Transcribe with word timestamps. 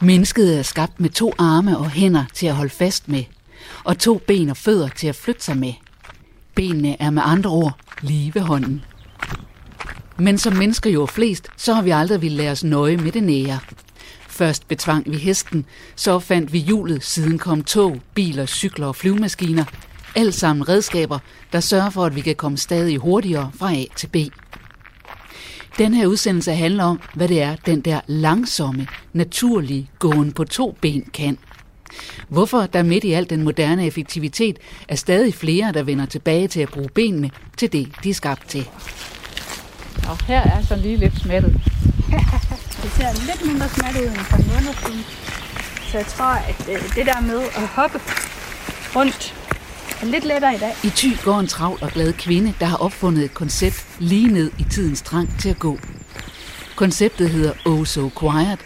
Mennesket 0.00 0.58
er 0.58 0.62
skabt 0.62 1.00
med 1.00 1.10
to 1.10 1.32
arme 1.38 1.78
og 1.78 1.90
hænder 1.90 2.24
til 2.34 2.46
at 2.46 2.54
holde 2.54 2.70
fast 2.70 3.08
med, 3.08 3.24
og 3.84 3.98
to 3.98 4.20
ben 4.26 4.48
og 4.48 4.56
fødder 4.56 4.88
til 4.88 5.06
at 5.06 5.16
flytte 5.16 5.44
sig 5.44 5.56
med. 5.56 5.72
Benene 6.54 7.02
er 7.02 7.10
med 7.10 7.22
andre 7.24 7.50
ord 7.50 7.78
lige 8.00 8.34
ved 8.34 8.42
hånden. 8.42 8.84
Men 10.18 10.38
som 10.38 10.52
mennesker 10.52 10.90
jo 10.90 11.02
er 11.02 11.06
flest, 11.06 11.48
så 11.56 11.74
har 11.74 11.82
vi 11.82 11.90
aldrig 11.90 12.22
ville 12.22 12.36
lade 12.36 12.50
os 12.50 12.64
nøje 12.64 12.96
med 12.96 13.12
det 13.12 13.22
nære. 13.22 13.58
Først 14.28 14.68
betvang 14.68 15.10
vi 15.10 15.16
hesten, 15.16 15.64
så 15.94 16.18
fandt 16.18 16.52
vi 16.52 16.58
hjulet, 16.58 17.04
siden 17.04 17.38
kom 17.38 17.64
tog, 17.64 18.00
biler, 18.14 18.46
cykler 18.46 18.86
og 18.86 18.96
flyvemaskiner. 18.96 19.64
Alt 20.14 20.34
sammen 20.34 20.68
redskaber, 20.68 21.18
der 21.52 21.60
sørger 21.60 21.90
for, 21.90 22.04
at 22.04 22.14
vi 22.14 22.20
kan 22.20 22.36
komme 22.36 22.58
stadig 22.58 22.98
hurtigere 22.98 23.50
fra 23.58 23.74
A 23.74 23.84
til 23.96 24.06
B. 24.06 24.16
Den 25.78 25.94
her 25.94 26.06
udsendelse 26.06 26.52
handler 26.52 26.84
om, 26.84 27.00
hvad 27.14 27.28
det 27.28 27.42
er, 27.42 27.56
den 27.66 27.80
der 27.80 28.00
langsomme, 28.06 28.86
naturlige 29.12 29.90
gåen 29.98 30.32
på 30.32 30.44
to 30.44 30.76
ben 30.80 31.10
kan. 31.14 31.38
Hvorfor 32.28 32.66
der 32.66 32.82
midt 32.82 33.04
i 33.04 33.12
al 33.12 33.30
den 33.30 33.42
moderne 33.42 33.86
effektivitet 33.86 34.58
er 34.88 34.96
stadig 34.96 35.34
flere, 35.34 35.72
der 35.72 35.82
vender 35.82 36.06
tilbage 36.06 36.48
til 36.48 36.60
at 36.60 36.68
bruge 36.68 36.88
benene 36.88 37.30
til 37.56 37.72
det, 37.72 37.88
de 38.04 38.10
er 38.10 38.14
skabt 38.14 38.48
til. 38.48 38.68
Og 40.08 40.24
her 40.26 40.42
er 40.42 40.62
så 40.62 40.76
lige 40.76 40.96
lidt 40.96 41.18
smattet. 41.20 41.52
det 42.82 42.90
ser 42.90 43.26
lidt 43.26 43.46
mindre 43.46 43.68
smattet 43.68 44.00
ud 44.00 44.06
end 44.06 44.16
for 44.16 44.36
en 44.36 44.46
måned 44.46 44.74
siden. 44.86 45.04
Så 45.90 45.98
jeg 45.98 46.06
tror, 46.06 46.32
at 46.34 46.68
øh, 46.68 46.94
det 46.94 47.06
der 47.06 47.20
med 47.20 47.40
at 47.40 47.66
hoppe 47.66 48.00
rundt 48.96 49.34
er 50.02 50.06
lidt 50.06 50.24
lettere 50.24 50.54
i 50.54 50.58
dag. 50.58 50.72
I 50.84 50.88
Thy 50.88 51.22
går 51.24 51.38
en 51.38 51.46
travl 51.46 51.78
og 51.82 51.90
glad 51.90 52.12
kvinde, 52.12 52.54
der 52.60 52.66
har 52.66 52.76
opfundet 52.76 53.24
et 53.24 53.34
koncept 53.34 53.86
lige 53.98 54.28
ned 54.28 54.50
i 54.58 54.64
tidens 54.70 55.02
trang 55.02 55.28
til 55.40 55.48
at 55.48 55.58
gå. 55.58 55.78
Konceptet 56.76 57.30
hedder 57.30 57.52
Oh 57.66 57.84
So 57.84 58.10
Quiet, 58.20 58.58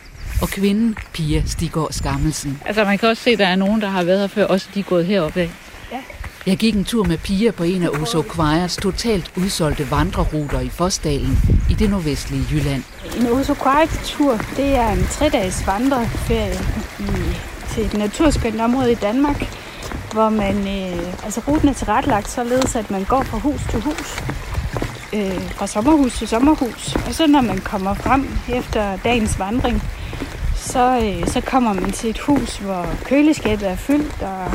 og 0.43 0.49
kvinden 0.49 0.96
Pia 1.13 1.43
Stigård 1.46 1.93
Skammelsen. 1.93 2.60
Altså 2.66 2.85
man 2.85 2.99
kan 2.99 3.09
også 3.09 3.23
se, 3.23 3.30
at 3.30 3.38
der 3.38 3.46
er 3.46 3.57
nogen, 3.57 3.80
der 3.80 3.88
har 3.88 4.02
været 4.02 4.21
her 4.21 4.27
før, 4.27 4.45
også 4.45 4.68
de 4.74 4.80
er 4.80 4.85
gået 4.85 5.07
heroppe 5.07 5.40
af. 5.40 5.51
Jeg 6.46 6.57
gik 6.57 6.77
en 6.77 6.85
tur 6.85 7.05
med 7.05 7.18
Pia 7.18 7.51
på 7.51 7.65
en 7.65 7.83
af 7.83 7.88
Oso 7.88 8.23
Quiets 8.35 8.77
totalt 8.77 9.33
udsolgte 9.37 9.90
vandreruter 9.90 10.60
i 10.60 10.68
Fosdalen 10.68 11.38
i 11.71 11.74
det 11.74 11.90
nordvestlige 11.90 12.45
Jylland. 12.52 12.83
En 13.16 13.27
Oso 13.27 13.55
Quiet 13.55 14.01
tur, 14.05 14.40
det 14.57 14.74
er 14.77 14.88
en 14.90 15.07
tre-dages 15.10 15.66
vandreferie 15.66 16.59
i, 17.01 17.05
til 17.74 17.85
et 17.85 17.95
naturskønt 17.95 18.60
område 18.60 18.93
i 18.93 18.95
Danmark, 18.95 19.45
hvor 20.13 20.29
man, 20.29 20.57
øh, 20.57 21.25
altså 21.25 21.41
ruten 21.49 21.69
er 21.69 21.73
tilrettelagt 21.73 22.30
således, 22.30 22.77
at 22.77 22.91
man 22.91 23.05
går 23.05 23.23
fra 23.23 23.39
hus 23.39 23.61
til 23.71 23.80
hus, 23.80 24.23
øh, 25.13 25.51
fra 25.51 25.67
sommerhus 25.67 26.19
til 26.19 26.29
sommerhus, 26.29 26.97
og 27.07 27.15
så 27.15 27.27
når 27.27 27.41
man 27.41 27.59
kommer 27.59 27.95
frem 27.95 28.39
efter 28.49 28.97
dagens 29.05 29.39
vandring, 29.39 29.83
så, 30.57 31.01
øh, 31.05 31.29
så 31.29 31.41
kommer 31.41 31.73
man 31.73 31.93
til 31.93 32.11
et 32.11 32.19
hus, 32.19 32.57
hvor 32.57 32.87
køleskabet 33.05 33.69
er 33.69 33.77
fyldt, 33.77 34.23
og 34.23 34.52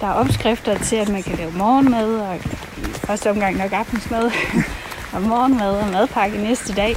der 0.00 0.06
er 0.06 0.12
opskrifter 0.12 0.78
til, 0.78 0.96
at 0.96 1.08
man 1.08 1.22
kan 1.22 1.36
lave 1.36 1.52
morgenmad, 1.52 2.14
og 2.14 2.36
i 2.36 2.40
første 2.82 3.30
omgang 3.30 3.56
nok 3.56 3.72
aftensmad, 3.72 4.30
og 5.14 5.22
morgenmad 5.22 5.76
og 5.76 5.88
madpakke 5.88 6.38
næste 6.38 6.74
dag. 6.74 6.96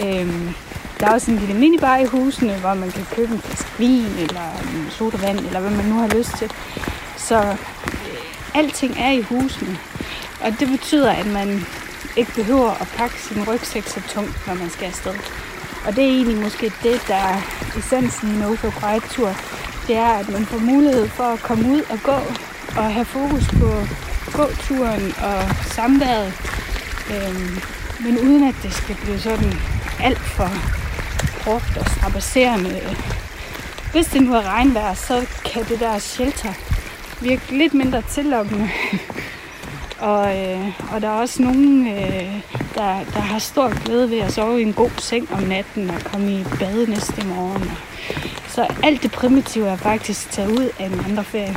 Øhm, 0.00 0.54
der 1.00 1.06
er 1.06 1.12
også 1.12 1.30
en 1.30 1.38
lille 1.38 1.54
minibar 1.54 1.96
i 1.96 2.04
husene, 2.04 2.54
hvor 2.54 2.74
man 2.74 2.90
kan 2.90 3.06
købe 3.14 3.32
en 3.32 3.40
flaske 3.40 3.70
vin, 3.78 4.06
eller 4.18 4.46
en 4.74 4.90
sodavand, 4.90 5.38
eller 5.38 5.60
hvad 5.60 5.70
man 5.70 5.84
nu 5.84 5.94
har 5.94 6.08
lyst 6.08 6.30
til. 6.38 6.50
Så 7.28 7.38
øh, 7.38 7.56
alting 8.54 8.94
er 8.98 9.10
i 9.10 9.20
husene. 9.20 9.78
Og 10.40 10.60
det 10.60 10.68
betyder, 10.68 11.12
at 11.12 11.26
man 11.26 11.66
ikke 12.16 12.32
behøver 12.34 12.70
at 12.70 12.88
pakke 12.96 13.22
sin 13.22 13.48
rygsæk 13.48 13.86
så 13.86 14.00
tungt, 14.08 14.46
når 14.46 14.54
man 14.54 14.70
skal 14.70 14.86
afsted. 14.86 15.14
Og 15.86 15.96
det 15.96 16.04
er 16.04 16.08
egentlig 16.08 16.36
måske 16.36 16.72
det, 16.82 17.04
der 17.08 17.14
er 17.14 17.40
essensen 17.78 18.34
i 18.34 18.38
No 18.38 18.54
for 18.54 18.70
Quiet 18.80 19.02
Tour 19.02 19.34
det 19.86 19.96
er, 19.96 20.12
at 20.12 20.28
man 20.28 20.46
får 20.46 20.58
mulighed 20.58 21.08
for 21.08 21.24
at 21.24 21.38
komme 21.38 21.68
ud 21.68 21.82
og 21.90 21.98
gå 22.02 22.18
og 22.76 22.92
have 22.92 23.04
fokus 23.04 23.48
på 23.48 23.70
gåturen 24.32 25.14
og 25.22 25.56
samværet. 25.64 26.32
Øhm, 27.10 27.58
men 28.00 28.18
uden 28.18 28.48
at 28.48 28.54
det 28.62 28.74
skal 28.74 28.96
blive 29.02 29.20
sådan 29.20 29.52
alt 30.00 30.18
for 30.18 30.50
hårdt 31.44 31.76
og 31.76 31.86
strapasserende. 31.86 32.96
Hvis 33.92 34.06
det 34.06 34.22
nu 34.22 34.34
er 34.34 34.42
regnvejr, 34.42 34.94
så 34.94 35.26
kan 35.44 35.64
det 35.64 35.80
der 35.80 35.98
shelter 35.98 36.52
virke 37.20 37.58
lidt 37.58 37.74
mindre 37.74 38.02
tillokkende. 38.02 38.70
og, 40.10 40.38
øh, 40.38 40.80
og 40.94 41.00
der 41.00 41.08
er 41.08 41.20
også 41.20 41.42
nogen, 41.42 41.88
øh, 41.88 42.42
der, 42.74 43.04
der 43.14 43.20
har 43.20 43.38
stor 43.38 43.84
glæde 43.84 44.10
ved 44.10 44.18
at 44.18 44.32
sove 44.32 44.60
i 44.60 44.62
en 44.62 44.72
god 44.72 44.90
seng 44.98 45.32
om 45.32 45.42
natten 45.42 45.90
og 45.90 46.00
komme 46.04 46.32
i 46.32 46.44
bad 46.58 46.86
næste 46.86 47.26
morgen. 47.26 47.70
Så 48.48 48.66
alt 48.82 49.02
det 49.02 49.12
primitive 49.12 49.68
er 49.68 49.76
faktisk 49.76 50.30
taget 50.30 50.50
ud 50.50 50.68
af 50.78 50.86
en 50.86 51.00
andre 51.04 51.24
ferie. 51.24 51.56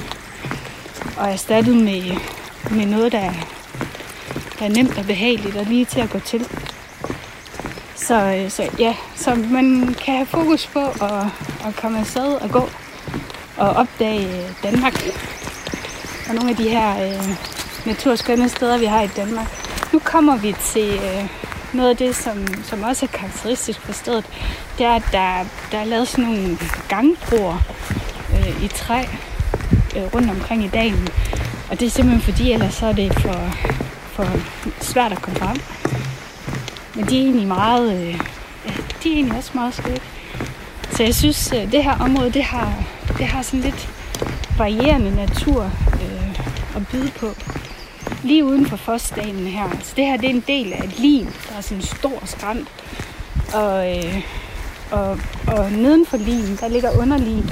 Og 1.18 1.32
erstattet 1.32 1.76
med, 1.76 2.18
med 2.72 2.86
noget, 2.86 3.12
der 3.12 3.32
der 4.60 4.66
er 4.66 4.70
nemt 4.70 4.98
og 4.98 5.06
behageligt 5.06 5.56
og 5.56 5.66
lige 5.66 5.86
til 5.86 6.00
at 6.00 6.10
gå 6.10 6.20
til. 6.20 6.48
Så, 7.96 8.16
øh, 8.16 8.50
så 8.50 8.70
ja, 8.80 8.96
så 9.16 9.36
man 9.36 9.96
kan 10.06 10.16
have 10.16 10.26
fokus 10.26 10.68
på 10.68 10.80
at, 10.80 11.26
at 11.68 11.76
komme 11.76 12.00
afsted 12.00 12.34
og 12.34 12.50
gå 12.50 12.70
og 13.58 13.70
opdage 13.70 14.56
Danmark. 14.64 14.94
Og 16.30 16.36
nogle 16.36 16.50
af 16.50 16.56
de 16.56 16.70
her 16.70 17.08
øh, 17.08 17.36
naturskønne 17.86 18.50
steder, 18.50 18.78
vi 18.78 18.86
har 18.86 19.02
i 19.02 19.08
Danmark. 19.08 19.48
Nu 19.94 20.00
kommer 20.00 20.38
vi 20.38 20.56
til 20.62 20.90
øh, 20.94 21.30
noget 21.74 21.90
af 21.90 21.98
det, 21.98 22.16
som, 22.16 22.48
som 22.64 22.84
også 22.84 23.06
er 23.06 23.18
karakteristisk 23.18 23.82
for 23.82 23.94
stedet, 23.94 24.26
det 24.78 24.86
er, 24.86 24.96
at 24.96 25.04
der, 25.12 25.46
der 25.72 25.78
er 25.78 25.86
lavet 25.86 26.08
sådan 26.08 26.26
nogle 26.26 26.58
gangbroer 26.90 27.58
øh, 28.34 28.64
i 28.64 28.68
træ 28.68 29.04
øh, 29.96 30.04
rundt 30.14 30.30
omkring 30.30 30.64
i 30.64 30.68
dalen. 30.68 31.08
Og 31.72 31.80
det 31.80 31.86
er 31.86 31.90
simpelthen 31.90 32.22
fordi, 32.22 32.52
ellers 32.52 32.74
så 32.74 32.86
er 32.86 32.94
det 32.94 33.14
for, 33.14 33.54
for 34.12 34.28
svært 34.82 35.12
at 35.12 35.22
komme 35.22 35.40
frem. 35.40 35.58
Men 36.96 37.06
de 37.06 37.18
er 37.18 37.22
egentlig 37.22 37.48
meget, 37.48 37.94
øh, 38.02 38.20
ja, 38.66 38.72
de 39.04 39.10
er 39.10 39.14
egentlig 39.14 39.38
også 39.38 39.52
meget 39.54 39.74
skønne. 39.74 40.00
Så 40.92 41.04
jeg 41.04 41.16
synes, 41.16 41.54
øh, 41.56 41.72
det 41.72 41.84
her 41.84 41.98
område, 42.00 42.32
det 42.32 42.44
har, 42.44 42.74
det 43.18 43.26
har 43.26 43.42
sådan 43.42 43.60
lidt 43.60 43.90
varierende 44.58 45.16
natur 45.16 45.72
at 46.78 46.88
byde 46.88 47.12
på 47.20 47.36
lige 48.24 48.46
uden 48.46 48.66
for 48.66 48.78
Fosdalen 48.78 49.48
her. 49.48 49.70
Så 49.84 49.94
det 49.96 50.06
her 50.06 50.18
det 50.18 50.26
er 50.26 50.34
en 50.34 50.44
del 50.48 50.74
af 50.74 50.84
et 50.84 51.00
lim. 51.00 51.26
Der 51.26 51.58
er 51.58 51.62
sådan 51.62 51.78
en 51.78 51.84
stor 51.84 52.24
skrant. 52.26 52.68
Og, 53.54 53.98
øh, 53.98 54.22
og, 54.92 55.20
og 55.48 55.72
neden 55.72 56.06
for 56.06 56.18
lim, 56.18 56.58
der 56.58 56.68
ligger 56.68 57.00
underlim. 57.00 57.50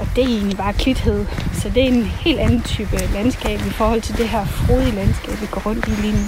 Og 0.00 0.08
det 0.16 0.24
er 0.24 0.28
egentlig 0.28 0.56
bare 0.56 0.72
klithed. 0.72 1.26
Så 1.54 1.68
det 1.68 1.82
er 1.82 1.88
en 1.88 2.04
helt 2.04 2.40
anden 2.40 2.62
type 2.62 2.96
landskab 3.14 3.60
i 3.60 3.70
forhold 3.70 4.02
til 4.02 4.16
det 4.16 4.28
her 4.28 4.46
frodige 4.46 4.94
landskab, 4.94 5.40
vi 5.40 5.46
går 5.50 5.62
rundt 5.66 5.88
i 5.88 5.90
lige 5.90 6.12
nu. 6.12 6.26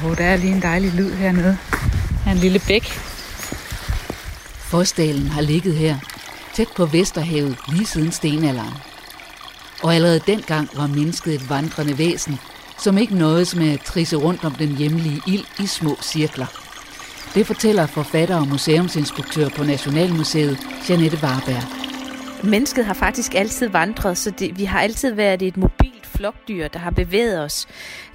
Hvor 0.00 0.14
der 0.14 0.24
er 0.24 0.36
lige 0.36 0.54
en 0.54 0.62
dejlig 0.62 0.92
lyd 0.92 1.12
hernede. 1.12 1.58
Her 2.24 2.32
en 2.32 2.38
lille 2.38 2.60
bæk. 2.68 2.84
Fosdalen 4.58 5.28
har 5.28 5.40
ligget 5.40 5.74
her, 5.74 5.96
tæt 6.54 6.68
på 6.76 6.86
Vesterhavet, 6.86 7.56
lige 7.68 7.86
siden 7.86 8.12
stenalderen. 8.12 8.91
Og 9.82 9.94
allerede 9.94 10.20
dengang 10.26 10.68
var 10.76 10.86
mennesket 10.86 11.34
et 11.34 11.50
vandrende 11.50 11.98
væsen, 11.98 12.38
som 12.78 12.98
ikke 12.98 13.14
nåede 13.14 13.58
med 13.58 13.72
at 13.72 13.80
trisse 13.80 14.16
rundt 14.16 14.44
om 14.44 14.52
den 14.52 14.76
hjemlige 14.76 15.22
ild 15.26 15.44
i 15.60 15.66
små 15.66 15.96
cirkler. 16.02 16.46
Det 17.34 17.46
fortæller 17.46 17.86
forfatter 17.86 18.36
og 18.36 18.48
museumsinspektør 18.48 19.48
på 19.48 19.64
Nationalmuseet, 19.64 20.58
Janette 20.88 21.18
Warberg. 21.22 21.62
Mennesket 22.44 22.84
har 22.84 22.94
faktisk 22.94 23.34
altid 23.34 23.68
vandret, 23.68 24.18
så 24.18 24.30
det, 24.30 24.58
vi 24.58 24.64
har 24.64 24.80
altid 24.80 25.12
været 25.14 25.42
et 25.42 25.56
mobilt 25.56 26.06
flokdyr, 26.06 26.68
der 26.68 26.78
har 26.78 26.90
bevæget 26.90 27.40
os 27.40 27.66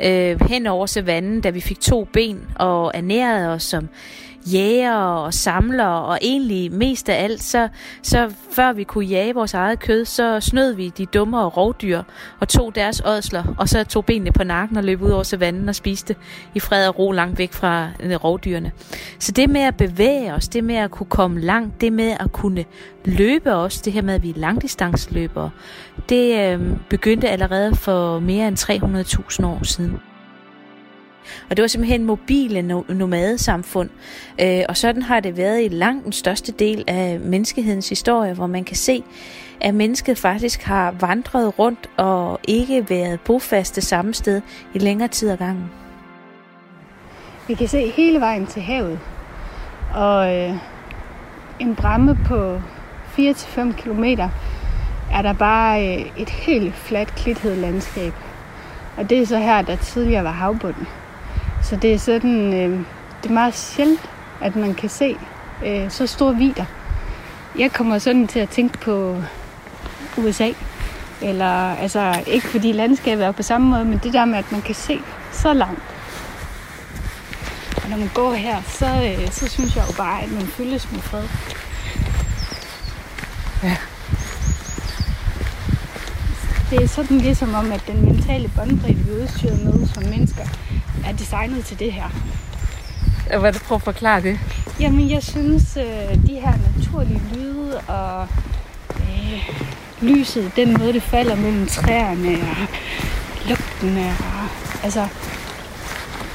øh, 0.02 0.42
hen 0.50 0.68
over 0.68 0.86
savannen, 0.86 1.42
da 1.42 1.50
vi 1.50 1.62
fik 1.62 1.80
to 1.80 2.08
ben 2.14 2.42
og 2.56 2.92
ernærede 2.96 3.50
os 3.50 3.64
som 3.64 3.90
jæger 4.54 4.94
og 4.94 5.34
samler, 5.34 5.86
og 5.86 6.20
egentlig 6.22 6.72
mest 6.72 7.10
af 7.10 7.24
alt, 7.24 7.44
så, 7.44 7.70
så 8.04 8.34
før 8.52 8.74
vi 8.74 8.84
kunne 8.84 9.06
jage 9.06 9.34
vores 9.34 9.54
eget 9.54 9.80
kød, 9.80 10.06
så 10.06 10.40
snød 10.40 10.74
vi 10.74 10.90
de 10.98 11.06
dummere 11.06 11.46
rovdyr 11.46 12.02
og 12.40 12.48
tog 12.48 12.76
deres 12.76 13.02
ådsler, 13.06 13.44
og 13.58 13.70
så 13.70 13.84
tog 13.84 14.06
benene 14.06 14.32
på 14.32 14.44
nakken 14.44 14.78
og 14.78 14.84
løb 14.84 15.02
ud 15.02 15.10
over 15.10 15.24
savannen 15.24 15.70
og 15.70 15.76
spiste 15.76 16.16
i 16.56 16.60
fred 16.60 16.88
og 16.88 17.00
ro 17.00 17.12
langt 17.12 17.40
væk 17.40 17.54
fra 17.54 17.90
øh, 18.00 18.16
rovdyrene. 18.16 18.72
Så 19.20 19.32
det 19.32 19.50
med 19.50 19.62
at 19.62 19.78
bevæge 19.78 20.34
os, 20.34 20.48
det 20.48 20.64
med 20.64 20.76
at 20.76 20.92
kunne 20.92 21.10
komme 21.10 21.40
langt, 21.40 21.82
det 21.82 21.94
med 21.94 22.16
at 22.20 22.32
kunne 22.32 22.66
løbe 23.06 23.54
os, 23.54 23.82
det 23.82 23.94
her 23.94 24.02
med 24.02 24.14
at 24.14 24.24
vi 24.24 24.30
er 24.30 24.34
langdistanceløbere, 24.38 25.50
det 26.10 26.54
øh, 26.54 26.62
begyndte 26.90 27.30
allerede 27.30 27.76
for 27.76 28.20
mere 28.20 28.48
end 28.48 28.58
300.000 28.58 29.46
år 29.46 29.64
siden. 29.64 30.00
Og 31.50 31.58
det 31.58 31.62
var 31.62 31.68
simpelthen 31.68 32.04
mobile 32.04 32.62
nomadesamfund. 32.90 33.90
Øh, 34.42 34.62
og 34.70 34.78
sådan 34.78 35.02
har 35.02 35.20
det 35.20 35.38
været 35.38 35.64
i 35.64 35.68
langt 35.68 36.04
den 36.04 36.12
største 36.12 36.52
del 36.52 36.84
af 36.88 37.20
menneskehedens 37.20 37.90
historie, 37.90 38.34
hvor 38.34 38.48
man 38.48 38.64
kan 38.64 38.76
se, 38.76 39.04
at 39.62 39.76
mennesket 39.76 40.18
faktisk 40.18 40.64
har 40.64 40.92
vandret 41.00 41.60
rundt 41.60 41.90
og 41.98 42.40
ikke 42.44 42.90
været 42.90 43.20
bofaste 43.20 43.82
samme 43.82 44.14
sted 44.14 44.42
i 44.74 44.80
længere 44.80 45.08
tid 45.08 45.30
ad 45.30 45.38
gangen. 45.38 45.72
Vi 47.48 47.54
kan 47.54 47.68
se 47.68 47.92
hele 47.92 48.20
vejen 48.20 48.48
til 48.48 48.62
havet. 48.62 49.00
Og, 49.96 50.36
øh, 50.36 50.54
en 51.60 51.76
bramme 51.76 52.18
på 52.26 52.62
4-5 53.18 53.74
km 53.74 54.04
er 55.12 55.22
der 55.22 55.34
bare 55.34 55.88
øh, 55.88 56.06
et 56.18 56.30
helt 56.30 56.76
fladt 56.76 57.16
klithed 57.16 57.56
landskab. 57.56 58.14
Og 58.98 59.10
det 59.10 59.20
er 59.20 59.26
så 59.26 59.38
her, 59.38 59.62
der 59.62 59.76
tidligere 59.76 60.24
var 60.24 60.32
havbunden. 60.32 60.88
Så 61.64 61.76
det 61.76 61.94
er 61.94 61.98
sådan, 61.98 62.54
øh, 62.54 62.80
det 63.24 63.30
er 63.30 63.34
meget 63.34 63.56
sjældent, 63.56 64.10
at 64.42 64.56
man 64.56 64.74
kan 64.74 64.90
se 64.90 65.18
øh, 65.66 65.92
så 65.92 66.08
store 66.08 66.36
vider. 66.36 66.66
Jeg 67.58 67.72
kommer 67.72 67.98
sådan 67.98 68.28
til 68.28 68.40
at 68.40 68.50
tænke 68.50 68.78
på 68.78 69.22
USA. 70.18 70.52
Eller, 71.22 71.76
altså, 71.76 72.24
ikke 72.28 72.48
fordi 72.48 72.72
landskabet 72.72 73.26
er 73.26 73.32
på 73.32 73.44
samme 73.44 73.68
måde, 73.68 73.86
men 73.86 74.00
det 74.04 74.14
der 74.14 74.26
med, 74.26 74.38
at 74.38 74.52
man 74.52 74.62
kan 74.62 74.76
se 74.76 75.00
så 75.32 75.54
langt. 75.54 75.82
Og 77.84 77.90
når 77.90 77.98
man 77.98 78.10
går 78.14 78.34
her, 78.34 78.62
så, 78.62 78.86
øh, 78.86 79.32
så 79.32 79.48
synes 79.48 79.76
jeg 79.76 79.84
jo 79.88 79.94
bare, 79.98 80.22
at 80.22 80.32
man 80.32 80.42
føles 80.42 80.92
med 80.92 81.00
fred. 81.00 81.24
Ja. 83.64 83.78
Det 86.70 86.84
er 86.84 86.88
sådan 86.88 87.18
ligesom 87.18 87.54
om, 87.54 87.72
at 87.72 87.84
den 87.88 88.06
mentale 88.06 88.52
båndbredde, 88.56 88.96
vi 88.96 89.12
er 89.12 89.24
udstyret 89.24 89.64
med 89.64 89.88
som 89.88 90.04
mennesker, 90.04 90.46
er 91.08 91.12
designet 91.12 91.66
til 91.66 91.80
det 91.80 91.94
her. 91.94 92.10
Hvad 93.40 93.54
du 93.54 93.60
prøve 93.60 93.76
at 93.76 93.82
forklare 93.82 94.22
det? 94.22 94.40
Jamen, 94.80 95.10
jeg 95.10 95.24
synes, 95.24 95.78
øh, 95.78 96.28
de 96.28 96.34
her 96.34 96.54
naturlige 96.76 97.22
lyde 97.34 97.80
og 97.88 98.28
øh, 98.92 99.50
lyset, 100.02 100.52
den 100.56 100.78
måde, 100.80 100.94
det 100.94 101.04
falder 101.04 101.36
mellem 101.36 101.68
træerne 101.68 102.32
og 102.32 102.68
lugten, 103.50 103.98
og, 103.98 104.14
altså, 104.84 105.08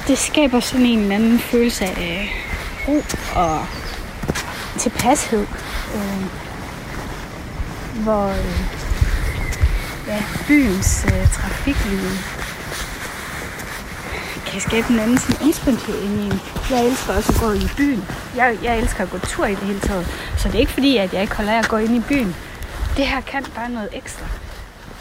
det 0.06 0.18
skaber 0.18 0.60
sådan 0.60 0.86
en 0.86 0.98
eller 0.98 1.14
anden 1.14 1.38
følelse 1.38 1.84
af 1.84 2.32
ro 2.88 3.02
og 3.36 3.66
tilpashed. 4.78 5.46
Øh, 5.94 6.24
hvor 8.02 8.28
øh, 8.28 8.60
ja, 10.06 10.22
byens 10.48 11.06
øh, 11.06 11.28
trafiklyde 11.28 12.18
kan 14.52 14.60
skabe 14.60 14.86
en 14.90 14.98
anden 14.98 15.18
sådan 15.18 15.46
indspontan 15.46 15.94
i 15.94 16.24
en. 16.26 16.40
Jeg 16.70 16.86
elsker 16.86 17.12
også 17.12 17.32
at 17.32 17.40
gå 17.40 17.52
i 17.52 17.68
byen. 17.76 18.04
Jeg, 18.36 18.58
jeg 18.62 18.78
elsker 18.78 19.02
at 19.02 19.10
gå 19.10 19.18
tur 19.18 19.46
i 19.46 19.54
det 19.54 19.58
hele 19.58 19.80
taget. 19.80 20.06
Så 20.38 20.48
det 20.48 20.54
er 20.54 20.58
ikke 20.58 20.72
fordi, 20.72 20.96
at 20.96 21.12
jeg 21.12 21.22
ikke 21.22 21.36
holder 21.36 21.52
af 21.52 21.58
at 21.58 21.68
gå 21.68 21.76
ind 21.76 21.96
i 21.96 22.00
byen. 22.08 22.34
Det 22.96 23.06
her 23.06 23.20
kan 23.20 23.44
bare 23.54 23.70
noget 23.70 23.88
ekstra. 23.92 24.26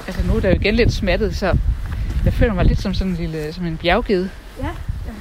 Altså 0.08 0.28
nu 0.28 0.36
er 0.36 0.40
der 0.40 0.50
jo 0.50 0.56
igen 0.56 0.76
lidt 0.76 0.94
smattet, 0.94 1.36
så 1.36 1.58
jeg 2.26 2.34
føler 2.34 2.54
mig 2.54 2.66
lidt 2.66 2.82
som 2.82 2.94
sådan 2.94 3.12
en 3.12 3.18
lille, 3.18 3.54
som 3.54 3.66
en 3.66 3.78
bjerggede. 3.78 4.30
Ja, 4.60 4.70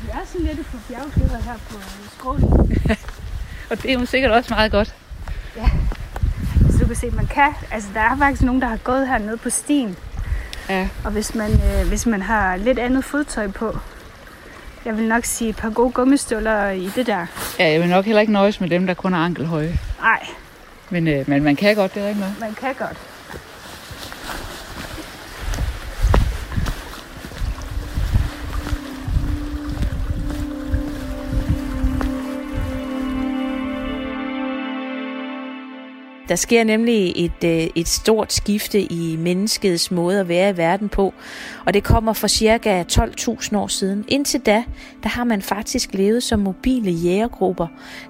jeg 0.09 0.15
er 0.23 0.27
sådan 0.27 0.47
lidt 0.47 0.67
på 0.67 0.76
bjerggeder 0.88 1.43
her 1.43 1.55
på 1.71 1.76
skrålen. 2.15 2.49
Og 3.71 3.83
det 3.83 3.93
er 3.93 3.99
jo 3.99 4.06
sikkert 4.06 4.31
også 4.31 4.55
meget 4.55 4.73
godt. 4.73 4.94
Ja, 5.56 5.71
så 6.71 6.79
du 6.79 6.87
kan 6.87 6.97
se, 6.97 7.11
man 7.11 7.26
kan. 7.26 7.53
Altså, 7.71 7.88
der 7.94 8.00
er 8.00 8.17
faktisk 8.19 8.43
nogen, 8.43 8.62
der 8.62 8.69
har 8.69 8.76
gået 8.76 9.09
hernede 9.09 9.37
på 9.37 9.50
stien. 9.50 9.97
Ja. 10.69 10.88
Og 11.05 11.11
hvis 11.11 11.35
man, 11.35 11.50
øh, 11.53 11.88
hvis 11.88 12.06
man 12.06 12.23
har 12.23 12.56
lidt 12.56 12.79
andet 12.79 13.05
fodtøj 13.05 13.49
på, 13.49 13.79
jeg 14.85 14.97
vil 14.99 15.09
nok 15.09 15.25
sige 15.25 15.50
et 15.50 15.56
par 15.56 15.71
gode 15.71 15.91
gummistøvler 15.91 16.71
i 16.71 16.91
det 16.94 17.06
der. 17.06 17.27
Ja, 17.59 17.71
jeg 17.73 17.81
vil 17.81 17.88
nok 17.88 18.05
heller 18.05 18.21
ikke 18.21 18.32
nøjes 18.32 18.61
med 18.61 18.69
dem, 18.69 18.87
der 18.87 18.94
kun 18.94 19.15
er 19.15 19.19
ankelhøje. 19.19 19.79
Nej, 20.00 20.27
Men, 20.91 21.09
øh, 21.09 21.29
men 21.29 21.43
man 21.44 21.56
kan 21.56 21.77
godt, 21.77 21.94
det 21.94 22.03
er 22.05 22.09
ikke 22.09 22.21
noget. 22.21 22.35
man 22.41 22.55
kan 22.55 22.75
godt. 22.79 22.97
Der 36.31 36.37
sker 36.37 36.65
nemlig 36.65 37.12
et, 37.17 37.44
øh, 37.44 37.69
et 37.75 37.88
stort 37.88 38.32
skifte 38.32 38.93
i 38.93 39.17
menneskets 39.17 39.91
måde 39.91 40.21
at 40.21 40.29
være 40.29 40.50
i 40.50 40.56
verden 40.56 40.88
på, 40.88 41.15
og 41.67 41.75
det 41.75 41.85
kommer 41.85 42.12
for 42.12 42.27
cirka 42.27 42.85
12.000 42.93 43.56
år 43.56 43.67
siden. 43.67 44.05
Indtil 44.09 44.41
da, 44.41 44.65
der 45.03 45.09
har 45.09 45.25
man 45.25 45.43
faktisk 45.43 45.94
levet 45.94 46.23
som 46.23 46.41
mobile 46.41 46.91
jægergrupper, 46.91 47.67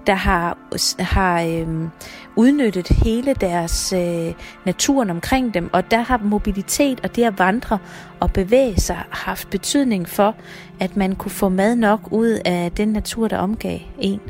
der 0.06 0.14
har, 0.14 0.58
har 0.98 1.42
øhm, 1.42 1.88
udnyttet 2.36 2.88
hele 2.88 3.34
deres 3.34 3.92
øh, 3.92 4.34
naturen 4.66 5.10
omkring 5.10 5.54
dem, 5.54 5.70
og 5.72 5.90
der 5.90 6.00
har 6.00 6.20
mobilitet 6.24 7.00
og 7.02 7.16
det 7.16 7.24
at 7.24 7.38
vandre 7.38 7.78
og 8.20 8.32
bevæge 8.32 8.80
sig 8.80 8.98
haft 9.10 9.50
betydning 9.50 10.08
for, 10.08 10.34
at 10.80 10.96
man 10.96 11.16
kunne 11.16 11.30
få 11.30 11.48
mad 11.48 11.76
nok 11.76 12.00
ud 12.10 12.38
af 12.44 12.72
den 12.76 12.88
natur, 12.88 13.28
der 13.28 13.38
omgav 13.38 13.78
en. 14.00 14.20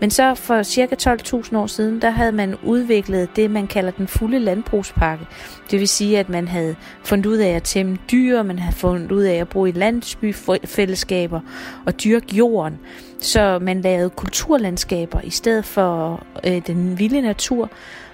Men 0.00 0.10
så 0.10 0.34
for 0.34 0.62
cirka 0.62 0.94
12.000 0.94 1.56
år 1.56 1.66
siden, 1.66 2.02
der 2.02 2.10
havde 2.10 2.32
man 2.32 2.56
udviklet 2.62 3.36
det, 3.36 3.50
man 3.50 3.66
kalder 3.66 3.90
den 3.90 4.08
fulde 4.08 4.38
landbrugspakke. 4.38 5.26
Det 5.70 5.80
vil 5.80 5.88
sige, 5.88 6.18
at 6.18 6.28
man 6.28 6.48
havde 6.48 6.76
fundet 7.04 7.26
ud 7.26 7.36
af 7.36 7.50
at 7.50 7.62
tæmme 7.62 7.98
dyr, 8.12 8.42
man 8.42 8.58
havde 8.58 8.76
fundet 8.76 9.12
ud 9.12 9.22
af 9.22 9.34
at 9.34 9.48
bruge 9.48 9.68
i 9.68 9.72
landsbyfællesskaber 9.72 11.40
og 11.86 12.04
dyrke 12.04 12.36
jorden. 12.36 12.78
Så 13.20 13.58
man 13.62 13.80
lavede 13.80 14.10
kulturlandskaber 14.10 15.20
i 15.20 15.30
stedet 15.30 15.64
for 15.64 16.22
øh, 16.44 16.62
den 16.66 16.98
vilde 16.98 17.20
natur. 17.20 17.70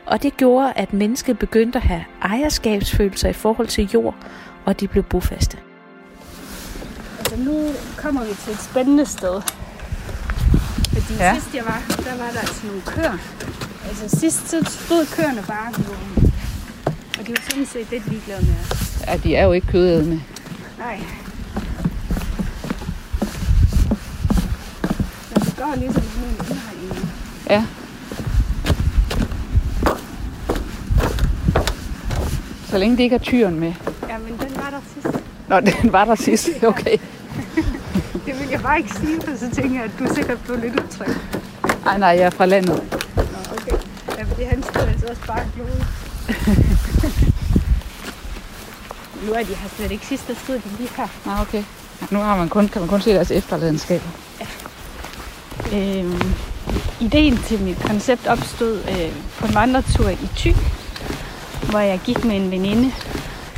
Og 0.07 0.23
det 0.23 0.37
gjorde, 0.37 0.73
at 0.77 0.93
mennesket 0.93 1.39
begyndte 1.39 1.79
at 1.79 1.85
have 1.85 2.05
ejerskabsfølelser 2.23 3.29
i 3.29 3.33
forhold 3.33 3.69
til 3.69 3.89
jord, 3.95 4.15
og 4.65 4.81
de 4.81 4.89
blev 4.89 5.03
bofaste. 5.03 5.59
Altså 7.19 7.37
nu 7.37 7.71
kommer 7.97 8.25
vi 8.25 8.35
til 8.35 8.53
et 8.53 8.59
spændende 8.59 9.07
sted. 9.07 9.43
Fordi 11.05 11.19
Ja. 11.19 11.35
sidst 11.35 11.55
jeg 11.55 11.65
var 11.65 11.83
her, 11.89 11.97
der 11.97 12.17
var 12.25 12.31
der 12.33 12.41
altså 12.41 12.67
nogle 12.67 12.83
køer. 12.87 13.19
Altså 13.89 14.19
sidst 14.19 14.49
så 14.51 14.65
stod 14.85 15.07
køerne 15.17 15.43
bare 15.47 15.67
jorden. 15.89 16.33
Og 17.19 17.27
de 17.27 17.31
var 17.33 17.41
sådan 17.51 17.67
set 17.67 17.87
lidt 17.91 18.09
ligeglade 18.09 18.47
med 18.47 18.55
os. 18.71 19.03
Ja, 19.07 19.17
de 19.17 19.37
er 19.37 19.45
jo 19.45 19.53
ikke 19.53 19.67
kødædende. 19.67 20.23
Nej. 20.79 20.97
Men 25.31 25.43
det 25.45 25.55
går 25.57 25.75
ligesom 25.77 26.03
sådan 26.03 26.29
en 26.29 26.37
indhegning. 26.51 27.11
Ja. 27.51 27.65
Så 32.71 32.79
længe 32.79 32.97
det 32.97 33.03
ikke 33.03 33.15
er 33.15 33.19
tyren 33.21 33.61
med. 33.61 33.73
Ja, 34.09 34.19
men 34.19 34.29
den 34.49 34.57
var 34.57 34.71
der 34.71 34.81
sidst. 34.95 35.17
Nå, 35.49 35.61
den 35.61 35.93
var 35.93 36.05
der 36.05 36.15
sidst. 36.15 36.49
Okay. 36.63 36.99
Det 38.27 38.41
vil 38.41 38.49
jeg 38.51 38.61
bare 38.61 38.79
ikke 38.79 38.95
sige, 38.95 39.21
for 39.21 39.37
så 39.37 39.51
tænker 39.55 39.77
jeg, 39.77 39.85
at 39.85 39.91
du 39.99 40.05
er 40.05 40.15
sikkert 40.15 40.39
blevet 40.45 40.63
lidt 40.63 40.81
utryg. 40.81 41.15
Ej, 41.87 41.99
nej, 41.99 42.09
jeg 42.09 42.23
er 42.23 42.31
fra 42.31 42.47
landet. 42.47 42.83
Nå, 43.17 43.23
okay. 43.53 43.77
Ja, 44.19 44.25
fordi 44.25 44.43
han 44.43 44.63
stod 44.63 44.83
altså 44.83 45.07
også 45.07 45.23
bare 45.27 45.47
blod. 45.55 45.67
nu 49.27 49.33
er 49.33 49.43
de 49.43 49.55
her 49.55 49.69
slet 49.77 49.91
ikke 49.91 50.07
sidst, 50.07 50.29
der 50.29 50.35
stod 50.45 50.55
de 50.55 50.63
lige 50.79 50.91
her. 50.97 51.07
Nå, 51.25 51.33
okay. 51.41 51.65
Ja, 52.01 52.07
nu 52.11 52.19
har 52.19 52.37
man 52.37 52.49
kun, 52.49 52.69
kan 52.69 52.83
man 52.83 52.89
kun 52.89 53.01
se 53.01 53.11
deres 53.11 53.31
efterladenskaber. 53.31 54.09
Øhm, 55.73 56.23
ideen 57.01 57.37
til 57.37 57.61
mit 57.61 57.79
koncept 57.79 58.27
opstod 58.27 58.81
øh, 58.91 59.13
på 59.39 59.47
en 59.47 59.55
vandretur 59.55 60.09
i 60.09 60.29
Thy, 60.37 60.55
hvor 61.71 61.79
jeg 61.79 62.01
gik 62.05 62.25
med 62.25 62.37
en 62.37 62.51
veninde. 62.51 62.93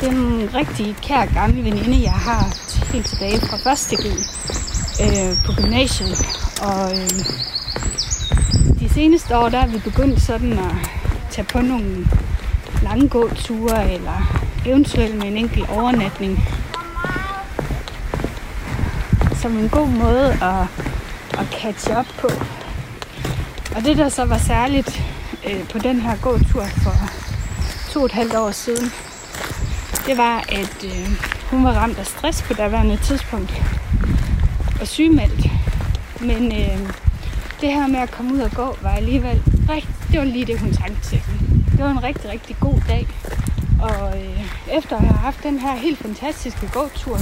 Det 0.01 0.09
er 0.09 0.13
en 0.13 0.51
rigtig 0.55 0.97
kær 1.03 1.27
gammel 1.35 1.65
veninde, 1.65 2.03
jeg 2.03 2.13
har 2.13 2.66
helt 2.97 3.09
tilbage 3.09 3.41
fra 3.41 3.57
første 3.57 3.97
G 3.97 4.05
øh, 5.05 5.45
på 5.47 5.53
gymnasiet. 5.53 6.17
Og 6.63 6.91
øh, 6.93 7.11
de 8.81 8.89
seneste 8.95 9.37
år, 9.37 9.49
der 9.49 9.59
er 9.59 9.67
vi 9.67 9.79
begyndt 9.79 10.23
sådan 10.23 10.53
at 10.53 10.75
tage 11.31 11.45
på 11.45 11.61
nogle 11.61 12.07
lange 12.83 13.09
gåture, 13.09 13.93
eller 13.93 14.47
eventuelt 14.67 15.15
med 15.15 15.27
en 15.27 15.37
enkelt 15.37 15.69
overnatning. 15.69 16.49
Som 19.43 19.59
en 19.59 19.69
god 19.69 19.89
måde 19.89 20.33
at 20.33 20.67
at 21.41 21.47
catch 21.61 21.91
up 21.99 22.07
på. 22.19 22.29
Og 23.77 23.85
det, 23.85 23.97
der 23.97 24.09
så 24.09 24.25
var 24.25 24.39
særligt 24.39 25.03
øh, 25.47 25.69
på 25.69 25.79
den 25.79 26.01
her 26.01 26.17
gåtur 26.17 26.65
for 26.83 26.95
to 27.93 28.01
og 28.01 28.07
et 28.07 28.13
halvt 28.13 28.35
år 28.35 28.51
siden, 28.51 28.93
det 30.07 30.17
var, 30.17 30.45
at 30.49 30.85
øh, 30.85 31.36
hun 31.51 31.65
var 31.65 31.73
ramt 31.73 31.99
af 31.99 32.07
stress 32.07 32.43
på 32.43 32.55
daværende 32.55 32.97
tidspunkt 32.97 33.63
og 34.81 34.87
sygemeldt. 34.87 35.47
Men 36.21 36.53
øh, 36.53 36.79
det 37.61 37.73
her 37.73 37.87
med 37.87 38.01
at 38.01 38.11
komme 38.11 38.35
ud 38.35 38.39
og 38.39 38.51
gå 38.51 38.77
var 38.83 38.91
alligevel 38.91 39.43
rigtig, 39.69 39.95
det 40.11 40.19
var 40.19 40.25
lige 40.25 40.45
det, 40.45 40.61
hun 40.61 40.73
trængte 40.73 41.09
til. 41.09 41.23
Det 41.73 41.85
var 41.85 41.91
en 41.91 42.03
rigtig, 42.03 42.31
rigtig 42.31 42.57
god 42.61 42.81
dag. 42.89 43.07
Og 43.81 44.19
øh, 44.19 44.41
efter 44.73 44.97
at 44.97 45.03
have 45.03 45.19
haft 45.19 45.43
den 45.43 45.59
her 45.59 45.77
helt 45.77 45.99
fantastiske 45.99 46.71
gåtur, 46.73 47.17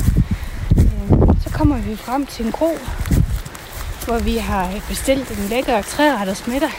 øh, 0.76 1.18
så 1.42 1.50
kommer 1.52 1.76
vi 1.76 1.96
frem 1.96 2.26
til 2.26 2.46
en 2.46 2.52
kro, 2.52 2.78
hvor 4.04 4.18
vi 4.18 4.36
har 4.36 4.70
bestilt 4.88 5.30
en 5.38 5.48
lækker 5.50 5.82
træretters 5.82 6.46
middag. 6.46 6.70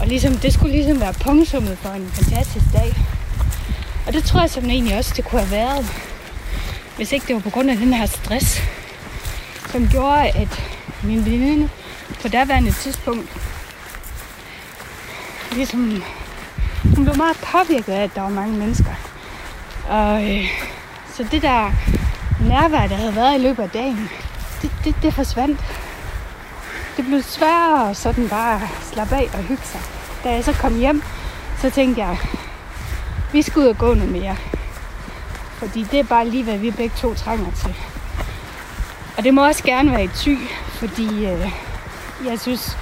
Og 0.00 0.06
ligesom, 0.06 0.36
det 0.36 0.52
skulle 0.52 0.72
ligesom 0.72 1.00
være 1.00 1.12
punktummet 1.12 1.78
for 1.78 1.88
en 1.88 2.06
fantastisk 2.06 2.66
dag. 2.72 2.94
Og 4.06 4.12
det 4.12 4.24
tror 4.24 4.40
jeg 4.40 4.50
som 4.50 4.64
egentlig 4.64 4.98
også, 4.98 5.12
det 5.16 5.24
kunne 5.24 5.40
have 5.40 5.50
været, 5.50 6.11
hvis 6.96 7.12
ikke 7.12 7.26
det 7.26 7.34
var 7.34 7.40
på 7.40 7.50
grund 7.50 7.70
af 7.70 7.76
den 7.76 7.94
her 7.94 8.06
stress, 8.06 8.62
som 9.66 9.88
gjorde, 9.88 10.28
at 10.28 10.62
min 11.02 11.24
veninde 11.24 11.68
på 12.22 12.28
daværende 12.28 12.72
tidspunkt 12.72 13.28
ligesom, 15.52 16.02
hun 16.96 17.04
blev 17.04 17.16
meget 17.16 17.36
påvirket 17.36 17.92
af, 17.92 18.02
at 18.02 18.14
der 18.14 18.20
var 18.20 18.28
mange 18.28 18.58
mennesker. 18.58 18.94
Og 19.88 20.30
øh, 20.30 20.44
så 21.14 21.26
det 21.30 21.42
der 21.42 21.72
nærvær, 22.48 22.86
der 22.86 22.96
havde 22.96 23.16
været 23.16 23.38
i 23.38 23.42
løbet 23.42 23.62
af 23.62 23.70
dagen, 23.70 24.10
det, 24.62 24.70
det, 24.84 24.94
det 25.02 25.14
forsvandt. 25.14 25.60
Det 26.96 27.04
blev 27.04 27.22
sværere 27.22 27.90
at 27.90 27.96
sådan 27.96 28.28
bare 28.28 28.60
slappe 28.92 29.16
af 29.16 29.30
og 29.34 29.38
hygge 29.38 29.62
sig. 29.64 29.80
Da 30.24 30.30
jeg 30.30 30.44
så 30.44 30.52
kom 30.52 30.78
hjem, 30.78 31.02
så 31.58 31.70
tænkte 31.70 32.02
jeg, 32.02 32.18
vi 33.32 33.42
skal 33.42 33.60
ud 33.62 33.66
og 33.66 33.78
gå 33.78 33.94
noget 33.94 34.12
mere. 34.12 34.36
Fordi 35.62 35.82
det 35.82 35.98
er 36.00 36.04
bare 36.04 36.28
lige, 36.28 36.44
hvad 36.44 36.58
vi 36.58 36.70
begge 36.70 36.96
to 36.96 37.14
trænger 37.14 37.52
til. 37.52 37.74
Og 39.16 39.24
det 39.24 39.34
må 39.34 39.46
også 39.46 39.64
gerne 39.64 39.90
være 39.90 40.04
i 40.04 40.08
ty, 40.08 40.36
fordi 40.66 41.26
øh, 41.26 41.52
jeg 42.26 42.40
synes, 42.40 42.78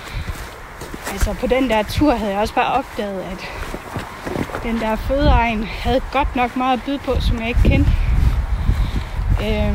altså 1.13 1.33
på 1.33 1.47
den 1.47 1.71
der 1.71 1.83
tur 1.83 2.15
havde 2.15 2.33
jeg 2.33 2.41
også 2.41 2.55
bare 2.55 2.73
opdaget, 2.73 3.23
at 3.23 3.49
den 4.63 4.81
der 4.81 4.97
fødeegn 4.97 5.65
havde 5.65 6.01
godt 6.13 6.37
nok 6.37 6.57
meget 6.57 6.79
at 6.79 6.85
byde 6.85 6.99
på, 6.99 7.21
som 7.21 7.41
jeg 7.41 7.49
ikke 7.49 7.63
kendte. 7.63 7.91
Øh, 9.43 9.75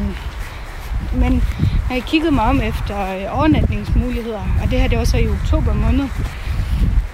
men 1.13 1.43
når 1.87 1.93
jeg 1.93 2.03
kiggede 2.03 2.31
mig 2.31 2.43
om 2.43 2.61
efter 2.61 3.15
øh, 3.15 3.37
overnatningsmuligheder, 3.37 4.41
og 4.63 4.71
det 4.71 4.81
her 4.81 4.87
det 4.87 4.97
var 4.97 5.05
så 5.05 5.17
i 5.17 5.29
oktober 5.29 5.73
måned, 5.73 6.07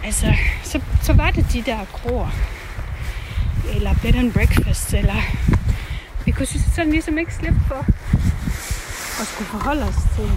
altså, 0.04 0.34
så, 0.64 0.82
så 1.02 1.14
var 1.14 1.32
det 1.32 1.54
de 1.54 1.62
der 1.62 1.78
kroer, 1.94 2.30
eller 3.76 3.94
bed 4.02 4.16
and 4.16 4.34
breakfast, 4.34 4.94
eller 4.94 5.22
vi 6.26 6.32
kunne 6.32 6.46
sådan 6.46 6.92
ligesom 6.92 7.18
ikke 7.18 7.34
slippe 7.34 7.60
for 7.68 7.86
at 9.22 9.28
skulle 9.28 9.48
forholde 9.48 9.84
os 9.84 9.96
til. 10.16 10.32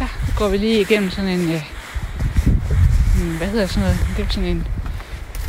Ja, 0.00 0.06
så 0.26 0.32
går 0.38 0.48
vi 0.48 0.56
lige 0.56 0.80
igennem 0.80 1.10
sådan 1.10 1.30
en, 1.30 1.50
øh, 1.50 1.62
en 3.20 3.36
hvad 3.36 3.48
hedder 3.48 3.66
sådan 3.66 3.82
noget, 3.82 3.98
det 4.16 4.24
er 4.24 4.28
sådan 4.28 4.48
en, 4.48 4.66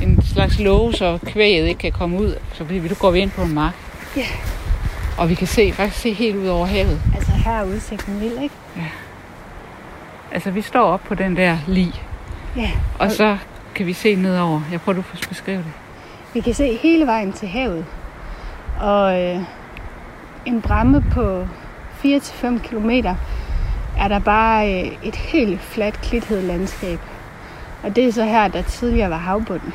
en 0.01 0.23
slags 0.25 0.59
låge, 0.59 0.93
så 0.93 1.19
kvæget 1.25 1.67
ikke 1.67 1.79
kan 1.79 1.91
komme 1.91 2.19
ud, 2.19 2.35
så 2.53 2.63
vi, 2.63 2.91
går 2.99 3.11
vi 3.11 3.19
ind 3.19 3.31
på 3.31 3.41
en 3.41 3.53
mark. 3.53 3.73
Ja. 4.15 4.27
Og 5.17 5.29
vi 5.29 5.35
kan 5.35 5.47
se, 5.47 5.71
faktisk 5.71 6.01
se 6.01 6.13
helt 6.13 6.35
ud 6.35 6.47
over 6.47 6.65
havet. 6.65 7.01
Altså 7.15 7.31
her 7.31 7.51
er 7.51 7.63
udsigten 7.63 8.19
vild, 8.19 8.37
ikke? 8.43 8.55
Ja. 8.75 8.85
Altså 10.31 10.51
vi 10.51 10.61
står 10.61 10.83
op 10.83 11.03
på 11.03 11.15
den 11.15 11.37
der 11.37 11.57
li. 11.67 11.99
Ja. 12.55 12.71
Og 12.99 13.11
så 13.11 13.37
kan 13.75 13.85
vi 13.85 13.93
se 13.93 14.15
nedover. 14.15 14.61
Jeg 14.71 14.81
prøver, 14.81 14.95
du 14.95 15.01
får 15.01 15.17
beskrive 15.29 15.57
det. 15.57 15.73
Vi 16.33 16.39
kan 16.39 16.53
se 16.53 16.77
hele 16.81 17.05
vejen 17.05 17.33
til 17.33 17.47
havet. 17.47 17.85
Og 18.79 19.21
øh, 19.21 19.39
en 20.45 20.61
bramme 20.61 21.03
på 21.11 21.47
4-5 22.03 22.59
km 22.59 22.89
er 23.97 24.07
der 24.07 24.19
bare 24.19 24.73
øh, 24.73 24.91
et 25.03 25.15
helt 25.15 25.61
fladt 25.61 26.01
klithed 26.01 26.41
landskab. 26.41 26.99
Og 27.83 27.95
det 27.95 28.05
er 28.05 28.11
så 28.11 28.23
her, 28.23 28.47
der 28.47 28.61
tidligere 28.61 29.09
var 29.09 29.17
havbunden. 29.17 29.73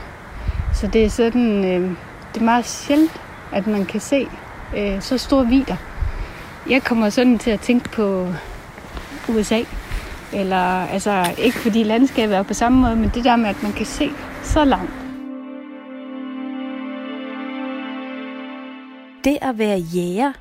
Så 0.74 0.86
det 0.86 1.04
er 1.04 1.08
sådan, 1.08 1.64
øh, 1.64 1.90
det 2.34 2.40
er 2.40 2.44
meget 2.44 2.66
sjældent, 2.66 3.20
at 3.52 3.66
man 3.66 3.84
kan 3.84 4.00
se 4.00 4.28
øh, 4.76 5.00
så 5.00 5.18
store 5.18 5.46
vider. 5.46 5.76
Jeg 6.70 6.82
kommer 6.82 7.10
sådan 7.10 7.38
til 7.38 7.50
at 7.50 7.60
tænke 7.60 7.88
på 7.88 8.28
USA. 9.28 9.60
Eller, 10.32 10.86
altså, 10.86 11.34
ikke 11.38 11.58
fordi 11.58 11.82
landskabet 11.82 12.36
er 12.36 12.42
på 12.42 12.54
samme 12.54 12.80
måde, 12.80 12.96
men 12.96 13.10
det 13.14 13.24
der 13.24 13.36
med, 13.36 13.48
at 13.48 13.62
man 13.62 13.72
kan 13.72 13.86
se 13.86 14.10
så 14.42 14.64
langt. 14.64 15.01
Det 19.24 19.38
at 19.42 19.58
være 19.58 19.78
jæger, 19.78 20.32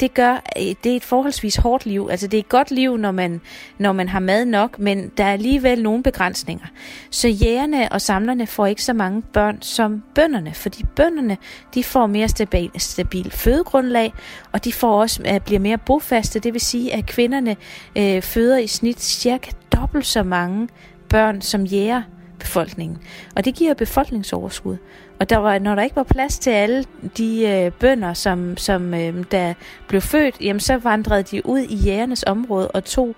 det 0.00 0.14
gør, 0.14 0.32
øh, 0.32 0.74
det 0.84 0.92
er 0.92 0.96
et 0.96 1.04
forholdsvis 1.04 1.56
hårdt 1.56 1.86
liv. 1.86 2.08
Altså 2.10 2.26
det 2.26 2.36
er 2.36 2.40
et 2.40 2.48
godt 2.48 2.70
liv, 2.70 2.96
når 2.96 3.10
man, 3.10 3.40
når 3.78 3.92
man 3.92 4.08
har 4.08 4.20
mad 4.20 4.44
nok, 4.44 4.78
men 4.78 5.12
der 5.16 5.24
er 5.24 5.32
alligevel 5.32 5.82
nogle 5.82 6.02
begrænsninger. 6.02 6.66
Så 7.10 7.28
jægerne 7.28 7.92
og 7.92 8.00
samlerne 8.00 8.46
får 8.46 8.66
ikke 8.66 8.84
så 8.84 8.92
mange 8.92 9.22
børn 9.22 9.62
som 9.62 10.02
bønderne, 10.14 10.54
fordi 10.54 10.84
bønderne 10.96 11.36
de 11.74 11.84
får 11.84 12.06
mere 12.06 12.28
stabil, 12.28 12.70
stabil 12.76 13.30
fødegrundlag, 13.30 14.12
og 14.52 14.64
de 14.64 14.72
får 14.72 15.00
også 15.00 15.22
øh, 15.32 15.40
bliver 15.40 15.60
mere 15.60 15.78
bofaste. 15.78 16.38
Det 16.38 16.52
vil 16.52 16.60
sige, 16.60 16.94
at 16.94 17.06
kvinderne 17.06 17.56
øh, 17.96 18.22
føder 18.22 18.58
i 18.58 18.66
snit 18.66 19.02
cirka 19.02 19.50
dobbelt 19.72 20.06
så 20.06 20.22
mange 20.22 20.68
børn 21.08 21.40
som 21.40 21.64
jæger 21.64 22.02
befolkningen. 22.38 22.98
Og 23.36 23.44
det 23.44 23.54
giver 23.54 23.74
befolkningsoverskud. 23.74 24.76
Og 25.20 25.30
der 25.30 25.36
var, 25.36 25.58
når 25.58 25.74
der 25.74 25.82
ikke 25.82 25.96
var 25.96 26.02
plads 26.02 26.38
til 26.38 26.50
alle 26.50 26.84
de 27.16 27.48
øh, 27.48 27.72
bønder, 27.72 28.14
som, 28.14 28.56
som 28.56 28.94
øh, 28.94 29.24
der 29.30 29.54
blev 29.88 30.00
født, 30.00 30.40
jamen 30.40 30.60
så 30.60 30.76
vandrede 30.76 31.22
de 31.22 31.46
ud 31.46 31.60
i 31.60 31.74
jægernes 31.74 32.24
område 32.26 32.70
og 32.70 32.84
tog 32.84 33.14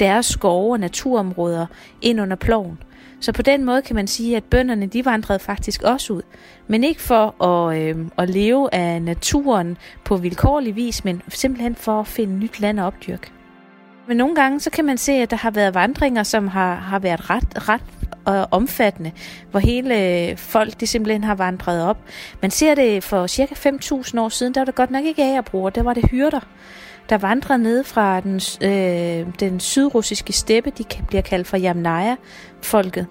deres 0.00 0.26
skove 0.26 0.72
og 0.72 0.80
naturområder 0.80 1.66
ind 2.02 2.20
under 2.20 2.36
ploven. 2.36 2.78
Så 3.20 3.32
på 3.32 3.42
den 3.42 3.64
måde 3.64 3.82
kan 3.82 3.96
man 3.96 4.06
sige, 4.06 4.36
at 4.36 4.44
bønderne 4.44 4.86
de 4.86 5.04
vandrede 5.04 5.38
faktisk 5.38 5.82
også 5.82 6.12
ud. 6.12 6.22
Men 6.66 6.84
ikke 6.84 7.02
for 7.02 7.44
at, 7.44 7.78
øh, 7.78 7.96
at 8.18 8.30
leve 8.30 8.74
af 8.74 9.02
naturen 9.02 9.76
på 10.04 10.16
vilkårlig 10.16 10.76
vis, 10.76 11.04
men 11.04 11.22
simpelthen 11.28 11.74
for 11.74 12.00
at 12.00 12.06
finde 12.06 12.34
nyt 12.34 12.60
land 12.60 12.80
at 12.80 12.84
opdyrke. 12.84 13.32
Men 14.08 14.16
nogle 14.16 14.34
gange 14.34 14.60
så 14.60 14.70
kan 14.70 14.84
man 14.84 14.98
se, 14.98 15.12
at 15.12 15.30
der 15.30 15.36
har 15.36 15.50
været 15.50 15.74
vandringer, 15.74 16.22
som 16.22 16.48
har, 16.48 16.74
har 16.74 16.98
været 16.98 17.30
ret, 17.30 17.68
ret 17.68 17.82
og 18.24 18.48
omfattende, 18.50 19.12
hvor 19.50 19.60
hele 19.60 20.28
øh, 20.30 20.36
folk 20.36 20.80
de 20.80 20.86
simpelthen 20.86 21.24
har 21.24 21.34
vandret 21.34 21.84
op. 21.84 21.98
Man 22.40 22.50
ser 22.50 22.74
det 22.74 23.04
for 23.04 23.26
cirka 23.26 23.54
5.000 23.54 24.20
år 24.20 24.28
siden, 24.28 24.54
der 24.54 24.60
var 24.60 24.64
det 24.64 24.74
godt 24.74 24.90
nok 24.90 25.04
ikke 25.04 25.22
agerbrugere, 25.22 25.72
der 25.74 25.82
var 25.82 25.94
det 25.94 26.10
hyrder, 26.10 26.40
der 27.08 27.18
vandrede 27.18 27.62
ned 27.62 27.84
fra 27.84 28.20
den, 28.20 28.40
øh, 28.62 29.26
den 29.40 29.60
sydrussiske 29.60 30.32
steppe, 30.32 30.70
de 30.70 30.84
bliver 31.06 31.22
kaldt 31.22 31.46
for 31.46 31.58
Yamnaya-folket. 31.58 33.06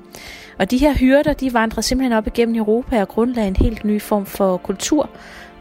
Og 0.60 0.72
de 0.72 0.78
her 0.78 0.94
hyrder, 0.94 1.34
de 1.34 1.54
vandrede 1.54 1.82
simpelthen 1.82 2.18
op 2.18 2.28
igennem 2.28 2.56
Europa 2.56 3.02
og 3.02 3.08
grundlagde 3.08 3.48
en 3.48 3.56
helt 3.56 3.84
ny 3.84 4.02
form 4.02 4.26
for 4.26 4.58
kultur, 4.58 5.10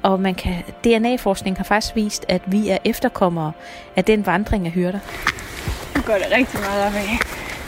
og 0.02 0.20
man 0.20 0.34
kan, 0.34 0.54
DNA-forskning 0.84 1.56
har 1.56 1.64
faktisk 1.64 1.96
vist, 1.96 2.24
at 2.28 2.42
vi 2.46 2.68
er 2.68 2.78
efterkommere 2.84 3.52
af 3.96 4.04
den 4.04 4.26
vandring 4.26 4.66
af 4.66 4.72
hyrder. 4.72 4.98
Nu 5.96 6.02
går 6.02 6.14
det 6.14 6.26
rigtig 6.36 6.60
meget 6.60 6.86
op 6.86 6.94
af. 6.94 7.59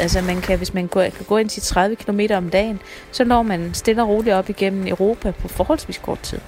Altså 0.00 0.20
man 0.20 0.40
kan, 0.40 0.58
hvis 0.58 0.74
man 0.74 0.86
går, 0.86 1.02
kan 1.02 1.24
gå 1.28 1.36
ind 1.36 1.48
til 1.48 1.62
30 1.62 1.96
km 1.96 2.20
om 2.34 2.50
dagen, 2.50 2.80
så 3.12 3.24
når 3.24 3.42
man 3.42 3.74
stille 3.74 4.02
og 4.02 4.08
roligt 4.08 4.34
op 4.34 4.50
igennem 4.50 4.86
Europa 4.86 5.30
på 5.30 5.48
forholdsvis 5.48 5.98
kort 5.98 6.20
tid. 6.20 6.38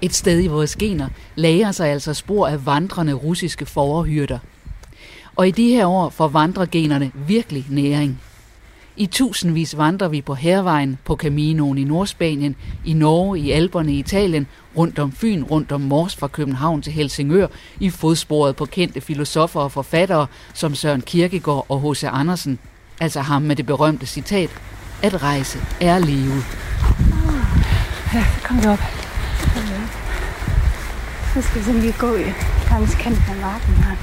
Et 0.00 0.14
sted 0.14 0.42
i 0.42 0.46
vores 0.46 0.76
gener 0.76 1.08
lager 1.34 1.72
sig 1.72 1.88
altså 1.88 2.14
spor 2.14 2.46
af 2.46 2.66
vandrende 2.66 3.12
russiske 3.12 3.66
forhyrter. 3.66 4.38
Og 5.36 5.48
i 5.48 5.50
de 5.50 5.68
her 5.68 5.86
år 5.86 6.08
får 6.08 6.28
vandregenerne 6.28 7.12
virkelig 7.14 7.66
næring. 7.70 8.20
I 8.96 9.06
tusindvis 9.06 9.76
vandrer 9.76 10.08
vi 10.08 10.20
på 10.20 10.34
Hervejen, 10.34 10.98
på 11.04 11.16
Caminoen 11.16 11.78
i 11.78 11.84
Nordspanien, 11.84 12.56
i 12.84 12.92
Norge, 12.92 13.38
i 13.38 13.50
Alperne 13.50 13.92
i 13.92 13.98
Italien, 13.98 14.46
rundt 14.76 14.98
om 14.98 15.12
Fyn, 15.12 15.42
rundt 15.42 15.72
om 15.72 15.80
Mors 15.80 16.16
fra 16.16 16.28
København 16.28 16.82
til 16.82 16.92
Helsingør, 16.92 17.46
i 17.80 17.90
fodsporet 17.90 18.56
på 18.56 18.64
kendte 18.64 19.00
filosofer 19.00 19.60
og 19.60 19.72
forfattere 19.72 20.26
som 20.54 20.74
Søren 20.74 21.00
Kierkegaard 21.00 21.66
og 21.68 21.80
H.C. 21.80 22.04
Andersen, 22.04 22.58
altså 23.00 23.20
ham 23.20 23.42
med 23.42 23.56
det 23.56 23.66
berømte 23.66 24.06
citat, 24.06 24.50
at 25.02 25.22
rejse 25.22 25.58
er 25.80 25.98
livet. 25.98 26.44
Ja, 28.14 28.24
så 28.34 28.40
kom 28.44 28.62
vi 28.62 28.66
op. 28.66 28.78
Nu 31.36 31.42
skal 31.42 31.58
vi 31.60 31.64
sådan 31.64 31.80
lige 31.80 31.94
gå 31.98 32.14
i 32.14 32.24
langs 32.70 32.94
kanten 32.94 33.24
af 33.30 33.36
marken 33.36 33.74
her 33.74 33.96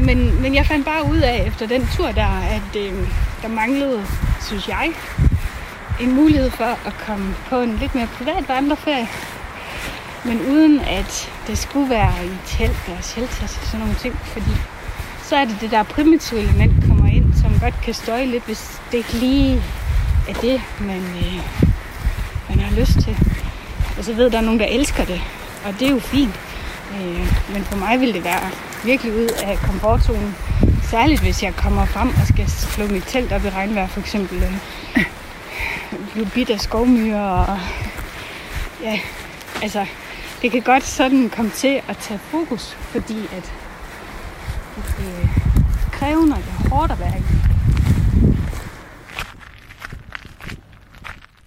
men, 0.00 0.42
men 0.42 0.54
jeg 0.54 0.66
fandt 0.66 0.84
bare 0.84 1.10
ud 1.10 1.18
af 1.18 1.44
efter 1.46 1.66
den 1.66 1.88
tur 1.96 2.10
der, 2.12 2.40
at 2.50 2.76
øh, 2.76 3.08
der 3.42 3.48
manglede, 3.48 4.04
synes 4.40 4.68
jeg, 4.68 4.92
en 6.00 6.14
mulighed 6.14 6.50
for 6.50 6.86
at 6.86 6.94
komme 7.06 7.34
på 7.48 7.60
en 7.60 7.76
lidt 7.80 7.94
mere 7.94 8.06
privat 8.06 8.48
vandreferie. 8.48 9.08
Men 10.24 10.40
uden 10.40 10.80
at 10.80 11.30
det 11.46 11.58
skulle 11.58 11.90
være 11.90 12.12
i 12.24 12.30
telt 12.46 12.90
og 12.98 13.04
shelters 13.04 13.58
og 13.58 13.66
sådan 13.66 13.80
nogle 13.80 13.94
ting, 13.94 14.18
fordi 14.18 14.50
så 15.22 15.36
er 15.36 15.44
det 15.44 15.56
det 15.60 15.70
der 15.70 15.82
primitive 15.82 16.40
element 16.40 16.72
kommer 16.86 17.06
ind, 17.06 17.34
som 17.34 17.60
godt 17.60 17.74
kan 17.82 17.94
støje 17.94 18.26
lidt, 18.26 18.44
hvis 18.44 18.80
det 18.92 18.98
ikke 18.98 19.12
lige 19.12 19.62
er 20.28 20.32
det, 20.32 20.60
man, 20.80 21.02
øh, 21.02 21.42
man 22.48 22.60
har 22.60 22.80
lyst 22.80 22.92
til. 22.92 23.16
Og 23.98 24.04
så 24.04 24.12
ved 24.12 24.30
der 24.30 24.38
er 24.38 24.42
nogen, 24.42 24.60
der 24.60 24.66
elsker 24.66 25.04
det, 25.04 25.20
og 25.64 25.74
det 25.80 25.88
er 25.88 25.92
jo 25.92 25.98
fint. 25.98 26.40
Øh, 26.94 27.52
men 27.52 27.64
for 27.64 27.76
mig 27.76 28.00
vil 28.00 28.14
det 28.14 28.24
være 28.24 28.50
virkelig 28.84 29.12
ud 29.12 29.28
af 29.44 29.56
komfortzonen. 29.56 30.36
Særligt 30.82 31.20
hvis 31.20 31.42
jeg 31.42 31.56
kommer 31.56 31.84
frem 31.84 32.08
og 32.08 32.26
skal 32.26 32.50
slå 32.50 32.86
mit 32.86 33.04
telt 33.06 33.32
op 33.32 33.44
i 33.44 33.48
regnvejr, 33.48 33.86
for 33.86 34.00
eksempel. 34.00 34.42
Øh, 34.42 35.04
blive 36.12 36.30
bidt 36.34 36.50
af 36.50 36.60
skovmyrer 36.60 37.44
og 37.44 37.58
ja, 38.82 39.00
altså 39.62 39.86
det 40.42 40.50
kan 40.50 40.62
godt 40.62 40.84
sådan 40.84 41.30
komme 41.30 41.50
til 41.50 41.80
at 41.88 41.96
tage 41.96 42.20
fokus, 42.30 42.76
fordi 42.80 43.18
at, 43.36 43.52
at 44.76 44.96
det 44.98 45.06
er 45.22 45.28
krævende 45.92 46.36
og 46.36 46.42
det 46.42 46.48
er 46.64 46.68
hårdt 46.68 46.92
at 46.92 47.00
være 47.00 47.18
i. 47.18 47.47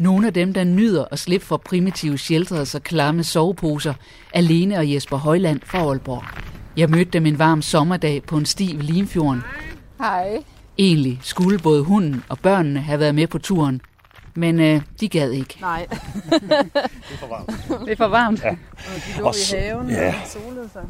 Nogle 0.02 0.28
af 0.28 0.34
dem, 0.34 0.54
der 0.54 0.64
nyder 0.64 1.06
at 1.12 1.20
slippe 1.20 1.46
for 1.46 1.58
primitive 1.58 2.18
shelters 2.18 2.76
og 2.76 2.84
klamme 2.84 3.24
soveposer, 3.24 3.94
alene 4.34 4.78
og 4.78 4.94
Jesper 4.94 5.18
Højland 5.18 5.60
fra 5.66 5.78
Aalborg. 5.80 6.24
Jeg 6.78 6.90
mødte 6.90 7.12
dem 7.12 7.26
en 7.26 7.40
varm 7.40 7.62
sommerdag 7.62 8.24
på 8.24 8.38
en 8.38 8.46
sti 8.46 8.74
ved 8.76 8.84
Limfjorden. 8.84 9.42
Hej. 10.00 10.44
Egentlig 10.78 11.20
skulle 11.24 11.60
både 11.60 11.84
hunden 11.84 12.24
og 12.30 12.40
børnene 12.40 12.80
have 12.80 13.00
været 13.00 13.16
med 13.16 13.28
på 13.28 13.38
turen, 13.40 13.82
men 14.36 14.60
øh, 14.60 14.82
de 15.00 15.10
gad 15.10 15.32
ikke. 15.32 15.58
Nej. 15.62 15.88
Det 15.90 16.52
er 16.52 17.18
for 17.20 17.28
varmt. 17.28 17.50
Det 17.86 17.92
er 17.92 17.96
for 17.98 18.08
varmt. 18.08 18.44
Ja. 18.44 18.50
Og 18.50 18.56
de 19.16 19.20
lå 19.20 19.26
Og 19.26 19.36
så- 19.36 19.58
i 19.58 19.60
haven 19.60 19.90
ja. 19.90 20.08
og 20.08 20.28
solede 20.28 20.70
sig. 20.74 20.82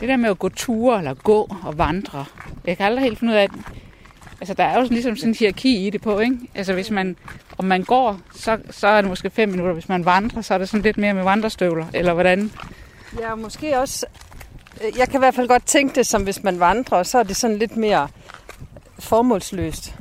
Det 0.00 0.08
der 0.08 0.16
med 0.16 0.30
at 0.30 0.38
gå 0.38 0.48
ture 0.48 0.98
eller 0.98 1.14
gå 1.14 1.56
og 1.64 1.78
vandre, 1.78 2.24
jeg 2.66 2.76
kan 2.76 2.86
aldrig 2.86 3.02
helt 3.04 3.18
finde 3.18 3.32
ud 3.32 3.38
af, 3.38 3.42
at 3.42 3.50
altså, 4.40 4.54
der 4.54 4.64
er 4.64 4.80
jo 4.80 4.86
ligesom 4.90 5.16
sådan 5.16 5.28
en 5.28 5.34
hierarki 5.34 5.86
i 5.86 5.90
det 5.90 6.02
på, 6.02 6.18
ikke? 6.18 6.38
Altså 6.54 6.72
hvis 6.72 6.90
man, 6.90 7.16
om 7.58 7.64
man 7.64 7.82
går, 7.82 8.20
så, 8.34 8.58
så 8.70 8.86
er 8.86 9.00
det 9.00 9.08
måske 9.08 9.30
fem 9.30 9.48
minutter. 9.48 9.72
Hvis 9.72 9.88
man 9.88 10.04
vandrer, 10.04 10.42
så 10.42 10.54
er 10.54 10.58
det 10.58 10.68
sådan 10.68 10.82
lidt 10.82 10.98
mere 10.98 11.14
med 11.14 11.22
vandrestøvler, 11.22 11.86
eller 11.94 12.12
hvordan? 12.12 12.52
Ja, 13.20 13.34
måske 13.34 13.78
også... 13.78 14.06
Øh, 14.84 14.98
jeg 14.98 15.08
kan 15.08 15.18
i 15.18 15.22
hvert 15.22 15.34
fald 15.34 15.48
godt 15.48 15.66
tænke 15.66 15.94
det, 15.94 16.06
som 16.06 16.22
hvis 16.22 16.42
man 16.42 16.60
vandrer, 16.60 17.02
så 17.02 17.18
er 17.18 17.22
det 17.22 17.36
sådan 17.36 17.58
lidt 17.58 17.76
mere 17.76 18.08
formålsløst. 18.98 19.94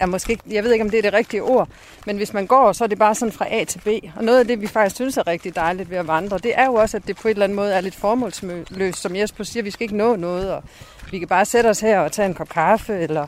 Ja, 0.00 0.06
måske 0.06 0.30
ikke, 0.30 0.44
jeg 0.50 0.64
ved 0.64 0.72
ikke, 0.72 0.84
om 0.84 0.90
det 0.90 0.98
er 0.98 1.02
det 1.02 1.12
rigtige 1.12 1.42
ord, 1.42 1.68
men 2.06 2.16
hvis 2.16 2.32
man 2.32 2.46
går, 2.46 2.72
så 2.72 2.84
er 2.84 2.88
det 2.88 2.98
bare 2.98 3.14
sådan 3.14 3.32
fra 3.32 3.46
A 3.50 3.64
til 3.64 3.78
B. 3.78 3.88
Og 4.16 4.24
noget 4.24 4.38
af 4.38 4.46
det, 4.46 4.60
vi 4.60 4.66
faktisk 4.66 4.94
synes 4.94 5.16
er 5.16 5.26
rigtig 5.26 5.54
dejligt 5.54 5.90
ved 5.90 5.96
at 5.96 6.06
vandre, 6.06 6.38
det 6.38 6.52
er 6.54 6.66
jo 6.66 6.74
også, 6.74 6.96
at 6.96 7.06
det 7.06 7.16
på 7.16 7.28
en 7.28 7.32
eller 7.32 7.44
anden 7.44 7.56
måde 7.56 7.72
er 7.72 7.80
lidt 7.80 7.94
formålsløst. 7.94 8.98
Som 9.02 9.16
Jesper 9.16 9.44
siger, 9.44 9.62
vi 9.62 9.70
skal 9.70 9.84
ikke 9.84 9.96
nå 9.96 10.16
noget, 10.16 10.52
og 10.52 10.62
vi 11.10 11.18
kan 11.18 11.28
bare 11.28 11.44
sætte 11.44 11.68
os 11.68 11.80
her 11.80 12.00
og 12.00 12.12
tage 12.12 12.26
en 12.26 12.34
kop 12.34 12.48
kaffe, 12.48 12.98
eller 12.98 13.26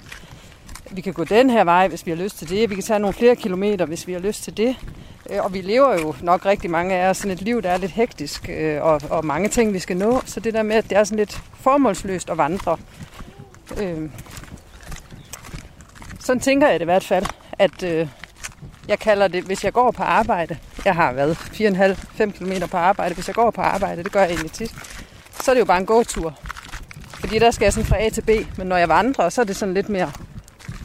vi 0.94 1.00
kan 1.00 1.12
gå 1.12 1.24
den 1.24 1.50
her 1.50 1.64
vej, 1.64 1.88
hvis 1.88 2.06
vi 2.06 2.10
har 2.10 2.18
lyst 2.18 2.38
til 2.38 2.48
det. 2.48 2.70
Vi 2.70 2.74
kan 2.74 2.84
tage 2.84 2.98
nogle 2.98 3.14
flere 3.14 3.36
kilometer, 3.36 3.86
hvis 3.86 4.06
vi 4.06 4.12
har 4.12 4.20
lyst 4.20 4.42
til 4.44 4.56
det. 4.56 4.76
Øh, 5.30 5.44
og 5.44 5.54
vi 5.54 5.60
lever 5.60 6.00
jo 6.00 6.14
nok 6.22 6.46
rigtig 6.46 6.70
mange 6.70 6.94
af 6.94 7.08
os 7.08 7.16
sådan 7.16 7.30
et 7.30 7.42
liv, 7.42 7.62
der 7.62 7.70
er 7.70 7.76
lidt 7.76 7.92
hektisk, 7.92 8.48
øh, 8.48 8.82
og, 8.82 9.00
og 9.10 9.26
mange 9.26 9.48
ting, 9.48 9.72
vi 9.72 9.78
skal 9.78 9.96
nå. 9.96 10.22
Så 10.26 10.40
det 10.40 10.54
der 10.54 10.62
med, 10.62 10.76
at 10.76 10.90
det 10.90 10.98
er 10.98 11.04
sådan 11.04 11.18
lidt 11.18 11.42
formålsløst 11.60 12.30
at 12.30 12.38
vandre. 12.38 12.76
Øh, 13.80 14.10
sådan 16.20 16.40
tænker 16.40 16.68
jeg 16.68 16.80
det 16.80 16.84
i 16.84 16.92
hvert 16.92 17.04
fald, 17.04 17.26
at 17.52 17.82
øh, 17.82 18.08
jeg 18.88 18.98
kalder 18.98 19.28
det, 19.28 19.44
hvis 19.44 19.64
jeg 19.64 19.72
går 19.72 19.90
på 19.90 20.02
arbejde, 20.02 20.56
jeg 20.84 20.94
har 20.94 21.12
været 21.12 21.34
4,5-5 21.34 22.30
km 22.30 22.52
på 22.70 22.76
arbejde, 22.76 23.14
hvis 23.14 23.28
jeg 23.28 23.34
går 23.34 23.50
på 23.50 23.60
arbejde, 23.60 24.04
det 24.04 24.12
gør 24.12 24.20
jeg 24.20 24.30
egentlig 24.30 24.52
tit, 24.52 24.74
så 25.40 25.50
er 25.50 25.54
det 25.54 25.60
jo 25.60 25.64
bare 25.64 25.78
en 25.78 25.86
gåtur. 25.86 26.34
Fordi 27.20 27.38
der 27.38 27.50
skal 27.50 27.64
jeg 27.64 27.72
sådan 27.72 27.86
fra 27.86 28.02
A 28.02 28.08
til 28.08 28.22
B, 28.22 28.58
men 28.58 28.66
når 28.66 28.76
jeg 28.76 28.88
vandrer, 28.88 29.28
så 29.28 29.40
er 29.40 29.44
det 29.44 29.56
sådan 29.56 29.74
lidt 29.74 29.88
mere 29.88 30.12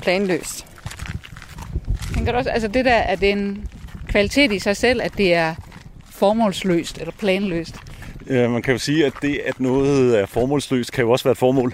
planløst. 0.01 0.65
Kan 2.13 2.25
du 2.25 2.32
også, 2.32 2.50
altså 2.50 2.68
det 2.68 2.86
der, 2.86 2.98
at 2.98 3.20
det 3.20 3.29
er 3.29 3.34
en 3.34 3.68
kvalitet 4.08 4.51
i 4.51 4.60
sig 4.60 4.77
selv, 4.77 5.01
at 5.01 5.18
det 5.18 5.34
er 5.34 5.56
formålsløst 6.12 6.98
eller 6.98 7.12
planløst? 7.20 7.75
Ja, 8.29 8.48
man 8.48 8.62
kan 8.62 8.72
jo 8.72 8.77
sige, 8.77 9.06
at 9.06 9.13
det, 9.22 9.41
at 9.46 9.60
noget 9.60 10.20
er 10.20 10.25
formålsløst, 10.25 10.91
kan 10.91 11.03
jo 11.03 11.12
også 11.12 11.24
være 11.24 11.32
et 11.32 11.38
formål. 11.38 11.74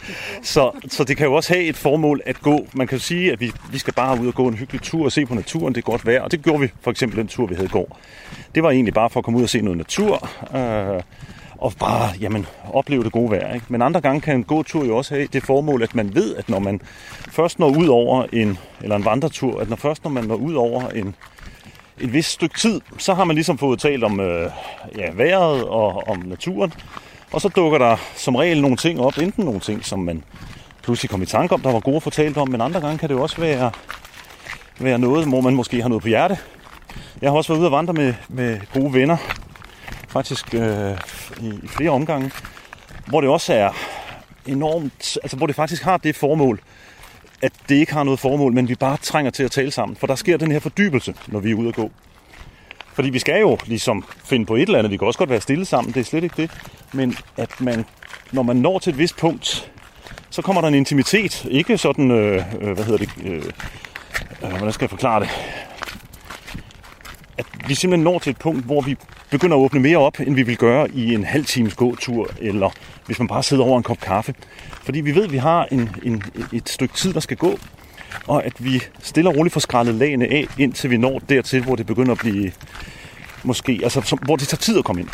så, 0.42 0.70
så 0.88 1.04
det 1.04 1.16
kan 1.16 1.26
jo 1.26 1.34
også 1.34 1.54
have 1.54 1.64
et 1.64 1.76
formål 1.76 2.20
at 2.26 2.40
gå. 2.40 2.66
Man 2.72 2.86
kan 2.86 2.98
jo 2.98 3.02
sige, 3.04 3.32
at 3.32 3.40
vi, 3.40 3.52
vi 3.72 3.78
skal 3.78 3.94
bare 3.94 4.20
ud 4.20 4.28
og 4.28 4.34
gå 4.34 4.48
en 4.48 4.54
hyggelig 4.54 4.82
tur 4.82 5.04
og 5.04 5.12
se 5.12 5.26
på 5.26 5.34
naturen. 5.34 5.74
Det 5.74 5.80
er 5.80 5.90
godt 5.90 6.06
vejr, 6.06 6.20
og 6.22 6.32
det 6.32 6.42
gjorde 6.42 6.60
vi 6.60 6.70
for 6.80 6.90
eksempel 6.90 7.18
den 7.18 7.28
tur, 7.28 7.46
vi 7.46 7.54
havde 7.54 7.66
i 7.66 7.70
går. 7.70 7.98
Det 8.54 8.62
var 8.62 8.70
egentlig 8.70 8.94
bare 8.94 9.10
for 9.10 9.20
at 9.20 9.24
komme 9.24 9.38
ud 9.38 9.42
og 9.42 9.48
se 9.48 9.60
noget 9.60 9.76
natur. 9.76 10.30
Øh, 10.56 11.02
og 11.58 11.72
bare 11.78 12.08
jamen, 12.20 12.46
opleve 12.72 13.04
det 13.04 13.12
gode 13.12 13.30
vejr. 13.30 13.54
Ikke? 13.54 13.66
Men 13.68 13.82
andre 13.82 14.00
gange 14.00 14.20
kan 14.20 14.36
en 14.36 14.44
god 14.44 14.64
tur 14.64 14.84
jo 14.84 14.96
også 14.96 15.14
have 15.14 15.28
det 15.32 15.42
formål, 15.42 15.82
at 15.82 15.94
man 15.94 16.14
ved, 16.14 16.36
at 16.36 16.48
når 16.48 16.58
man 16.58 16.80
først 17.30 17.58
når 17.58 17.68
ud 17.68 17.86
over 17.86 18.24
en, 18.32 18.58
eller 18.82 18.96
en 18.96 19.04
vandretur, 19.04 19.60
at 19.60 19.68
når 19.68 19.76
først 19.76 20.04
når 20.04 20.10
man 20.10 20.24
når 20.24 20.34
ud 20.34 20.54
over 20.54 20.88
en, 20.88 21.14
et 22.00 22.12
vist 22.12 22.30
stykke 22.30 22.58
tid, 22.58 22.80
så 22.98 23.14
har 23.14 23.24
man 23.24 23.36
ligesom 23.36 23.58
fået 23.58 23.80
talt 23.80 24.04
om 24.04 24.20
øh, 24.20 24.50
ja, 24.96 25.10
vejret 25.12 25.64
og 25.64 26.08
om 26.08 26.18
naturen. 26.18 26.72
Og 27.32 27.40
så 27.40 27.48
dukker 27.48 27.78
der 27.78 27.96
som 28.16 28.36
regel 28.36 28.62
nogle 28.62 28.76
ting 28.76 29.00
op, 29.00 29.18
enten 29.18 29.44
nogle 29.44 29.60
ting, 29.60 29.84
som 29.84 29.98
man 29.98 30.24
pludselig 30.82 31.10
kom 31.10 31.22
i 31.22 31.26
tanke 31.26 31.54
om, 31.54 31.60
der 31.60 31.72
var 31.72 31.80
gode 31.80 31.96
at 31.96 32.02
fortælle 32.02 32.40
om, 32.40 32.48
men 32.48 32.60
andre 32.60 32.80
gange 32.80 32.98
kan 32.98 33.08
det 33.08 33.14
jo 33.14 33.22
også 33.22 33.40
være, 33.40 33.70
være 34.78 34.98
noget, 34.98 35.28
hvor 35.28 35.40
man 35.40 35.54
måske 35.54 35.82
har 35.82 35.88
noget 35.88 36.02
på 36.02 36.08
hjerte. 36.08 36.38
Jeg 37.22 37.30
har 37.30 37.36
også 37.36 37.52
været 37.52 37.60
ude 37.60 37.68
og 37.68 37.72
vandre 37.72 37.92
med, 37.92 38.14
med 38.28 38.60
gode 38.74 38.92
venner, 38.92 39.16
faktisk 40.08 40.54
øh, 40.54 40.98
i, 41.40 41.48
i 41.62 41.68
flere 41.68 41.90
omgange, 41.90 42.30
hvor 43.06 43.20
det 43.20 43.30
også 43.30 43.54
er 43.54 43.70
enormt, 44.46 45.18
altså 45.22 45.36
hvor 45.36 45.46
det 45.46 45.56
faktisk 45.56 45.82
har 45.82 45.96
det 45.96 46.16
formål, 46.16 46.60
at 47.42 47.52
det 47.68 47.74
ikke 47.74 47.92
har 47.92 48.04
noget 48.04 48.20
formål, 48.20 48.52
men 48.52 48.68
vi 48.68 48.74
bare 48.74 48.96
trænger 48.96 49.30
til 49.30 49.42
at 49.42 49.50
tale 49.50 49.70
sammen. 49.70 49.96
For 49.96 50.06
der 50.06 50.14
sker 50.14 50.36
den 50.36 50.50
her 50.50 50.58
fordybelse, 50.58 51.14
når 51.26 51.40
vi 51.40 51.50
er 51.50 51.54
ude 51.54 51.68
at 51.68 51.74
gå. 51.74 51.90
Fordi 52.92 53.10
vi 53.10 53.18
skal 53.18 53.40
jo 53.40 53.58
ligesom 53.66 54.04
finde 54.24 54.46
på 54.46 54.54
et 54.56 54.62
eller 54.62 54.78
andet. 54.78 54.92
Vi 54.92 54.96
kan 54.96 55.06
også 55.06 55.18
godt 55.18 55.30
være 55.30 55.40
stille 55.40 55.64
sammen, 55.64 55.94
det 55.94 56.00
er 56.00 56.04
slet 56.04 56.24
ikke 56.24 56.42
det. 56.42 56.50
Men 56.92 57.16
at 57.36 57.60
man, 57.60 57.84
når 58.32 58.42
man 58.42 58.56
når 58.56 58.78
til 58.78 58.90
et 58.90 58.98
vist 58.98 59.16
punkt, 59.16 59.72
så 60.30 60.42
kommer 60.42 60.60
der 60.60 60.68
en 60.68 60.74
intimitet. 60.74 61.44
Ikke 61.44 61.78
sådan, 61.78 62.10
øh, 62.10 62.44
øh, 62.60 62.72
hvad 62.72 62.84
hedder 62.84 62.98
det, 62.98 63.10
øh, 63.24 63.42
øh, 64.42 64.48
hvordan 64.48 64.72
skal 64.72 64.84
jeg 64.84 64.90
forklare 64.90 65.20
det? 65.20 65.30
At 67.38 67.46
vi 67.68 67.74
simpelthen 67.74 68.04
når 68.04 68.18
til 68.18 68.30
et 68.30 68.38
punkt, 68.38 68.64
hvor 68.64 68.80
vi 68.80 68.96
begynder 69.30 69.56
at 69.56 69.60
åbne 69.60 69.80
mere 69.80 69.98
op, 69.98 70.20
end 70.20 70.34
vi 70.34 70.42
vil 70.42 70.56
gøre 70.56 70.90
i 70.90 71.14
en 71.14 71.24
halv 71.24 71.44
times 71.44 71.74
gåtur, 71.74 72.30
eller 72.40 72.70
hvis 73.06 73.18
man 73.18 73.28
bare 73.28 73.42
sidder 73.42 73.64
over 73.64 73.78
en 73.78 73.82
kop 73.82 74.00
kaffe. 74.00 74.34
Fordi 74.82 75.00
vi 75.00 75.14
ved, 75.14 75.24
at 75.24 75.32
vi 75.32 75.36
har 75.36 75.68
en, 75.70 75.90
en, 76.02 76.22
et 76.52 76.68
stykke 76.68 76.94
tid, 76.94 77.12
der 77.12 77.20
skal 77.20 77.36
gå, 77.36 77.58
og 78.26 78.44
at 78.44 78.64
vi 78.64 78.82
stille 79.02 79.30
og 79.30 79.36
roligt 79.36 79.52
får 79.52 79.60
skrællet 79.60 79.94
lagene 79.94 80.26
af, 80.26 80.46
indtil 80.58 80.90
vi 80.90 80.96
når 80.96 81.18
dertil, 81.18 81.64
hvor 81.64 81.76
det 81.76 81.86
begynder 81.86 82.12
at 82.12 82.18
blive, 82.18 82.52
måske, 83.42 83.80
altså 83.82 84.00
som, 84.00 84.18
hvor 84.18 84.36
det 84.36 84.48
tager 84.48 84.58
tid 84.58 84.78
at 84.78 84.84
komme 84.84 85.02
ind. 85.02 85.10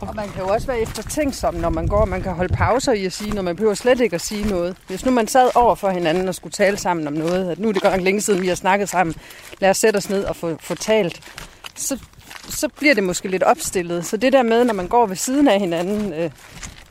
Og 0.00 0.16
man 0.16 0.28
kan 0.28 0.42
jo 0.42 0.48
også 0.48 0.66
være 0.66 0.80
eftertænksom, 0.80 1.54
når 1.54 1.70
man 1.70 1.86
går. 1.86 2.04
Man 2.04 2.22
kan 2.22 2.32
holde 2.32 2.54
pauser 2.54 2.92
i 2.92 3.04
at 3.04 3.12
sige 3.12 3.30
noget. 3.30 3.44
Man 3.44 3.56
behøver 3.56 3.74
slet 3.74 4.00
ikke 4.00 4.14
at 4.14 4.20
sige 4.20 4.48
noget. 4.48 4.76
Hvis 4.86 5.04
nu 5.04 5.10
man 5.10 5.28
sad 5.28 5.50
over 5.54 5.74
for 5.74 5.90
hinanden 5.90 6.28
og 6.28 6.34
skulle 6.34 6.52
tale 6.52 6.76
sammen 6.76 7.06
om 7.06 7.12
noget, 7.12 7.50
at 7.50 7.58
nu 7.58 7.68
er 7.68 7.72
det 7.72 7.82
godt 7.82 7.94
nok 7.94 8.02
længe 8.04 8.20
siden, 8.20 8.42
vi 8.42 8.48
har 8.48 8.54
snakket 8.54 8.88
sammen, 8.88 9.14
lad 9.58 9.70
os 9.70 9.76
sætte 9.76 9.96
os 9.96 10.10
ned 10.10 10.24
og 10.24 10.36
få, 10.36 10.56
få 10.60 10.74
talt, 10.74 11.20
så, 11.76 11.98
så 12.48 12.68
bliver 12.68 12.94
det 12.94 13.04
måske 13.04 13.28
lidt 13.28 13.42
opstillet. 13.42 14.06
Så 14.06 14.16
det 14.16 14.32
der 14.32 14.42
med, 14.42 14.64
når 14.64 14.74
man 14.74 14.88
går 14.88 15.06
ved 15.06 15.16
siden 15.16 15.48
af 15.48 15.60
hinanden, 15.60 16.12
øh, 16.12 16.30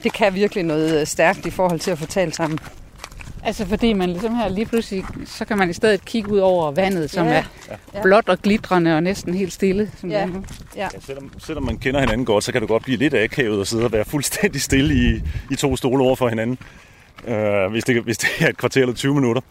det 0.04 0.14
kan 0.14 0.34
virkelig 0.34 0.64
noget 0.64 1.02
øh, 1.02 1.08
stærkt 1.08 1.46
i 1.46 1.50
forhold 1.50 1.80
til 1.80 1.92
at 1.92 2.00
få 2.00 2.06
talt 2.06 2.36
sammen. 2.36 2.60
Altså 3.44 3.66
fordi 3.66 3.94
man 3.94 4.10
ligesom 4.10 4.36
her 4.36 4.50
lige 4.50 4.66
pludselig, 4.66 5.04
så 5.26 5.46
kan 5.46 5.58
man 5.58 5.70
i 5.70 5.74
stedet 5.74 6.06
kigge 6.06 6.32
ud 6.32 6.38
over 6.40 6.72
vandet, 6.72 7.10
som 7.12 7.26
Ja. 7.28 7.34
ja. 7.34 7.44
Ja. 7.70 7.76
er 8.00 8.02
blåt 8.04 8.30
og 8.30 8.38
glitrende 8.42 8.96
og 8.96 9.04
næsten 9.04 9.34
helt 9.34 9.54
stille. 9.54 9.92
Som 9.98 10.10
Ja. 10.12 10.18
er. 10.20 10.28
Ja. 10.76 10.82
Ja, 10.84 10.88
selvom, 11.00 11.32
selvom 11.40 11.64
man 11.64 11.78
kender 11.78 12.00
hinanden 12.00 12.26
godt, 12.26 12.44
så 12.44 12.52
kan 12.52 12.62
det 12.62 12.70
godt 12.70 12.84
blive 12.84 12.98
lidt 12.98 13.14
akavet 13.14 13.62
at 13.62 13.68
sidde 13.68 13.86
og 13.86 13.92
være 13.92 14.06
fuldstændig 14.06 14.62
stille 14.62 14.94
i, 14.96 15.22
i 15.52 15.56
to 15.56 15.76
stole 15.76 16.04
over 16.04 16.16
for 16.16 16.30
hinanden. 16.30 16.58
Øh, 17.28 17.72
hvis, 17.72 17.84
det, 17.84 18.04
hvis 18.04 18.18
det 18.18 18.30
er 18.40 18.48
et 18.48 18.58
kvarter 18.58 18.82
eller 18.82 18.96
20 18.96 19.14
minutter. 19.16 19.42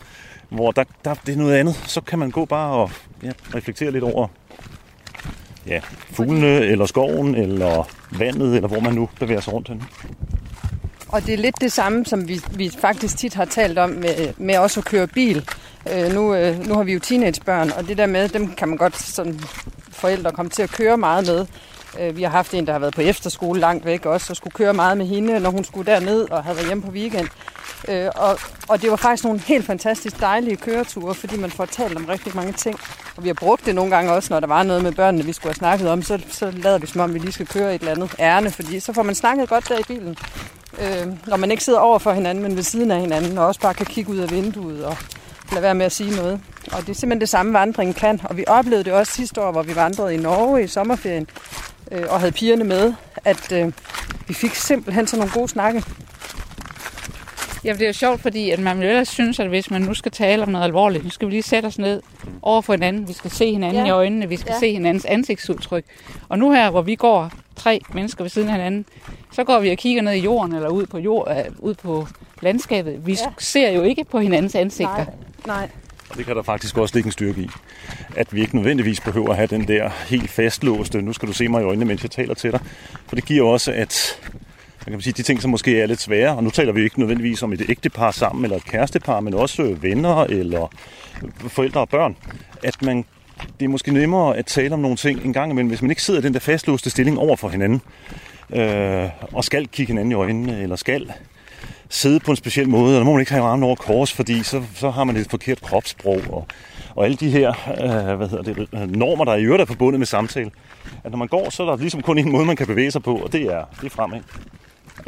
Hvor 0.48 0.70
der, 0.70 0.84
der, 1.04 1.14
det 1.26 1.32
er 1.32 1.36
noget 1.38 1.54
andet. 1.54 1.74
Så 1.86 2.00
kan 2.00 2.18
man 2.18 2.30
gå 2.30 2.44
bare 2.44 2.72
og 2.72 2.90
ja, 3.22 3.30
reflektere 3.54 3.90
lidt 3.90 4.04
over 4.04 4.26
ja, 5.66 5.80
fuglene, 6.12 6.46
eller 6.60 6.86
skoven, 6.86 7.34
eller 7.34 7.88
vandet, 8.18 8.54
eller 8.56 8.68
hvor 8.68 8.80
man 8.80 8.92
nu 8.94 9.08
bevæger 9.20 9.40
sig 9.40 9.52
rundt 9.52 9.68
henne. 9.68 9.82
Og 11.08 11.26
det 11.26 11.34
er 11.34 11.38
lidt 11.38 11.60
det 11.60 11.72
samme, 11.72 12.06
som 12.06 12.28
vi, 12.28 12.40
vi 12.50 12.70
faktisk 12.78 13.16
tit 13.16 13.34
har 13.34 13.44
talt 13.44 13.78
om 13.78 13.90
med, 13.90 14.34
med 14.36 14.58
også 14.58 14.80
at 14.80 14.86
køre 14.86 15.06
bil. 15.06 15.48
Øh, 15.92 16.12
nu, 16.12 16.34
øh, 16.34 16.66
nu 16.66 16.74
har 16.74 16.82
vi 16.82 16.92
jo 16.92 16.98
teenagebørn, 16.98 17.72
og 17.72 17.88
det 17.88 17.98
der 17.98 18.06
med, 18.06 18.28
dem 18.28 18.54
kan 18.54 18.68
man 18.68 18.76
godt 18.76 18.96
som 18.96 19.38
forældre 19.92 20.32
komme 20.32 20.50
til 20.50 20.62
at 20.62 20.70
køre 20.70 20.96
meget 20.96 21.26
med. 21.26 21.46
Øh, 22.00 22.16
vi 22.16 22.22
har 22.22 22.30
haft 22.30 22.54
en, 22.54 22.66
der 22.66 22.72
har 22.72 22.78
været 22.78 22.94
på 22.94 23.00
efterskole 23.00 23.60
langt 23.60 23.84
væk 23.84 24.06
også, 24.06 24.32
og 24.32 24.36
skulle 24.36 24.52
køre 24.52 24.74
meget 24.74 24.98
med 24.98 25.06
hende, 25.06 25.40
når 25.40 25.50
hun 25.50 25.64
skulle 25.64 25.92
derned 25.92 26.30
og 26.30 26.42
havde 26.42 26.56
været 26.56 26.66
hjemme 26.66 26.82
på 26.82 26.90
weekend. 26.90 27.28
Øh, 27.88 28.10
og, 28.16 28.38
og 28.68 28.82
det 28.82 28.90
var 28.90 28.96
faktisk 28.96 29.24
nogle 29.24 29.40
helt 29.40 29.66
fantastisk 29.66 30.20
dejlige 30.20 30.56
køreture, 30.56 31.14
fordi 31.14 31.36
man 31.36 31.50
får 31.50 31.64
talt 31.64 31.96
om 31.96 32.04
rigtig 32.04 32.36
mange 32.36 32.52
ting. 32.52 32.80
Og 33.16 33.24
vi 33.24 33.28
har 33.28 33.34
brugt 33.34 33.66
det 33.66 33.74
nogle 33.74 33.90
gange 33.90 34.12
også, 34.12 34.32
når 34.32 34.40
der 34.40 34.46
var 34.46 34.62
noget 34.62 34.82
med 34.82 34.92
børnene, 34.92 35.24
vi 35.24 35.32
skulle 35.32 35.50
have 35.50 35.58
snakket 35.58 35.88
om, 35.88 36.02
så, 36.02 36.20
så 36.30 36.50
lader 36.50 36.78
vi 36.78 36.86
som 36.86 37.00
om, 37.00 37.14
vi 37.14 37.18
lige 37.18 37.32
skal 37.32 37.46
køre 37.46 37.74
et 37.74 37.80
eller 37.80 37.92
andet 37.92 38.14
ærne, 38.18 38.50
fordi 38.50 38.80
så 38.80 38.92
får 38.92 39.02
man 39.02 39.14
snakket 39.14 39.48
godt 39.48 39.68
der 39.68 39.78
i 39.78 39.82
bilen. 39.88 40.18
Øh, 40.80 41.06
når 41.26 41.36
man 41.36 41.50
ikke 41.50 41.64
sidder 41.64 41.78
over 41.78 41.98
for 41.98 42.12
hinanden, 42.12 42.42
men 42.42 42.56
ved 42.56 42.62
siden 42.62 42.90
af 42.90 43.00
hinanden, 43.00 43.38
og 43.38 43.46
også 43.46 43.60
bare 43.60 43.74
kan 43.74 43.86
kigge 43.86 44.10
ud 44.10 44.18
af 44.18 44.30
vinduet 44.30 44.84
og 44.84 44.96
lade 45.52 45.62
være 45.62 45.74
med 45.74 45.86
at 45.86 45.92
sige 45.92 46.16
noget. 46.16 46.40
Og 46.72 46.80
det 46.80 46.88
er 46.88 46.94
simpelthen 46.94 47.20
det 47.20 47.28
samme, 47.28 47.52
vandringen 47.52 47.94
kan. 47.94 48.20
Og 48.24 48.36
vi 48.36 48.44
oplevede 48.46 48.84
det 48.84 48.92
også 48.92 49.12
sidste 49.12 49.40
år, 49.40 49.52
hvor 49.52 49.62
vi 49.62 49.76
vandrede 49.76 50.14
i 50.14 50.16
Norge 50.16 50.64
i 50.64 50.66
sommerferien, 50.66 51.26
øh, 51.92 52.04
og 52.08 52.20
havde 52.20 52.32
pigerne 52.32 52.64
med, 52.64 52.94
at 53.24 53.52
øh, 53.52 53.72
vi 54.26 54.34
fik 54.34 54.54
simpelthen 54.54 55.06
sådan 55.06 55.18
nogle 55.18 55.32
gode 55.32 55.48
snakke. 55.48 55.84
Ja, 57.64 57.72
det 57.72 57.82
er 57.82 57.86
jo 57.86 57.92
sjovt, 57.92 58.20
fordi 58.20 58.50
at 58.50 58.58
man 58.58 58.80
vil 58.80 58.88
ellers 58.88 59.08
synes, 59.08 59.40
at 59.40 59.48
hvis 59.48 59.70
man 59.70 59.82
nu 59.82 59.94
skal 59.94 60.12
tale 60.12 60.42
om 60.42 60.48
noget 60.48 60.64
alvorligt, 60.64 61.04
nu 61.04 61.10
skal 61.10 61.28
vi 61.28 61.32
lige 61.32 61.42
sætte 61.42 61.66
os 61.66 61.78
ned 61.78 62.02
over 62.42 62.62
for 62.62 62.72
hinanden. 62.72 63.08
Vi 63.08 63.12
skal 63.12 63.30
se 63.30 63.50
hinanden 63.52 63.82
Ja. 63.82 63.86
i 63.88 63.90
øjnene, 63.90 64.28
vi 64.28 64.36
skal 64.36 64.52
Ja. 64.54 64.58
se 64.58 64.72
hinandens 64.72 65.04
ansigtsudtryk. 65.04 65.84
Og 66.28 66.38
nu 66.38 66.52
her, 66.52 66.70
hvor 66.70 66.82
vi 66.82 66.94
går 66.94 67.32
tre 67.56 67.80
mennesker 67.94 68.24
ved 68.24 68.28
siden 68.30 68.48
af 68.48 68.54
hinanden, 68.54 68.84
så 69.32 69.44
går 69.44 69.58
vi 69.60 69.70
og 69.70 69.76
kigger 69.76 70.02
ned 70.02 70.12
i 70.12 70.18
jorden 70.20 70.54
eller 70.54 70.68
ud 70.68 70.86
på, 70.86 70.98
jord, 70.98 71.30
øh, 71.30 71.44
ud 71.58 71.74
på 71.74 72.08
landskabet. 72.42 73.06
Vi 73.06 73.12
ja. 73.12 73.18
ser 73.38 73.70
jo 73.70 73.82
ikke 73.82 74.04
på 74.04 74.18
hinandens 74.20 74.54
ansigter. 74.54 74.96
Nej, 74.96 75.06
nej. 75.46 75.68
Og 76.10 76.16
det 76.16 76.26
kan 76.26 76.36
der 76.36 76.42
faktisk 76.42 76.78
også 76.78 76.94
ligge 76.96 77.08
en 77.08 77.12
styrke 77.12 77.40
i. 77.40 77.48
At 78.16 78.34
vi 78.34 78.40
ikke 78.40 78.56
nødvendigvis 78.56 79.00
behøver 79.00 79.30
at 79.30 79.36
have 79.36 79.46
den 79.46 79.68
der 79.68 79.90
helt 80.08 80.30
fastlåste, 80.30 81.02
nu 81.02 81.12
skal 81.12 81.28
du 81.28 81.32
se 81.32 81.48
mig 81.48 81.60
i 81.62 81.64
øjnene, 81.64 81.84
mens 81.84 82.02
jeg 82.02 82.10
taler 82.10 82.34
til 82.34 82.52
dig. 82.52 82.60
For 83.06 83.14
det 83.16 83.24
giver 83.24 83.48
også, 83.48 83.72
at 83.72 84.20
man 84.90 84.98
kan 84.98 85.02
sige, 85.02 85.12
de 85.12 85.22
ting, 85.22 85.42
som 85.42 85.50
måske 85.50 85.80
er 85.80 85.86
lidt 85.86 86.00
svære, 86.00 86.36
og 86.36 86.44
nu 86.44 86.50
taler 86.50 86.72
vi 86.72 86.82
ikke 86.82 86.98
nødvendigvis 86.98 87.42
om 87.42 87.52
et 87.52 87.62
ægtepar 87.68 88.10
sammen, 88.10 88.44
eller 88.44 88.56
et 88.56 88.64
kærestepar, 88.64 89.20
men 89.20 89.34
også 89.34 89.76
venner, 89.80 90.24
eller 90.24 90.72
forældre 91.38 91.80
og 91.80 91.88
børn, 91.88 92.16
at 92.62 92.82
man 92.82 93.04
det 93.60 93.64
er 93.64 93.68
måske 93.68 93.92
nemmere 93.92 94.36
at 94.36 94.46
tale 94.46 94.74
om 94.74 94.80
nogle 94.80 94.96
ting 94.96 95.24
en 95.24 95.32
gang 95.32 95.50
imellem, 95.50 95.68
hvis 95.68 95.82
man 95.82 95.90
ikke 95.90 96.02
sidder 96.02 96.20
i 96.20 96.22
den 96.22 96.34
der 96.34 96.40
fastlåste 96.40 96.90
stilling 96.90 97.18
over 97.18 97.36
for 97.36 97.48
hinanden, 97.48 97.82
øh, 98.52 99.08
og 99.32 99.44
skal 99.44 99.68
kigge 99.68 99.90
hinanden 99.90 100.12
i 100.12 100.14
øjnene, 100.14 100.62
eller 100.62 100.76
skal 100.76 101.12
sidde 101.88 102.20
på 102.20 102.30
en 102.30 102.36
speciel 102.36 102.68
måde, 102.68 102.94
eller 102.94 103.04
må 103.04 103.12
man 103.12 103.20
ikke 103.20 103.32
have 103.32 103.44
armen 103.44 103.62
over 103.62 103.76
kors, 103.76 104.12
fordi 104.12 104.42
så, 104.42 104.62
så 104.74 104.90
har 104.90 105.04
man 105.04 105.16
et 105.16 105.30
forkert 105.30 105.62
kropssprog, 105.62 106.20
og, 106.30 106.46
og 106.94 107.04
alle 107.04 107.16
de 107.16 107.30
her 107.30 107.48
øh, 107.82 108.16
hvad 108.16 108.28
hedder 108.28 108.44
det, 108.44 108.68
øh, 108.74 108.90
normer, 108.90 109.24
der 109.24 109.34
i 109.34 109.44
øvrigt 109.44 109.62
er 109.62 109.66
forbundet 109.66 110.00
med 110.00 110.06
samtale. 110.06 110.50
At 111.04 111.10
når 111.10 111.18
man 111.18 111.28
går, 111.28 111.50
så 111.50 111.62
er 111.62 111.66
der 111.66 111.76
ligesom 111.76 112.02
kun 112.02 112.18
en 112.18 112.32
måde, 112.32 112.46
man 112.46 112.56
kan 112.56 112.66
bevæge 112.66 112.90
sig 112.90 113.02
på, 113.02 113.16
og 113.16 113.32
det 113.32 113.42
er, 113.42 113.64
det 113.80 113.86
er 113.86 113.90
fremad. 113.90 114.20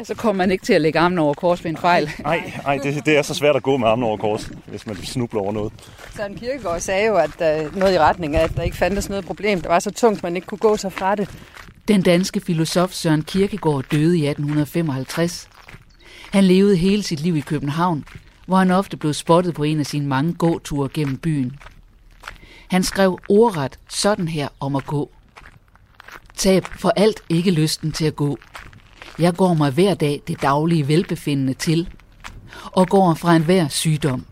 Så 0.03 0.15
kommer 0.15 0.43
man 0.43 0.51
ikke 0.51 0.65
til 0.65 0.73
at 0.73 0.81
lægge 0.81 0.99
armen 0.99 1.19
over 1.19 1.33
kors 1.33 1.63
ved 1.63 1.71
en 1.71 1.77
fejl. 1.77 2.09
Nej, 2.23 2.53
nej 2.63 2.77
det, 2.77 3.05
det 3.05 3.17
er 3.17 3.21
så 3.21 3.33
svært 3.33 3.55
at 3.55 3.63
gå 3.63 3.77
med 3.77 3.87
armen 3.87 4.03
over 4.03 4.17
kors, 4.17 4.51
hvis 4.65 4.87
man 4.87 4.95
snubler 4.95 5.41
over 5.41 5.51
noget. 5.51 5.73
Søren 6.15 6.35
Kierkegaard 6.35 6.79
sagde 6.79 7.07
jo, 7.07 7.15
at 7.15 7.65
uh, 7.65 7.75
noget 7.75 7.93
i 7.93 7.99
retning 7.99 8.35
af, 8.35 8.43
at 8.43 8.55
der 8.55 8.63
ikke 8.63 8.77
fandtes 8.77 9.09
noget 9.09 9.25
problem. 9.25 9.61
Det 9.61 9.69
var 9.69 9.79
så 9.79 9.91
tungt, 9.91 10.23
man 10.23 10.35
ikke 10.35 10.45
kunne 10.45 10.57
gå 10.57 10.77
sig 10.77 10.93
fra 10.93 11.15
det. 11.15 11.29
Den 11.87 12.01
danske 12.01 12.39
filosof 12.39 12.91
Søren 12.91 13.23
Kierkegaard 13.23 13.85
døde 13.91 14.17
i 14.17 14.27
1855. 14.27 15.49
Han 16.31 16.43
levede 16.43 16.77
hele 16.77 17.03
sit 17.03 17.19
liv 17.19 17.37
i 17.37 17.39
København, 17.41 18.05
hvor 18.45 18.57
han 18.57 18.71
ofte 18.71 18.97
blev 18.97 19.13
spottet 19.13 19.53
på 19.53 19.63
en 19.63 19.79
af 19.79 19.85
sine 19.85 20.07
mange 20.07 20.33
gåture 20.33 20.89
gennem 20.93 21.17
byen. 21.17 21.59
Han 22.67 22.83
skrev 22.83 23.19
ordret 23.29 23.79
sådan 23.89 24.27
her 24.27 24.47
om 24.59 24.75
at 24.75 24.85
gå. 24.85 25.11
Tab 26.37 26.65
for 26.79 26.89
alt 26.95 27.23
ikke 27.29 27.51
lysten 27.51 27.91
til 27.91 28.05
at 28.05 28.15
gå. 28.15 28.37
Jeg 29.19 29.35
går 29.35 29.53
mig 29.53 29.71
hver 29.71 29.93
dag 29.93 30.21
det 30.27 30.41
daglige 30.41 30.87
velbefindende 30.87 31.53
til, 31.53 31.89
og 32.65 32.87
går 32.87 33.13
fra 33.13 33.35
enhver 33.35 33.67
sygdom. 33.67 34.25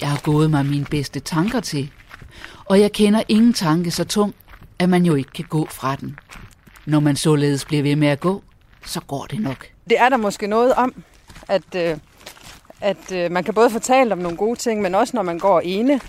Jeg 0.00 0.10
har 0.10 0.20
gået 0.22 0.50
mig 0.50 0.66
mine 0.66 0.84
bedste 0.84 1.20
tanker 1.20 1.60
til, 1.60 1.90
og 2.64 2.80
jeg 2.80 2.92
kender 2.92 3.22
ingen 3.28 3.52
tanke 3.52 3.90
så 3.90 4.04
tung, 4.04 4.34
at 4.78 4.88
man 4.88 5.04
jo 5.06 5.14
ikke 5.14 5.30
kan 5.30 5.44
gå 5.48 5.66
fra 5.70 5.96
den. 5.96 6.18
Når 6.86 7.00
man 7.00 7.16
således 7.16 7.64
bliver 7.64 7.82
ved 7.82 7.96
med 7.96 8.08
at 8.08 8.20
gå, 8.20 8.42
så 8.86 9.00
går 9.00 9.26
det 9.30 9.40
nok. 9.40 9.66
Det 9.90 10.00
er 10.00 10.08
der 10.08 10.16
måske 10.16 10.46
noget 10.46 10.72
om, 10.74 10.94
at, 11.48 11.74
øh, 11.76 11.96
at 12.80 13.12
øh, 13.12 13.30
man 13.30 13.44
kan 13.44 13.54
både 13.54 13.70
fortælle 13.70 14.12
om 14.12 14.18
nogle 14.18 14.36
gode 14.36 14.58
ting, 14.58 14.82
men 14.82 14.94
også 14.94 15.16
når 15.16 15.22
man 15.22 15.38
går 15.38 15.60
ene, 15.60 16.00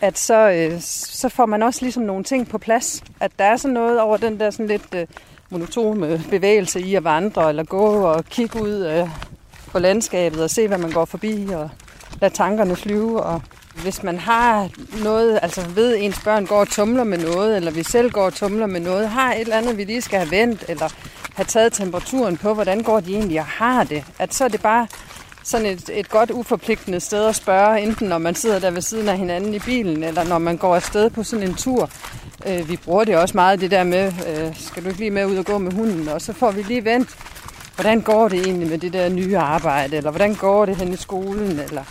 at 0.00 0.18
så, 0.18 0.50
øh, 0.50 0.80
så 0.80 1.28
får 1.28 1.46
man 1.46 1.62
også 1.62 1.82
ligesom 1.82 2.02
nogle 2.02 2.24
ting 2.24 2.48
på 2.48 2.58
plads. 2.58 3.04
At 3.20 3.32
der 3.38 3.44
er 3.44 3.56
sådan 3.56 3.74
noget 3.74 4.00
over 4.00 4.16
den 4.16 4.40
der 4.40 4.50
sådan 4.50 4.66
lidt 4.66 4.94
øh, 4.94 5.06
monotone 5.50 6.06
øh, 6.06 6.28
bevægelse 6.30 6.80
i 6.80 6.94
at 6.94 7.04
vandre, 7.04 7.48
eller 7.48 7.64
gå 7.64 7.86
og 7.86 8.24
kigge 8.24 8.62
ud 8.62 8.86
øh, 8.86 9.08
på 9.72 9.78
landskabet 9.78 10.42
og 10.42 10.50
se, 10.50 10.68
hvad 10.68 10.78
man 10.78 10.90
går 10.90 11.04
forbi, 11.04 11.48
og 11.54 11.70
lade 12.20 12.34
tankerne 12.34 12.76
flyve. 12.76 13.22
Og 13.22 13.42
hvis 13.82 14.02
man 14.02 14.18
har 14.18 14.68
noget, 15.02 15.38
altså 15.42 15.62
ved, 15.74 15.96
ens 15.98 16.20
børn 16.24 16.46
går 16.46 16.60
og 16.60 16.68
tumler 16.68 17.04
med 17.04 17.18
noget, 17.18 17.56
eller 17.56 17.70
vi 17.70 17.82
selv 17.82 18.10
går 18.10 18.24
og 18.24 18.34
tumler 18.34 18.66
med 18.66 18.80
noget, 18.80 19.08
har 19.08 19.32
et 19.32 19.40
eller 19.40 19.56
andet, 19.56 19.76
vi 19.76 19.84
lige 19.84 20.02
skal 20.02 20.18
have 20.18 20.30
vendt, 20.30 20.64
eller 20.68 20.88
have 21.34 21.46
taget 21.46 21.72
temperaturen 21.72 22.36
på, 22.36 22.54
hvordan 22.54 22.82
går 22.82 23.00
de 23.00 23.14
egentlig 23.14 23.40
og 23.40 23.46
har 23.46 23.84
det, 23.84 24.04
at 24.18 24.34
så 24.34 24.44
er 24.44 24.48
det 24.48 24.62
bare 24.62 24.86
sådan 25.42 25.66
et, 25.66 25.90
et 25.92 26.08
godt 26.08 26.30
uforpligtende 26.30 27.00
sted 27.00 27.26
at 27.26 27.36
spørge, 27.36 27.80
enten 27.80 28.08
når 28.08 28.18
man 28.18 28.34
sidder 28.34 28.58
der 28.58 28.70
ved 28.70 28.82
siden 28.82 29.08
af 29.08 29.18
hinanden 29.18 29.54
i 29.54 29.58
bilen, 29.58 30.04
eller 30.04 30.24
når 30.24 30.38
man 30.38 30.56
går 30.56 30.74
afsted 30.76 31.10
på 31.10 31.22
sådan 31.22 31.48
en 31.48 31.54
tur. 31.54 31.90
Øh, 32.46 32.68
vi 32.68 32.76
bruger 32.76 33.04
det 33.04 33.16
også 33.16 33.36
meget, 33.36 33.60
det 33.60 33.70
der 33.70 33.84
med, 33.84 34.12
øh, 34.28 34.56
skal 34.56 34.84
du 34.84 34.88
ikke 34.88 35.00
lige 35.00 35.10
med 35.10 35.26
ud 35.26 35.36
og 35.36 35.44
gå 35.44 35.58
med 35.58 35.72
hunden, 35.72 36.08
og 36.08 36.20
så 36.20 36.32
får 36.32 36.50
vi 36.50 36.62
lige 36.62 36.84
vendt, 36.84 37.08
hvordan 37.74 38.00
går 38.00 38.28
det 38.28 38.40
egentlig 38.46 38.68
med 38.68 38.78
det 38.78 38.92
der 38.92 39.08
nye 39.08 39.38
arbejde, 39.38 39.96
eller 39.96 40.10
hvordan 40.10 40.34
går 40.34 40.66
det 40.66 40.76
hen 40.76 40.92
i 40.92 40.96
skolen, 40.96 41.58
eller 41.58 41.84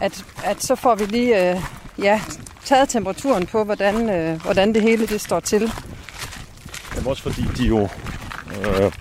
at, 0.00 0.24
at 0.44 0.62
så 0.62 0.74
får 0.74 0.94
vi 0.94 1.04
lige 1.04 1.50
øh, 1.50 1.60
ja, 1.98 2.20
taget 2.64 2.88
temperaturen 2.88 3.46
på, 3.46 3.64
hvordan, 3.64 4.10
øh, 4.10 4.42
hvordan 4.42 4.74
det 4.74 4.82
hele 4.82 5.06
det 5.06 5.20
står 5.20 5.40
til. 5.40 5.72
Jamen 6.94 7.06
også 7.06 7.22
fordi 7.22 7.42
de 7.56 7.64
jo 7.64 7.88
øh, 8.50 8.92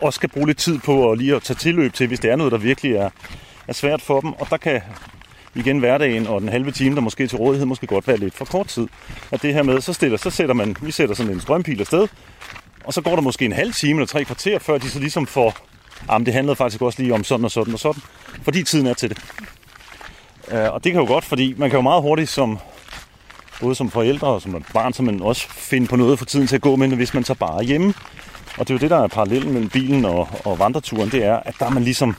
også 0.00 0.16
skal 0.16 0.28
bruge 0.28 0.46
lidt 0.46 0.58
tid 0.58 0.78
på 0.78 1.12
at 1.12 1.18
lige 1.18 1.36
at 1.36 1.42
tage 1.42 1.56
tilløb 1.56 1.92
til, 1.92 2.06
hvis 2.06 2.20
det 2.20 2.30
er 2.30 2.36
noget, 2.36 2.52
der 2.52 2.58
virkelig 2.58 2.92
er, 2.94 3.10
er 3.68 3.72
svært 3.72 4.02
for 4.02 4.20
dem. 4.20 4.32
Og 4.32 4.46
der 4.50 4.56
kan 4.56 4.82
igen 5.54 5.78
hverdagen 5.78 6.26
og 6.26 6.40
den 6.40 6.48
halve 6.48 6.70
time, 6.70 6.94
der 6.94 7.00
måske 7.00 7.26
til 7.26 7.38
rådighed, 7.38 7.66
måske 7.66 7.86
godt 7.86 8.08
være 8.08 8.16
lidt 8.16 8.34
for 8.34 8.44
kort 8.44 8.66
tid. 8.66 8.88
At 9.30 9.42
det 9.42 9.54
her 9.54 9.62
med, 9.62 9.80
så, 9.80 9.92
stiller, 9.92 10.18
så 10.18 10.30
sætter 10.30 10.54
man, 10.54 10.76
vi 10.82 10.90
sætter 10.90 11.14
sådan 11.14 11.32
en 11.32 11.40
strømpil 11.40 11.80
afsted, 11.80 12.08
og 12.84 12.94
så 12.94 13.00
går 13.00 13.14
der 13.14 13.22
måske 13.22 13.44
en 13.44 13.52
halv 13.52 13.72
time 13.72 13.92
eller 13.92 14.06
tre 14.06 14.24
kvarter, 14.24 14.58
før 14.58 14.78
de 14.78 14.90
så 14.90 14.98
ligesom 14.98 15.26
får, 15.26 15.56
jamen 16.10 16.26
det 16.26 16.34
handlede 16.34 16.56
faktisk 16.56 16.82
også 16.82 17.02
lige 17.02 17.14
om 17.14 17.24
sådan 17.24 17.44
og 17.44 17.50
sådan 17.50 17.74
og 17.74 17.80
sådan, 17.80 18.02
fordi 18.42 18.62
tiden 18.62 18.86
er 18.86 18.94
til 18.94 19.10
det. 19.10 19.18
Øh, 20.52 20.72
og 20.72 20.84
det 20.84 20.92
kan 20.92 21.00
jo 21.00 21.06
godt, 21.06 21.24
fordi 21.24 21.54
man 21.56 21.70
kan 21.70 21.76
jo 21.76 21.82
meget 21.82 22.02
hurtigt 22.02 22.30
som, 22.30 22.58
både 23.60 23.74
som 23.74 23.90
forældre 23.90 24.28
og 24.28 24.42
som 24.42 24.64
barn, 24.72 24.92
så 24.92 25.02
man 25.02 25.22
også 25.22 25.48
finde 25.48 25.86
på 25.86 25.96
noget 25.96 26.18
for 26.18 26.24
tiden 26.24 26.46
til 26.46 26.56
at 26.56 26.62
gå 26.62 26.76
med, 26.76 26.88
hvis 26.88 27.14
man 27.14 27.24
tager 27.24 27.38
bare 27.38 27.62
hjemme. 27.62 27.94
Og 28.58 28.68
det 28.68 28.70
er 28.70 28.74
jo 28.74 28.78
det, 28.78 28.90
der 28.90 29.02
er 29.02 29.06
parallellen 29.06 29.52
mellem 29.52 29.70
bilen 29.70 30.04
og, 30.04 30.28
og 30.44 30.58
vandreturen, 30.58 31.10
det 31.10 31.24
er, 31.24 31.36
at 31.36 31.54
der 31.58 31.66
er 31.66 31.70
man 31.70 31.84
ligesom, 31.84 32.16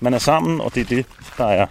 man 0.00 0.14
er 0.14 0.18
sammen, 0.18 0.60
og 0.60 0.74
det 0.74 0.80
er 0.80 0.84
det, 0.84 1.06
der 1.38 1.46
er, 1.46 1.66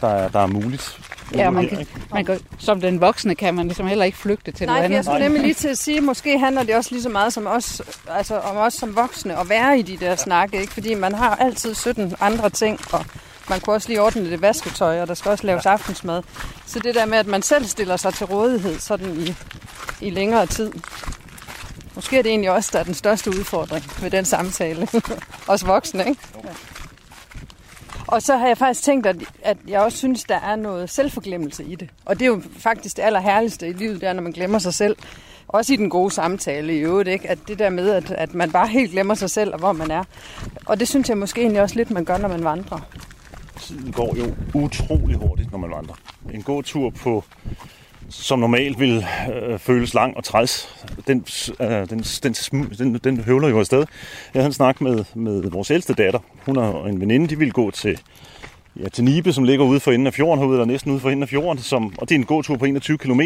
der 0.00 0.08
er, 0.08 0.28
der 0.28 0.40
er 0.40 0.46
muligt. 0.46 1.00
Ja, 1.34 1.50
man 1.50 1.68
kan, 1.68 1.86
man 2.12 2.24
kan, 2.24 2.40
som 2.58 2.80
den 2.80 3.00
voksne 3.00 3.34
kan 3.34 3.54
man 3.54 3.66
ligesom 3.66 3.86
heller 3.86 4.04
ikke 4.04 4.18
flygte 4.18 4.52
til 4.52 4.66
Nej, 4.66 4.74
noget 4.74 4.84
andet. 4.84 4.96
jeg 4.96 5.04
skulle 5.04 5.20
nemlig 5.20 5.42
lige 5.42 5.54
til 5.54 5.68
at 5.68 5.78
sige, 5.78 6.00
måske 6.00 6.38
handler 6.38 6.62
det 6.62 6.74
også 6.74 6.90
lige 6.92 7.02
så 7.02 7.08
meget 7.08 7.32
som 7.32 7.46
os, 7.46 7.82
altså 8.10 8.38
om 8.38 8.56
os 8.56 8.74
som 8.74 8.96
voksne, 8.96 9.40
at 9.40 9.48
være 9.48 9.78
i 9.78 9.82
de 9.82 9.96
der 9.96 10.16
snakke, 10.16 10.60
ikke? 10.60 10.72
fordi 10.72 10.94
man 10.94 11.14
har 11.14 11.36
altid 11.36 11.74
17 11.74 12.14
andre 12.20 12.50
ting, 12.50 12.80
og 12.92 13.04
man 13.48 13.60
kunne 13.60 13.76
også 13.76 13.88
lige 13.88 14.02
ordne 14.02 14.30
det 14.30 14.42
vasketøj, 14.42 15.00
og 15.00 15.08
der 15.08 15.14
skal 15.14 15.30
også 15.30 15.46
laves 15.46 15.66
aftensmad. 15.66 16.22
Så 16.66 16.78
det 16.78 16.94
der 16.94 17.06
med, 17.06 17.18
at 17.18 17.26
man 17.26 17.42
selv 17.42 17.64
stiller 17.64 17.96
sig 17.96 18.14
til 18.14 18.26
rådighed 18.26 18.78
sådan 18.78 19.20
i, 19.20 19.34
i 20.00 20.10
længere 20.10 20.46
tid. 20.46 20.72
Måske 21.94 22.18
er 22.18 22.22
det 22.22 22.30
egentlig 22.30 22.50
også, 22.50 22.70
der 22.72 22.78
er 22.78 22.84
den 22.84 22.94
største 22.94 23.30
udfordring 23.30 23.84
ved 24.02 24.10
den 24.10 24.24
samtale. 24.24 24.88
også 25.48 25.66
voksne, 25.66 26.08
ikke? 26.08 26.20
Ja. 26.44 26.48
Og 28.06 28.22
så 28.22 28.36
har 28.36 28.46
jeg 28.46 28.58
faktisk 28.58 28.82
tænkt, 28.82 29.06
at, 29.06 29.16
at 29.42 29.56
jeg 29.68 29.80
også 29.80 29.98
synes, 29.98 30.24
der 30.24 30.40
er 30.40 30.56
noget 30.56 30.90
selvforglemmelse 30.90 31.64
i 31.64 31.74
det. 31.74 31.88
Og 32.04 32.18
det 32.18 32.22
er 32.24 32.26
jo 32.26 32.42
faktisk 32.58 32.96
det 32.96 33.02
allerherligste 33.02 33.68
i 33.68 33.72
livet, 33.72 34.00
det 34.00 34.08
er, 34.08 34.12
når 34.12 34.22
man 34.22 34.32
glemmer 34.32 34.58
sig 34.58 34.74
selv. 34.74 34.96
Også 35.48 35.72
i 35.72 35.76
den 35.76 35.90
gode 35.90 36.10
samtale 36.10 36.76
i 36.76 36.78
øvrigt, 36.78 37.08
ikke? 37.08 37.28
At 37.28 37.38
det 37.48 37.58
der 37.58 37.70
med, 37.70 37.90
at, 37.90 38.10
at 38.10 38.34
man 38.34 38.52
bare 38.52 38.66
helt 38.68 38.90
glemmer 38.90 39.14
sig 39.14 39.30
selv 39.30 39.52
og 39.52 39.58
hvor 39.58 39.72
man 39.72 39.90
er. 39.90 40.04
Og 40.66 40.80
det 40.80 40.88
synes 40.88 41.08
jeg 41.08 41.18
måske 41.18 41.40
egentlig 41.40 41.62
også 41.62 41.76
lidt, 41.76 41.90
man 41.90 42.04
gør, 42.04 42.18
når 42.18 42.28
man 42.28 42.44
vandrer. 42.44 42.80
Tiden 43.60 43.92
går 43.92 44.16
jo 44.16 44.34
utrolig 44.54 45.16
hurtigt, 45.16 45.52
når 45.52 45.58
man 45.58 45.70
vandrer. 45.70 45.94
En 46.34 46.42
god 46.42 46.62
tur 46.62 46.90
på 46.90 47.24
som 48.08 48.38
normalt 48.38 48.80
vil 48.80 49.06
øh, 49.34 49.58
føles 49.58 49.94
lang 49.94 50.16
og 50.16 50.24
træls, 50.24 50.68
den, 51.06 51.24
øh, 51.60 51.68
den, 51.90 51.98
den, 52.22 52.34
den, 52.78 52.94
den 52.94 53.20
høvler 53.20 53.48
jo 53.48 53.58
afsted. 53.58 53.78
Jeg 54.34 54.40
havde 54.40 54.46
en 54.46 54.52
snak 54.52 54.80
med, 54.80 55.04
med 55.14 55.50
vores 55.50 55.70
ældste 55.70 55.94
datter. 55.94 56.20
Hun 56.46 56.56
og 56.56 56.90
en 56.90 57.00
veninde, 57.00 57.28
de 57.28 57.38
ville 57.38 57.52
gå 57.52 57.70
til, 57.70 58.00
ja, 58.76 58.88
til 58.88 59.04
Nibe, 59.04 59.32
som 59.32 59.44
ligger 59.44 59.64
ude 59.64 59.80
for 59.80 59.92
enden 59.92 60.06
af 60.06 60.14
fjorden 60.14 60.38
herude, 60.38 60.56
eller 60.56 60.66
næsten 60.66 60.92
ude 60.92 61.00
for 61.00 61.10
enden 61.10 61.22
af 61.22 61.28
fjorden, 61.28 61.62
som, 61.62 61.94
og 61.98 62.08
det 62.08 62.14
er 62.14 62.18
en 62.18 62.24
god 62.24 62.42
tur 62.42 62.56
på 62.56 62.64
21 62.64 62.98
km. 62.98 63.20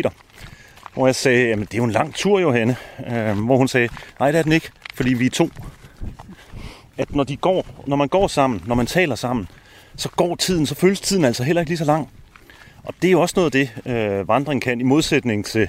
Hvor 0.94 1.06
jeg 1.06 1.14
sagde, 1.14 1.48
jamen 1.48 1.64
det 1.64 1.74
er 1.74 1.78
jo 1.78 1.84
en 1.84 1.90
lang 1.90 2.14
tur, 2.14 2.40
Johanne. 2.40 2.76
Øh, 3.10 3.38
hvor 3.38 3.56
hun 3.56 3.68
sagde, 3.68 3.88
nej 4.20 4.30
det 4.30 4.38
er 4.38 4.42
den 4.42 4.52
ikke, 4.52 4.70
fordi 4.94 5.14
vi 5.14 5.26
er 5.26 5.30
to. 5.30 5.50
At 6.98 7.14
når, 7.14 7.24
de 7.24 7.36
går, 7.36 7.66
når 7.86 7.96
man 7.96 8.08
går 8.08 8.26
sammen, 8.26 8.62
når 8.66 8.74
man 8.74 8.86
taler 8.86 9.14
sammen, 9.14 9.48
så 9.96 10.08
går 10.08 10.34
tiden, 10.36 10.66
så 10.66 10.74
føles 10.74 11.00
tiden 11.00 11.24
altså 11.24 11.44
heller 11.44 11.62
ikke 11.62 11.70
lige 11.70 11.78
så 11.78 11.84
lang. 11.84 12.08
Og 12.84 12.94
det 13.02 13.08
er 13.08 13.12
jo 13.12 13.20
også 13.20 13.32
noget 13.36 13.46
af 13.46 13.52
det, 13.52 13.92
øh, 13.92 14.28
vandring 14.28 14.62
kan, 14.62 14.80
i 14.80 14.84
modsætning 14.84 15.44
til, 15.44 15.68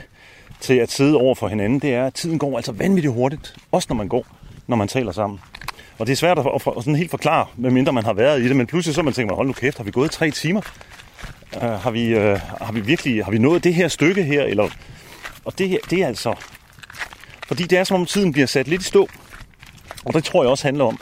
til 0.59 0.73
at 0.73 0.91
sidde 0.91 1.17
over 1.17 1.35
for 1.35 1.47
hinanden, 1.47 1.79
det 1.79 1.93
er, 1.93 2.05
at 2.05 2.13
tiden 2.13 2.39
går 2.39 2.57
altså 2.57 2.71
vanvittigt 2.71 3.13
hurtigt, 3.13 3.55
også 3.71 3.85
når 3.89 3.95
man 3.95 4.07
går, 4.07 4.25
når 4.67 4.75
man 4.75 4.87
taler 4.87 5.11
sammen. 5.11 5.39
Og 5.99 6.07
det 6.07 6.13
er 6.13 6.17
svært 6.17 6.39
at, 6.39 6.45
at, 6.45 6.61
at 6.77 6.83
sådan 6.83 6.95
helt 6.95 7.11
forklare, 7.11 7.45
medmindre 7.55 7.93
man 7.93 8.03
har 8.03 8.13
været 8.13 8.41
i 8.41 8.47
det, 8.47 8.55
men 8.55 8.67
pludselig 8.67 8.95
så 8.95 9.01
man 9.01 9.13
tænker, 9.13 9.31
man, 9.31 9.35
hold 9.35 9.47
nu 9.47 9.53
kæft, 9.53 9.77
har 9.77 9.83
vi 9.83 9.91
gået 9.91 10.11
tre 10.11 10.31
timer? 10.31 10.61
Uh, 11.55 11.61
har, 11.61 11.91
vi, 11.91 12.15
uh, 12.15 12.39
har 12.61 12.71
vi 12.71 12.79
virkelig 12.79 13.23
har 13.23 13.31
vi 13.31 13.37
nået 13.37 13.63
det 13.63 13.73
her 13.73 13.87
stykke 13.87 14.23
her? 14.23 14.43
Eller, 14.43 14.69
og 15.45 15.57
det, 15.57 15.79
det 15.89 16.01
er 16.01 16.07
altså... 16.07 16.33
Fordi 17.47 17.63
det 17.63 17.77
er 17.77 17.83
som 17.83 17.99
om 17.99 18.05
tiden 18.05 18.31
bliver 18.31 18.47
sat 18.47 18.67
lidt 18.67 18.81
i 18.81 18.85
stå. 18.85 19.07
Og 20.05 20.13
det 20.13 20.23
tror 20.23 20.43
jeg 20.43 20.49
også 20.49 20.67
handler 20.67 20.85
om, 20.85 20.99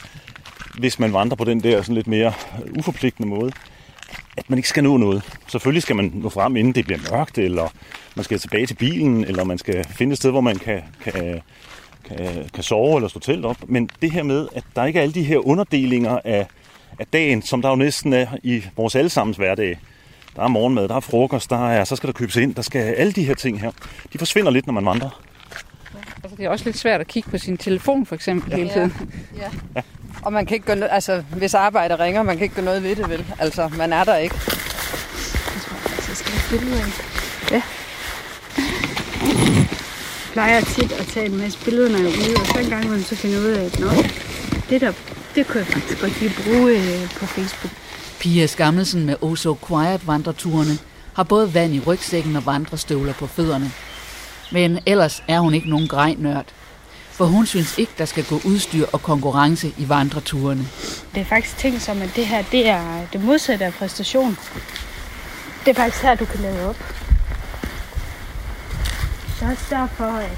hvis 0.79 0.99
man 0.99 1.13
vandrer 1.13 1.35
på 1.35 1.43
den 1.43 1.63
der 1.63 1.81
sådan 1.81 1.95
lidt 1.95 2.07
mere 2.07 2.33
uforpligtende 2.77 3.29
måde, 3.29 3.51
at 4.37 4.49
man 4.49 4.59
ikke 4.59 4.69
skal 4.69 4.83
nå 4.83 4.97
noget. 4.97 5.23
Selvfølgelig 5.47 5.81
skal 5.81 5.95
man 5.95 6.11
nå 6.13 6.29
frem, 6.29 6.55
inden 6.55 6.75
det 6.75 6.85
bliver 6.85 6.99
mørkt, 7.11 7.37
eller 7.37 7.67
man 8.15 8.23
skal 8.23 8.39
tilbage 8.39 8.65
til 8.65 8.75
bilen, 8.75 9.23
eller 9.25 9.43
man 9.43 9.57
skal 9.57 9.83
finde 9.83 10.11
et 10.11 10.17
sted, 10.17 10.31
hvor 10.31 10.41
man 10.41 10.55
kan, 10.55 10.81
kan, 11.03 11.41
kan, 12.05 12.49
kan 12.53 12.63
sove 12.63 12.95
eller 12.95 13.07
stå 13.09 13.19
telt 13.19 13.45
op. 13.45 13.57
Men 13.67 13.89
det 14.01 14.11
her 14.11 14.23
med, 14.23 14.47
at 14.55 14.63
der 14.75 14.85
ikke 14.85 14.99
er 14.99 15.03
alle 15.03 15.13
de 15.13 15.23
her 15.23 15.47
underdelinger 15.47 16.19
af, 16.25 16.47
af 16.99 17.07
dagen, 17.13 17.41
som 17.41 17.61
der 17.61 17.69
jo 17.69 17.75
næsten 17.75 18.13
er 18.13 18.27
i 18.43 18.63
vores 18.75 18.95
allesammens 18.95 19.37
hverdag. 19.37 19.79
Der 20.35 20.43
er 20.43 20.47
morgenmad, 20.47 20.87
der 20.87 20.95
er 20.95 20.99
frokost, 20.99 21.49
der 21.49 21.69
er, 21.69 21.83
så 21.83 21.95
skal 21.95 22.07
der 22.07 22.13
købes 22.13 22.35
ind, 22.35 22.55
der 22.55 22.61
skal 22.61 22.79
alle 22.79 23.11
de 23.11 23.23
her 23.23 23.35
ting 23.35 23.61
her. 23.61 23.71
De 24.13 24.17
forsvinder 24.17 24.51
lidt, 24.51 24.65
når 24.65 24.73
man 24.73 24.85
vandrer. 24.85 25.21
Altså, 26.23 26.35
det 26.37 26.45
er 26.45 26.49
også 26.49 26.65
lidt 26.65 26.77
svært 26.77 27.01
at 27.01 27.07
kigge 27.07 27.29
på 27.29 27.37
sin 27.37 27.57
telefon, 27.57 28.05
for 28.05 28.15
eksempel, 28.15 28.51
ja. 28.51 28.57
hele 28.57 28.69
tiden. 28.69 28.93
Ja. 29.37 29.49
ja. 29.75 29.81
Og 30.21 30.33
man 30.33 30.45
kan 30.45 30.55
ikke 30.55 30.65
gøre 30.65 30.91
altså, 30.91 31.23
hvis 31.37 31.53
arbejder 31.53 31.99
ringer, 31.99 32.23
man 32.23 32.37
kan 32.37 32.43
ikke 32.43 32.55
gøre 32.55 32.65
noget 32.65 32.83
ved 32.83 32.95
det, 32.95 33.09
vel? 33.09 33.25
Altså, 33.39 33.69
man 33.77 33.93
er 33.93 34.03
der 34.03 34.15
ikke. 34.15 34.35
Jeg 34.35 35.61
tror 35.65 35.77
faktisk, 35.77 36.09
jeg 36.09 36.17
skal 36.17 36.31
have 36.31 36.59
billeder 36.59 36.83
af. 36.83 36.91
Ja. 37.51 37.61
Jeg 40.25 40.33
plejer 40.33 40.61
tit 40.61 40.91
at 40.91 41.07
tage 41.07 41.25
en 41.25 41.37
masse 41.37 41.59
billeder, 41.65 41.89
når 41.89 41.97
jeg 41.97 42.07
er 42.07 42.29
ude, 42.29 42.35
og 42.39 42.45
så 42.45 42.59
en 42.59 42.69
gang 42.69 42.89
man 42.89 43.03
så 43.03 43.15
finder 43.15 43.39
ud 43.39 43.45
af, 43.45 43.65
at 43.65 43.79
Nå, 43.79 43.89
det 44.69 44.81
der, 44.81 44.93
det 45.35 45.47
kunne 45.47 45.59
jeg 45.59 45.67
faktisk 45.67 46.01
godt 46.01 46.19
lige 46.21 46.33
bruge 46.43 46.71
øh, 46.71 47.09
på 47.09 47.25
Facebook. 47.25 47.71
Pia 48.19 48.45
Skammelsen 48.45 49.05
med 49.05 49.15
Oh 49.21 49.35
So 49.35 49.57
Quiet 49.67 50.07
vandreturene 50.07 50.77
har 51.13 51.23
både 51.23 51.53
vand 51.53 51.73
i 51.73 51.79
rygsækken 51.79 52.35
og 52.35 52.45
vandrestøvler 52.45 53.13
på 53.13 53.27
fødderne. 53.27 53.71
Men 54.51 54.79
ellers 54.85 55.23
er 55.27 55.39
hun 55.39 55.53
ikke 55.53 55.69
nogen 55.69 55.87
grejnørd. 55.87 56.45
For 57.19 57.25
hun 57.25 57.45
synes 57.45 57.77
ikke, 57.77 57.91
der 57.97 58.05
skal 58.05 58.23
gå 58.23 58.41
udstyr 58.45 58.85
og 58.93 59.01
konkurrence 59.01 59.73
i 59.77 59.89
vandreturene. 59.89 60.67
Det 61.15 61.21
er 61.21 61.25
faktisk 61.25 61.57
ting 61.57 61.81
som, 61.81 62.01
at 62.01 62.15
det 62.15 62.27
her 62.27 62.43
det 62.51 62.67
er 62.67 63.05
det 63.13 63.23
modsatte 63.23 63.65
af 63.65 63.73
præstation. 63.73 64.37
Det 65.65 65.71
er 65.71 65.73
faktisk 65.73 66.03
her, 66.03 66.15
du 66.15 66.25
kan 66.25 66.39
lave 66.39 66.69
op. 66.69 66.77
Det 69.39 69.47
er 69.47 69.51
også 69.51 69.65
derfor, 69.69 70.05
at 70.05 70.37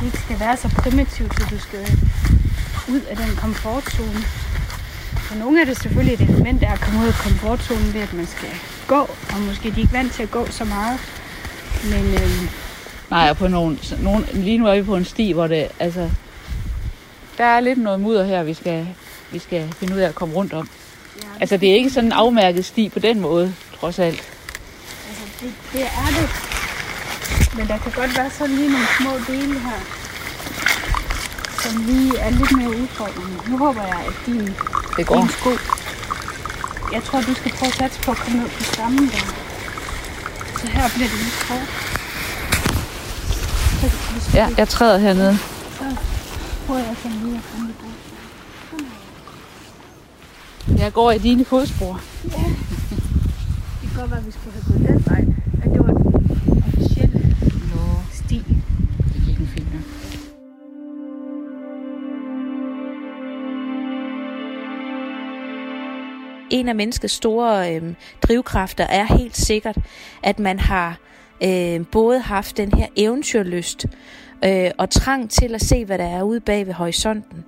det 0.00 0.06
ikke 0.06 0.18
skal 0.18 0.40
være 0.40 0.56
så 0.56 0.68
primitivt, 0.68 1.42
at 1.42 1.50
du 1.50 1.58
skal 1.58 1.98
ud 2.88 3.00
af 3.00 3.16
den 3.16 3.36
komfortzone. 3.36 4.22
For 5.16 5.34
nogle 5.34 5.60
er 5.60 5.64
det 5.64 5.76
selvfølgelig 5.82 6.14
et 6.14 6.30
element 6.30 6.62
af 6.62 6.72
at 6.72 6.80
komme 6.80 7.00
ud 7.00 7.06
af 7.06 7.14
komfortzonen 7.14 7.94
ved, 7.94 8.00
at 8.00 8.12
man 8.12 8.26
skal 8.26 8.50
gå, 8.86 9.00
og 9.32 9.40
måske 9.46 9.70
de 9.70 9.74
er 9.74 9.78
ikke 9.78 9.92
vant 9.92 10.12
til 10.12 10.22
at 10.22 10.30
gå 10.30 10.46
så 10.50 10.64
meget. 10.64 10.98
Men 11.84 12.14
øh, 12.14 12.69
Nej, 13.10 13.32
på 13.32 13.48
nogle, 13.48 13.78
nogle, 14.02 14.26
lige 14.32 14.58
nu 14.58 14.66
er 14.66 14.74
vi 14.74 14.82
på 14.82 14.96
en 14.96 15.04
sti, 15.04 15.32
hvor 15.32 15.46
det, 15.46 15.68
altså, 15.78 16.10
der 17.38 17.44
er 17.44 17.60
lidt 17.60 17.78
noget 17.78 18.00
mudder 18.00 18.24
her, 18.24 18.42
vi 18.42 18.54
skal, 18.54 18.86
vi 19.30 19.38
skal 19.38 19.74
finde 19.78 19.94
ud 19.94 19.98
af 19.98 20.08
at 20.08 20.14
komme 20.14 20.34
rundt 20.34 20.52
om. 20.52 20.68
Ja, 21.22 21.28
altså, 21.40 21.56
det 21.56 21.70
er 21.70 21.74
ikke 21.74 21.90
sådan 21.90 22.08
en 22.08 22.12
afmærket 22.12 22.64
sti 22.64 22.88
på 22.88 22.98
den 22.98 23.20
måde, 23.20 23.54
trods 23.80 23.98
alt. 23.98 24.22
Altså, 25.08 25.24
det, 25.40 25.52
det 25.72 25.82
er 25.82 26.06
det. 26.20 26.28
Men 27.56 27.68
der 27.68 27.78
kan 27.78 27.92
godt 27.92 28.16
være 28.16 28.30
sådan 28.30 28.56
lige 28.56 28.72
nogle 28.72 28.86
små 29.00 29.32
dele 29.32 29.58
her, 29.60 29.80
som 31.62 31.82
lige 31.86 32.18
er 32.18 32.30
lidt 32.30 32.56
mere 32.56 32.68
udfordrende. 32.68 33.50
Nu 33.50 33.58
håber 33.58 33.82
jeg, 33.82 34.04
at 34.08 34.26
din, 34.26 34.54
det 34.96 35.06
går. 35.06 35.20
din 35.20 35.28
sko... 35.28 35.50
Jeg 36.92 37.02
tror, 37.02 37.20
du 37.20 37.34
skal 37.34 37.52
prøve 37.52 37.68
at 37.68 37.74
satse 37.74 38.00
på 38.00 38.10
at 38.10 38.16
komme 38.16 38.38
ned 38.40 38.48
på 38.48 38.62
stammen 38.62 39.08
der. 39.08 39.24
Så 40.60 40.66
her 40.66 40.88
bliver 40.94 41.08
det 41.08 41.18
lidt 41.18 41.44
hårdt. 41.48 41.89
Ja, 44.34 44.48
jeg 44.56 44.68
træder 44.68 44.98
hernede. 44.98 45.36
jeg 50.78 50.92
går 50.92 51.10
i 51.10 51.18
dine 51.18 51.44
fodspor. 51.44 52.00
Ja. 52.24 52.30
Det 53.80 53.88
kan 53.88 54.00
godt 54.00 54.10
være, 54.10 54.20
at 54.20 54.26
vi 54.26 54.32
skulle 54.32 54.52
have 54.52 54.64
gået 54.68 54.88
den 54.88 55.06
vej. 55.06 55.24
At 55.64 55.70
det 55.70 55.78
var 55.78 55.92
den 55.92 56.62
officielle 56.66 57.36
sti. 58.12 58.42
Det 59.14 59.22
gik 59.26 59.38
en 59.38 59.48
fin 59.54 59.66
En 66.50 66.68
af 66.68 66.74
menneskets 66.74 67.14
store 67.14 67.74
øh, 67.74 67.94
drivkræfter 68.22 68.84
er 68.84 69.04
helt 69.04 69.36
sikkert, 69.36 69.76
at 70.22 70.38
man 70.38 70.58
har 70.58 70.96
øh, 71.44 71.86
både 71.92 72.20
haft 72.20 72.56
den 72.56 72.72
her 72.72 72.86
eventyrlyst 72.96 73.86
øh, 74.44 74.70
og 74.78 74.90
trang 74.90 75.30
til 75.30 75.54
at 75.54 75.60
se, 75.60 75.84
hvad 75.84 75.98
der 75.98 76.04
er 76.04 76.22
ude 76.22 76.40
bag 76.40 76.66
ved 76.66 76.74
horisonten. 76.74 77.44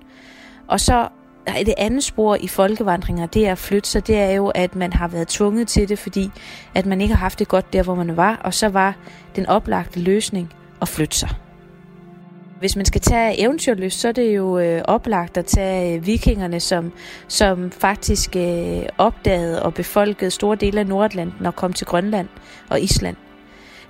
Og 0.67 0.79
så 0.79 1.07
er 1.47 1.63
det 1.63 1.73
andet 1.77 2.03
spor 2.03 2.35
i 2.35 2.47
folkevandringer, 2.47 3.25
det 3.25 3.47
er 3.47 3.51
at 3.51 3.57
flytte 3.57 3.89
sig, 3.89 4.07
det 4.07 4.17
er 4.17 4.31
jo, 4.31 4.47
at 4.47 4.75
man 4.75 4.93
har 4.93 5.07
været 5.07 5.27
tvunget 5.27 5.67
til 5.67 5.89
det, 5.89 5.99
fordi 5.99 6.31
at 6.75 6.85
man 6.85 7.01
ikke 7.01 7.13
har 7.13 7.19
haft 7.19 7.39
det 7.39 7.47
godt 7.47 7.73
der, 7.73 7.83
hvor 7.83 7.95
man 7.95 8.17
var, 8.17 8.35
og 8.43 8.53
så 8.53 8.69
var 8.69 8.95
den 9.35 9.45
oplagte 9.45 9.99
løsning 9.99 10.53
at 10.81 10.87
flytte 10.87 11.17
sig. 11.17 11.29
Hvis 12.59 12.75
man 12.75 12.85
skal 12.85 13.01
tage 13.01 13.41
eventyrløst, 13.41 13.99
så 13.99 14.07
er 14.07 14.11
det 14.11 14.35
jo 14.35 14.59
øh, 14.59 14.81
oplagt 14.85 15.37
at 15.37 15.45
tage 15.45 15.95
øh, 15.97 16.05
vikingerne, 16.05 16.59
som, 16.59 16.91
som 17.27 17.71
faktisk 17.71 18.35
øh, 18.35 18.81
opdagede 18.97 19.63
og 19.63 19.73
befolkede 19.73 20.31
store 20.31 20.55
dele 20.55 20.79
af 20.79 20.87
Nordatlanten 20.87 21.45
og 21.45 21.55
kom 21.55 21.73
til 21.73 21.87
Grønland 21.87 22.27
og 22.69 22.81
Island 22.81 23.15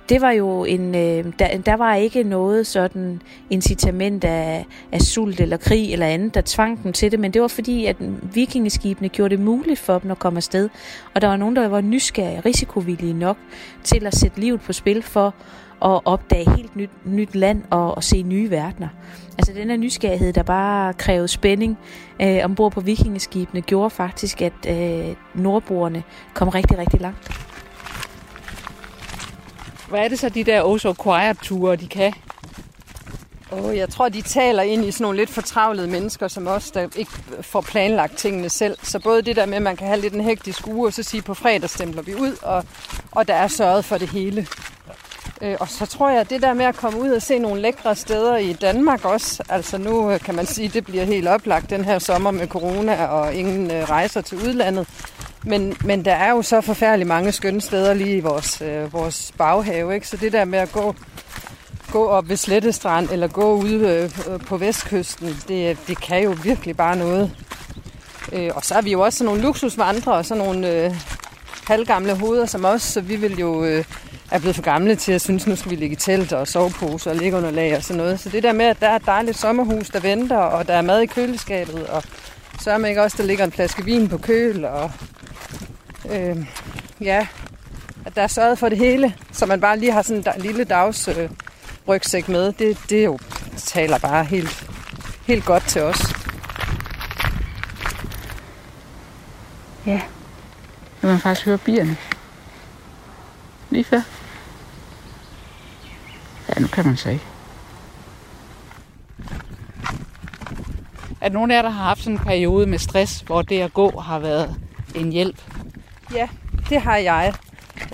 det 0.08 0.20
var 0.20 0.30
jo 0.30 0.64
en, 0.64 0.94
øh, 0.94 1.32
der, 1.38 1.58
der 1.58 1.76
var 1.76 1.94
ikke 1.94 2.22
noget 2.22 2.66
sådan 2.66 3.22
incitament 3.50 4.24
af, 4.24 4.66
af 4.92 5.00
sult 5.00 5.40
eller 5.40 5.56
krig 5.56 5.92
eller 5.92 6.06
andet, 6.06 6.34
der 6.34 6.42
tvang 6.44 6.82
dem 6.82 6.92
til 6.92 7.10
det, 7.10 7.20
men 7.20 7.30
det 7.30 7.42
var 7.42 7.48
fordi, 7.48 7.86
at 7.86 7.96
vikingeskibene 8.34 9.08
gjorde 9.08 9.36
det 9.36 9.44
muligt 9.44 9.78
for 9.78 9.98
dem 9.98 10.10
at 10.10 10.18
komme 10.18 10.36
afsted, 10.36 10.68
og 11.14 11.20
der 11.20 11.28
var 11.28 11.36
nogen, 11.36 11.56
der 11.56 11.68
var 11.68 11.80
nysgerrige 11.80 12.40
risikovillige 12.40 13.12
nok 13.12 13.36
til 13.84 14.06
at 14.06 14.16
sætte 14.16 14.40
livet 14.40 14.60
på 14.60 14.72
spil 14.72 15.02
for 15.02 15.34
at 15.84 16.00
opdage 16.04 16.50
helt 16.56 16.76
nyt, 16.76 16.90
nyt 17.06 17.34
land 17.34 17.62
og, 17.70 17.94
og 17.94 18.04
se 18.04 18.22
nye 18.22 18.50
verdener. 18.50 18.88
Altså 19.38 19.52
den 19.52 19.70
her 19.70 19.76
nysgerrighed, 19.76 20.32
der 20.32 20.42
bare 20.42 20.92
krævede 20.92 21.28
spænding 21.28 21.78
øh, 22.22 22.40
ombord 22.44 22.72
på 22.72 22.80
vikingeskibene, 22.80 23.62
gjorde 23.62 23.90
faktisk, 23.90 24.42
at 24.42 24.52
øh, 24.68 25.14
nordboerne 25.34 26.02
kom 26.34 26.48
rigtig, 26.48 26.78
rigtig 26.78 27.00
langt. 27.00 27.53
Hvad 29.94 30.04
er 30.04 30.08
det 30.08 30.18
så, 30.18 30.28
de 30.28 30.44
der 30.44 30.62
Oh 30.62 30.78
So 30.78 30.94
Quiet-ture, 31.02 31.76
de 31.76 31.86
kan? 31.86 32.12
Oh, 33.50 33.76
jeg 33.76 33.88
tror, 33.88 34.08
de 34.08 34.22
taler 34.22 34.62
ind 34.62 34.84
i 34.84 34.90
sådan 34.90 35.02
nogle 35.02 35.18
lidt 35.18 35.30
fortravlede 35.30 35.86
mennesker, 35.86 36.28
som 36.28 36.46
også 36.46 36.70
der 36.74 36.88
ikke 36.96 37.10
får 37.40 37.60
planlagt 37.60 38.16
tingene 38.16 38.48
selv. 38.48 38.78
Så 38.82 38.98
både 38.98 39.22
det 39.22 39.36
der 39.36 39.46
med, 39.46 39.56
at 39.56 39.62
man 39.62 39.76
kan 39.76 39.86
have 39.86 40.00
lidt 40.00 40.14
en 40.14 40.20
hektisk 40.20 40.66
uge, 40.66 40.86
og 40.86 40.92
så 40.92 41.02
sige, 41.02 41.22
på 41.22 41.34
fredag 41.34 41.70
stempler 41.70 42.02
vi 42.02 42.14
ud, 42.14 42.36
og, 42.42 42.64
og 43.10 43.28
der 43.28 43.34
er 43.34 43.48
sørget 43.48 43.84
for 43.84 43.98
det 43.98 44.08
hele. 44.08 44.46
Øh, 45.42 45.56
og 45.60 45.68
så 45.68 45.86
tror 45.86 46.10
jeg, 46.10 46.20
at 46.20 46.30
det 46.30 46.42
der 46.42 46.54
med 46.54 46.64
at 46.64 46.76
komme 46.76 47.00
ud 47.00 47.10
og 47.10 47.22
se 47.22 47.38
nogle 47.38 47.60
lækre 47.60 47.96
steder 47.96 48.36
i 48.36 48.52
Danmark 48.52 49.04
også, 49.04 49.42
altså 49.48 49.78
nu 49.78 50.10
øh, 50.10 50.20
kan 50.20 50.34
man 50.34 50.46
sige, 50.46 50.68
at 50.68 50.74
det 50.74 50.84
bliver 50.84 51.04
helt 51.04 51.28
oplagt 51.28 51.70
den 51.70 51.84
her 51.84 51.98
sommer 51.98 52.30
med 52.30 52.46
corona 52.46 53.06
og 53.06 53.34
ingen 53.34 53.70
øh, 53.70 53.90
rejser 53.90 54.20
til 54.20 54.38
udlandet. 54.38 54.88
Men, 55.46 55.76
men 55.84 56.04
der 56.04 56.14
er 56.14 56.30
jo 56.30 56.42
så 56.42 56.60
forfærdeligt 56.60 57.08
mange 57.08 57.32
skønne 57.32 57.60
steder 57.60 57.94
lige 57.94 58.16
i 58.16 58.20
vores, 58.20 58.62
øh, 58.62 58.92
vores 58.92 59.32
baghave, 59.38 59.94
ikke? 59.94 60.08
så 60.08 60.16
det 60.16 60.32
der 60.32 60.44
med 60.44 60.58
at 60.58 60.72
gå, 60.72 60.94
gå 61.92 62.06
op 62.06 62.28
ved 62.28 62.36
Slettestrand 62.36 63.08
eller 63.10 63.28
gå 63.28 63.54
ude 63.54 63.88
øh, 63.88 64.34
øh 64.34 64.40
på 64.40 64.56
vestkysten, 64.56 65.36
det, 65.48 65.78
det 65.88 66.00
kan 66.00 66.22
jo 66.22 66.36
virkelig 66.42 66.76
bare 66.76 66.96
noget. 66.96 67.30
Øh, 68.32 68.50
og 68.54 68.64
så 68.64 68.74
er 68.74 68.82
vi 68.82 68.92
jo 68.92 69.00
også 69.00 69.18
sådan 69.18 69.26
nogle 69.26 69.42
luksusvandrere 69.42 70.16
og 70.16 70.24
sådan 70.24 70.44
nogle 70.44 70.70
øh, 70.70 70.94
halvgamle 71.66 72.18
hoveder 72.18 72.46
som 72.46 72.64
os, 72.64 72.82
så 72.82 73.00
vi 73.00 73.16
vil 73.16 73.38
jo 73.38 73.64
øh, 73.64 73.84
er 74.30 74.38
blevet 74.38 74.56
for 74.56 74.62
gamle 74.62 74.96
til 74.96 75.12
at 75.12 75.20
synes, 75.20 75.46
nu 75.46 75.56
skal 75.56 75.70
vi 75.70 75.76
ligge 75.76 75.92
i 75.92 75.96
telt 75.96 76.32
og 76.32 76.48
sovepose 76.48 77.10
og 77.10 77.16
ligge 77.16 77.36
under 77.36 77.50
lag 77.50 77.76
og 77.76 77.82
sådan 77.82 78.02
noget. 78.02 78.20
Så 78.20 78.28
det 78.28 78.42
der 78.42 78.52
med, 78.52 78.66
at 78.66 78.80
der 78.80 78.88
er 78.88 78.96
et 78.96 79.06
dejligt 79.06 79.38
sommerhus, 79.38 79.88
der 79.88 80.00
venter, 80.00 80.36
og 80.36 80.68
der 80.68 80.74
er 80.74 80.82
mad 80.82 81.00
i 81.00 81.06
køleskabet, 81.06 81.86
og 81.86 82.02
så 82.60 82.70
er 82.70 82.78
man 82.78 82.88
ikke 82.88 83.02
også, 83.02 83.16
der 83.16 83.24
ligger 83.24 83.44
en 83.44 83.52
flaske 83.52 83.84
vin 83.84 84.08
på 84.08 84.18
køl, 84.18 84.64
og 84.64 84.92
øh, 86.10 86.46
ja, 87.00 87.26
at 88.04 88.16
der 88.16 88.22
er 88.22 88.26
sørget 88.26 88.58
for 88.58 88.68
det 88.68 88.78
hele, 88.78 89.14
så 89.32 89.46
man 89.46 89.60
bare 89.60 89.78
lige 89.78 89.92
har 89.92 90.02
sådan 90.02 90.24
en 90.36 90.42
lille 90.42 90.64
dags 90.64 91.08
øh, 91.08 91.30
rygsæk 91.88 92.28
med, 92.28 92.52
det, 92.52 92.78
det 92.90 93.04
jo 93.04 93.18
taler 93.56 93.98
bare 93.98 94.24
helt, 94.24 94.66
helt 95.26 95.44
godt 95.44 95.68
til 95.68 95.82
os. 95.82 96.14
Ja, 99.86 100.02
kan 101.00 101.08
man 101.08 101.18
faktisk 101.18 101.46
høre 101.46 101.58
bierne. 101.58 101.96
Lige 103.70 103.84
før. 103.84 104.00
Ja, 106.48 106.60
nu 106.60 106.66
kan 106.66 106.86
man 106.86 106.96
så 106.96 107.08
ikke. 107.08 107.33
Er 111.24 111.28
nogle 111.28 111.54
af 111.54 111.56
jer, 111.56 111.62
der 111.62 111.70
har 111.70 111.84
haft 111.84 112.02
sådan 112.02 112.18
en 112.18 112.24
periode 112.24 112.66
med 112.66 112.78
stress, 112.78 113.20
hvor 113.20 113.42
det 113.42 113.60
at 113.60 113.74
gå 113.74 114.00
har 114.00 114.18
været 114.18 114.56
en 114.94 115.12
hjælp? 115.12 115.42
Ja, 116.14 116.28
det 116.68 116.80
har 116.80 116.96
jeg. 116.96 117.34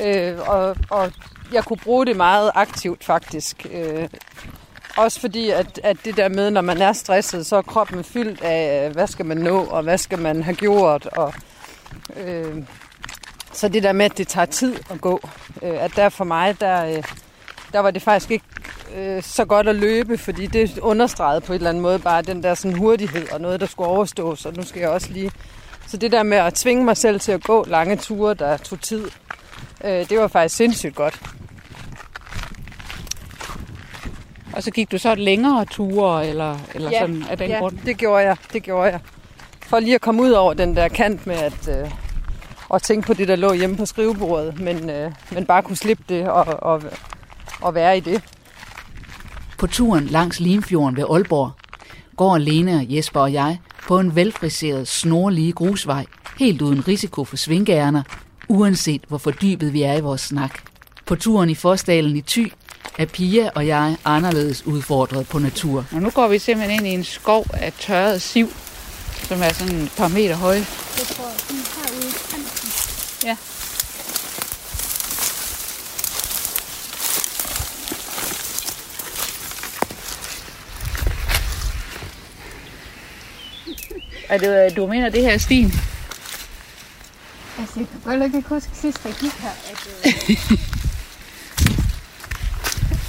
Øh, 0.05 0.39
og, 0.49 0.77
og 0.91 1.13
jeg 1.53 1.65
kunne 1.65 1.77
bruge 1.77 2.07
det 2.07 2.17
meget 2.17 2.51
aktivt 2.55 3.05
faktisk. 3.05 3.67
Øh, 3.73 4.09
også 4.97 5.21
fordi, 5.21 5.51
at, 5.51 5.81
at 5.85 5.97
det 6.05 6.17
der 6.17 6.29
med, 6.29 6.51
når 6.51 6.61
man 6.61 6.83
er 6.83 6.93
stresset, 6.93 7.47
så 7.47 7.57
er 7.57 7.63
kroppen 7.63 8.05
fyldt 8.05 8.41
af, 8.43 8.91
hvad 8.91 9.07
skal 9.07 9.27
man 9.27 9.37
nå, 9.37 9.65
og 9.65 9.83
hvad 9.83 9.99
skal 9.99 10.19
man 10.19 10.43
have 10.43 10.57
gjort. 10.57 11.07
Og, 11.07 11.35
øh, 12.17 12.63
så 13.53 13.69
det 13.69 13.83
der 13.83 13.93
med, 13.93 14.05
at 14.05 14.19
det 14.19 14.29
tager 14.29 14.47
tid 14.47 14.77
at 14.91 15.01
gå, 15.01 15.21
øh, 15.63 15.85
at 15.85 15.97
der 15.97 16.09
for 16.09 16.25
mig, 16.25 16.61
der, 16.61 16.97
øh, 16.97 17.05
der 17.73 17.81
var 17.81 17.91
det 17.91 18.03
faktisk 18.03 18.31
ikke 18.31 18.45
øh, 18.97 19.23
så 19.23 19.45
godt 19.45 19.69
at 19.69 19.77
løbe, 19.77 20.19
fordi 20.19 20.47
det 20.47 20.79
understregede 20.79 21.41
på 21.41 21.53
en 21.53 21.57
eller 21.57 21.69
anden 21.69 21.83
måde 21.83 21.99
bare 21.99 22.23
den 22.23 22.43
der 22.43 22.55
sådan 22.55 22.79
hurtighed 22.79 23.33
og 23.33 23.41
noget, 23.41 23.61
der 23.61 23.67
skulle 23.67 23.89
overstås, 23.89 24.47
og 24.47 24.57
nu 24.57 24.63
skal 24.63 24.81
jeg 24.81 24.91
også 24.91 25.13
lige... 25.13 25.31
Så 25.87 25.97
det 25.97 26.13
der 26.13 26.23
med 26.23 26.37
at 26.37 26.55
tvinge 26.55 26.85
mig 26.85 26.97
selv 26.97 27.21
til 27.21 27.33
at 27.33 27.43
gå 27.43 27.65
lange 27.69 27.97
ture, 27.97 28.35
der 28.35 28.57
tog 28.57 28.81
tid, 28.81 29.05
øh, 29.85 30.09
det 30.09 30.19
var 30.19 30.29
faktisk 30.29 30.57
sindssygt 30.57 30.95
godt. 30.95 31.21
Og 34.53 34.63
så 34.63 34.71
gik 34.71 34.93
du 34.93 34.99
så 34.99 35.15
længere 35.15 35.65
ture, 35.65 36.27
eller, 36.27 36.59
eller 36.75 36.91
Ja, 36.91 37.01
sådan 37.01 37.25
af 37.31 37.39
den 37.39 37.51
ja, 37.51 37.59
grund? 37.59 37.79
det 37.87 37.97
gjorde 37.97 38.25
jeg. 38.25 38.37
Det 38.53 38.63
gjorde 38.63 38.91
jeg. 38.91 39.01
For 39.63 39.81
lige 39.81 39.95
at 39.95 40.01
komme 40.01 40.23
ud 40.23 40.31
over 40.31 40.55
den 40.55 40.77
der 40.77 40.89
kant 40.89 41.27
med 41.27 41.37
at, 41.37 41.69
øh, 41.69 41.91
at 42.75 42.83
tænke 42.83 43.07
på 43.07 43.15
det, 43.15 43.29
der 43.29 43.37
lå 43.37 43.53
hjemme 43.53 43.77
på 43.77 43.87
skrivebordet, 43.87 44.61
men, 44.61 44.91
øh, 44.91 45.13
men 45.33 45.47
bare 45.47 45.63
kunne 45.63 45.77
slippe 45.77 46.05
det 46.09 46.29
og, 46.29 46.45
og, 46.63 46.83
og 47.61 47.75
være 47.75 47.97
i 47.97 48.01
det. 48.01 48.23
På 49.59 49.67
turen 49.67 50.07
langs 50.07 50.41
Limfjorden 50.41 50.97
ved 50.97 51.05
Aalborg 51.11 51.51
går 52.17 52.39
Lene 52.39 52.77
og 52.77 52.87
Jesper 52.89 53.21
og 53.21 53.33
jeg 53.33 53.59
på 53.89 53.99
en 53.99 54.17
velfriseret, 54.17 54.89
snorlige 54.89 55.53
grusvej, 55.53 56.07
helt 56.39 56.63
uden 56.63 56.89
risiko 56.89 57.25
for 57.25 57.37
svingærner, 57.37 58.03
uanset 58.49 59.03
hvor 59.09 59.19
fordybet 59.19 59.73
vi 59.73 59.83
er 59.83 59.95
i 59.95 60.01
vores 60.01 60.21
snak. 60.21 60.59
På 61.07 61.17
turen 61.17 61.51
i 61.51 61.55
Forsdalen 61.55 62.17
i 62.17 62.21
Thy 62.21 62.53
er 62.99 63.07
Pia 63.07 63.51
og 63.55 63.67
jeg 63.67 63.97
anderledes 64.05 64.67
udfordret 64.67 65.29
på 65.29 65.39
natur. 65.39 65.85
Og 65.93 66.03
nu 66.03 66.11
går 66.11 66.29
vi 66.29 66.39
simpelthen 66.39 66.77
ind 66.77 66.87
i 66.87 66.91
en 66.91 67.05
skov 67.05 67.47
af 67.53 67.73
tørret 67.73 68.23
siv, 68.23 68.49
som 69.23 69.43
er 69.43 69.53
sådan 69.53 69.75
et 69.75 69.93
par 69.97 70.09
meter 70.09 70.37
høj. 70.37 70.55
Jeg 70.55 70.65
tror, 71.07 71.25
sådan 71.39 71.57
herude 71.57 72.09
i 72.09 72.13
kanten. 72.31 72.69
Ja. 73.25 73.37
Er 84.31 84.39
det, 84.39 84.77
du 84.77 84.87
mener, 84.87 85.09
det 85.09 85.23
her 85.23 85.31
er 85.33 85.39
stien? 85.39 85.73
Altså, 87.59 87.81
jeg 87.81 87.87
kan 88.03 88.19
godt 88.19 88.35
ikke 88.35 88.49
huske 88.49 88.71
sidst, 88.75 89.05
jeg 89.05 89.15
gik 89.21 89.33
her, 89.33 89.51
at, 89.71 89.89
øh, 89.89 90.07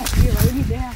at 0.01 0.17
vi 0.17 0.27
var 0.27 0.49
inde 0.49 0.59
i 0.59 0.63
det 0.63 0.77
her. 0.77 0.93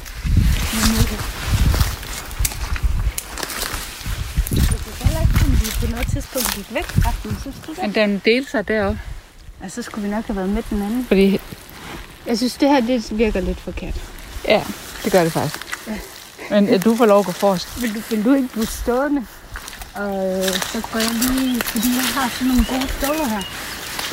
Men 5.46 5.52
vi 5.60 5.86
på 5.86 5.90
noget 5.90 6.06
tidspunkt 6.12 6.54
gik 6.54 6.74
væk 6.74 6.84
fra 6.84 7.12
den, 7.22 7.36
synes 7.40 7.56
du 7.66 7.74
det? 7.74 7.82
Men 7.82 7.94
den 7.94 8.22
delte 8.24 8.50
sig 8.50 8.68
deroppe. 8.68 9.00
Ja, 9.62 9.68
så 9.68 9.82
skulle 9.82 10.08
vi 10.08 10.14
nok 10.14 10.26
have 10.26 10.36
været 10.36 10.48
med 10.48 10.62
den 10.70 10.82
anden. 10.82 11.04
Fordi, 11.04 11.40
Jeg 12.26 12.36
synes, 12.38 12.54
det 12.54 12.68
her 12.68 12.80
det 12.80 13.18
virker 13.18 13.40
lidt 13.40 13.60
forkert. 13.60 14.00
ja, 14.48 14.62
det 15.04 15.12
gør 15.12 15.22
det 15.22 15.32
faktisk. 15.32 15.58
Men 16.50 16.68
øh, 16.68 16.84
du 16.84 16.96
får 16.96 17.06
lov 17.06 17.18
at 17.18 17.26
gå 17.26 17.32
forrest. 17.32 17.82
Vil 17.82 17.94
du, 17.94 18.00
vil 18.10 18.24
du 18.24 18.34
ikke 18.34 18.48
blive 18.48 18.66
stående? 18.66 19.26
Og 20.02 20.16
øh, 20.38 20.44
så 20.72 20.78
går 20.92 20.98
jeg 21.06 21.12
lige, 21.22 21.60
fordi 21.60 21.88
jeg 22.00 22.06
har 22.16 22.28
sådan 22.28 22.48
nogle 22.48 22.64
gode 22.72 22.88
ståler 22.98 23.28
her. 23.34 23.42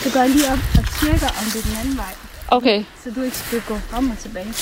Så 0.01 0.07
går 0.13 0.19
jeg 0.19 0.29
lige 0.29 0.47
op 0.53 0.59
og 0.79 0.83
tjekker, 0.99 1.29
om 1.39 1.45
det 1.53 1.59
er 1.61 1.65
den 1.69 1.77
anden 1.81 1.97
vej. 1.97 2.13
Okay, 2.47 2.83
Så 3.03 3.11
du 3.11 3.21
ikke 3.21 3.37
skal 3.37 3.61
gå 3.67 3.77
frem 3.77 4.11
og 4.11 4.17
tilbage. 4.17 4.53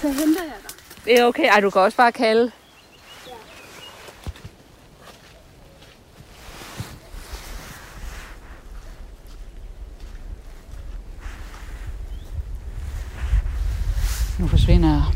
Så 0.00 0.08
henter 0.08 0.44
jeg 0.52 0.58
dig. 0.64 0.70
det 1.04 1.20
er 1.20 1.24
okay. 1.24 1.48
Ej, 1.54 1.60
du 1.60 1.70
kan 1.70 1.80
også 1.82 1.96
bare 1.96 2.12
kalde. 2.12 2.50
Nu 14.38 14.46
forsvinder 14.46 15.12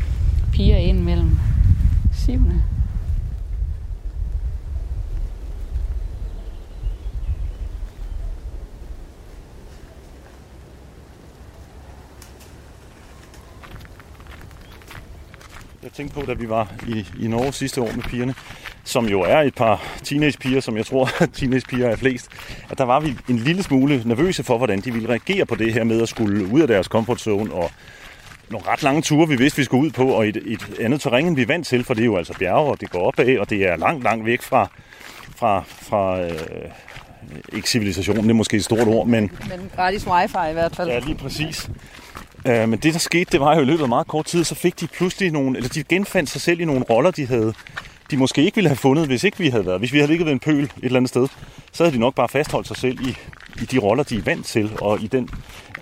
piger 0.53 0.77
ind 0.77 0.99
mellem 0.99 1.39
sivene. 2.13 2.63
Jeg 15.99 16.03
tænkte 16.03 16.19
på, 16.19 16.25
da 16.25 16.33
vi 16.33 16.49
var 16.49 16.73
i, 16.87 17.05
i 17.21 17.27
Norge 17.27 17.53
sidste 17.53 17.81
år 17.81 17.91
med 17.95 18.03
pigerne, 18.03 18.35
som 18.83 19.05
jo 19.05 19.21
er 19.21 19.41
et 19.41 19.55
par 19.55 19.83
teenagepiger, 20.03 20.59
som 20.61 20.77
jeg 20.77 20.85
tror, 20.85 21.09
at 21.23 21.29
teenagepiger 21.33 21.89
er 21.89 21.95
flest, 21.95 22.27
at 22.69 22.77
der 22.77 22.83
var 22.83 22.99
vi 22.99 23.15
en 23.29 23.37
lille 23.37 23.63
smule 23.63 24.01
nervøse 24.05 24.43
for, 24.43 24.57
hvordan 24.57 24.81
de 24.81 24.93
ville 24.93 25.09
reagere 25.09 25.45
på 25.45 25.55
det 25.55 25.73
her 25.73 25.83
med 25.83 26.01
at 26.01 26.09
skulle 26.09 26.53
ud 26.53 26.61
af 26.61 26.67
deres 26.67 26.85
comfort 26.85 27.21
zone 27.21 27.53
og 27.53 27.71
nogle 28.49 28.67
ret 28.67 28.83
lange 28.83 29.01
ture, 29.01 29.27
vi 29.27 29.35
vidste, 29.35 29.57
vi 29.57 29.63
skulle 29.63 29.85
ud 29.85 29.91
på, 29.91 30.07
og 30.07 30.27
et, 30.27 30.37
et 30.45 30.79
andet 30.79 31.01
terræn, 31.01 31.27
end 31.27 31.35
vi 31.35 31.41
er 31.41 31.45
vant 31.45 31.67
til, 31.67 31.83
for 31.83 31.93
det 31.93 32.01
er 32.01 32.05
jo 32.05 32.17
altså 32.17 32.33
bjerge, 32.39 32.71
og 32.71 32.81
det 32.81 32.89
går 32.89 32.99
opad, 32.99 33.37
og 33.37 33.49
det 33.49 33.67
er 33.67 33.75
langt, 33.75 34.03
langt 34.03 34.25
væk 34.25 34.41
fra, 34.41 34.69
fra, 35.35 35.63
fra 35.67 36.21
øh, 36.21 36.31
ikke 37.53 37.69
civilisationen, 37.69 38.23
det 38.23 38.29
er 38.29 38.33
måske 38.33 38.57
et 38.57 38.63
stort 38.63 38.87
ord, 38.87 39.07
men 39.07 39.31
Men 39.49 39.71
gratis 39.75 40.07
wifi 40.07 40.49
i 40.49 40.53
hvert 40.53 40.75
fald. 40.75 40.89
Ja, 40.89 40.99
lige 40.99 41.15
præcis. 41.15 41.69
Øh, 42.45 42.69
men 42.69 42.79
det, 42.79 42.93
der 42.93 42.99
skete, 42.99 43.31
det 43.31 43.39
var 43.39 43.55
jo 43.55 43.61
i 43.61 43.65
løbet 43.65 43.83
af 43.83 43.89
meget 43.89 44.07
kort 44.07 44.25
tid, 44.25 44.43
så 44.43 44.55
fik 44.55 44.79
de 44.79 44.87
pludselig 44.87 45.31
nogle, 45.31 45.57
eller 45.57 45.69
de 45.69 45.83
genfandt 45.83 46.29
sig 46.29 46.41
selv 46.41 46.59
i 46.59 46.65
nogle 46.65 46.85
roller, 46.89 47.11
de 47.11 47.27
havde, 47.27 47.53
de 48.11 48.17
måske 48.17 48.43
ikke 48.43 48.55
ville 48.55 48.69
have 48.69 48.77
fundet, 48.77 49.07
hvis 49.07 49.23
ikke 49.23 49.37
vi 49.37 49.49
havde 49.49 49.65
været. 49.65 49.79
Hvis 49.79 49.93
vi 49.93 49.97
havde 49.97 50.11
ligget 50.11 50.25
ved 50.25 50.33
en 50.33 50.39
pøl 50.39 50.63
et 50.63 50.71
eller 50.83 50.97
andet 50.97 51.09
sted, 51.09 51.27
så 51.71 51.83
havde 51.83 51.95
de 51.95 51.99
nok 51.99 52.15
bare 52.15 52.29
fastholdt 52.29 52.67
sig 52.67 52.77
selv 52.77 53.07
i, 53.07 53.17
i 53.61 53.65
de 53.65 53.77
roller, 53.77 54.03
de 54.03 54.17
er 54.17 54.21
vant 54.21 54.45
til, 54.45 54.71
og 54.81 55.01
i 55.01 55.07
den, 55.07 55.29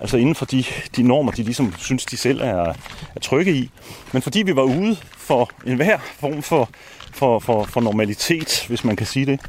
altså 0.00 0.16
inden 0.16 0.34
for 0.34 0.44
de, 0.44 0.64
de 0.96 1.02
normer, 1.02 1.32
de 1.32 1.42
ligesom 1.42 1.74
synes, 1.78 2.04
de 2.04 2.16
selv 2.16 2.40
er, 2.40 2.74
er 3.14 3.20
trygge 3.20 3.52
i. 3.52 3.70
Men 4.12 4.22
fordi 4.22 4.42
vi 4.42 4.56
var 4.56 4.62
ude 4.62 4.96
for 5.16 5.50
enhver 5.66 5.98
form 6.20 6.42
for, 6.42 6.70
for, 7.12 7.38
for, 7.38 7.64
for 7.64 7.80
normalitet, 7.80 8.64
hvis 8.68 8.84
man 8.84 8.96
kan 8.96 9.06
sige 9.06 9.26
det, 9.26 9.40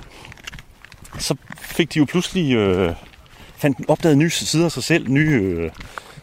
så 1.19 1.35
fik 1.61 1.93
de 1.93 1.99
jo 1.99 2.05
pludselig 2.05 2.55
øh, 2.55 2.93
fandt 3.57 3.77
opdaget 3.87 4.17
nye 4.17 4.29
sider 4.29 4.65
af 4.65 4.71
sig 4.71 4.83
selv, 4.83 5.09
nye 5.09 5.31
øh, 5.31 5.71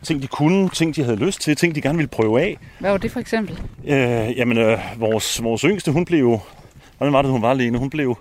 ting, 0.07 0.23
de 0.23 0.27
kunne, 0.27 0.69
ting, 0.69 0.97
de 0.97 1.05
havde 1.05 1.17
lyst 1.17 1.41
til, 1.41 1.57
ting, 1.57 1.75
de 1.75 1.81
gerne 1.81 1.99
ville 1.99 2.09
prøve 2.09 2.41
af. 2.41 2.59
Hvad 2.79 2.91
var 2.91 2.99
det 2.99 3.13
for 3.13 3.21
eksempel? 3.21 3.61
Øh, 3.87 4.37
jamen, 4.37 4.59
øh, 4.59 4.79
vores, 4.99 5.43
vores 5.43 5.63
yngste, 5.63 5.93
hun 5.93 6.05
blev. 6.05 6.41
Hvordan 6.99 7.13
var 7.13 7.23
det, 7.23 7.31
hun 7.31 7.43
var, 7.43 7.55
Lene? 7.55 7.79
Hun 7.79 7.91
blev... 7.91 8.19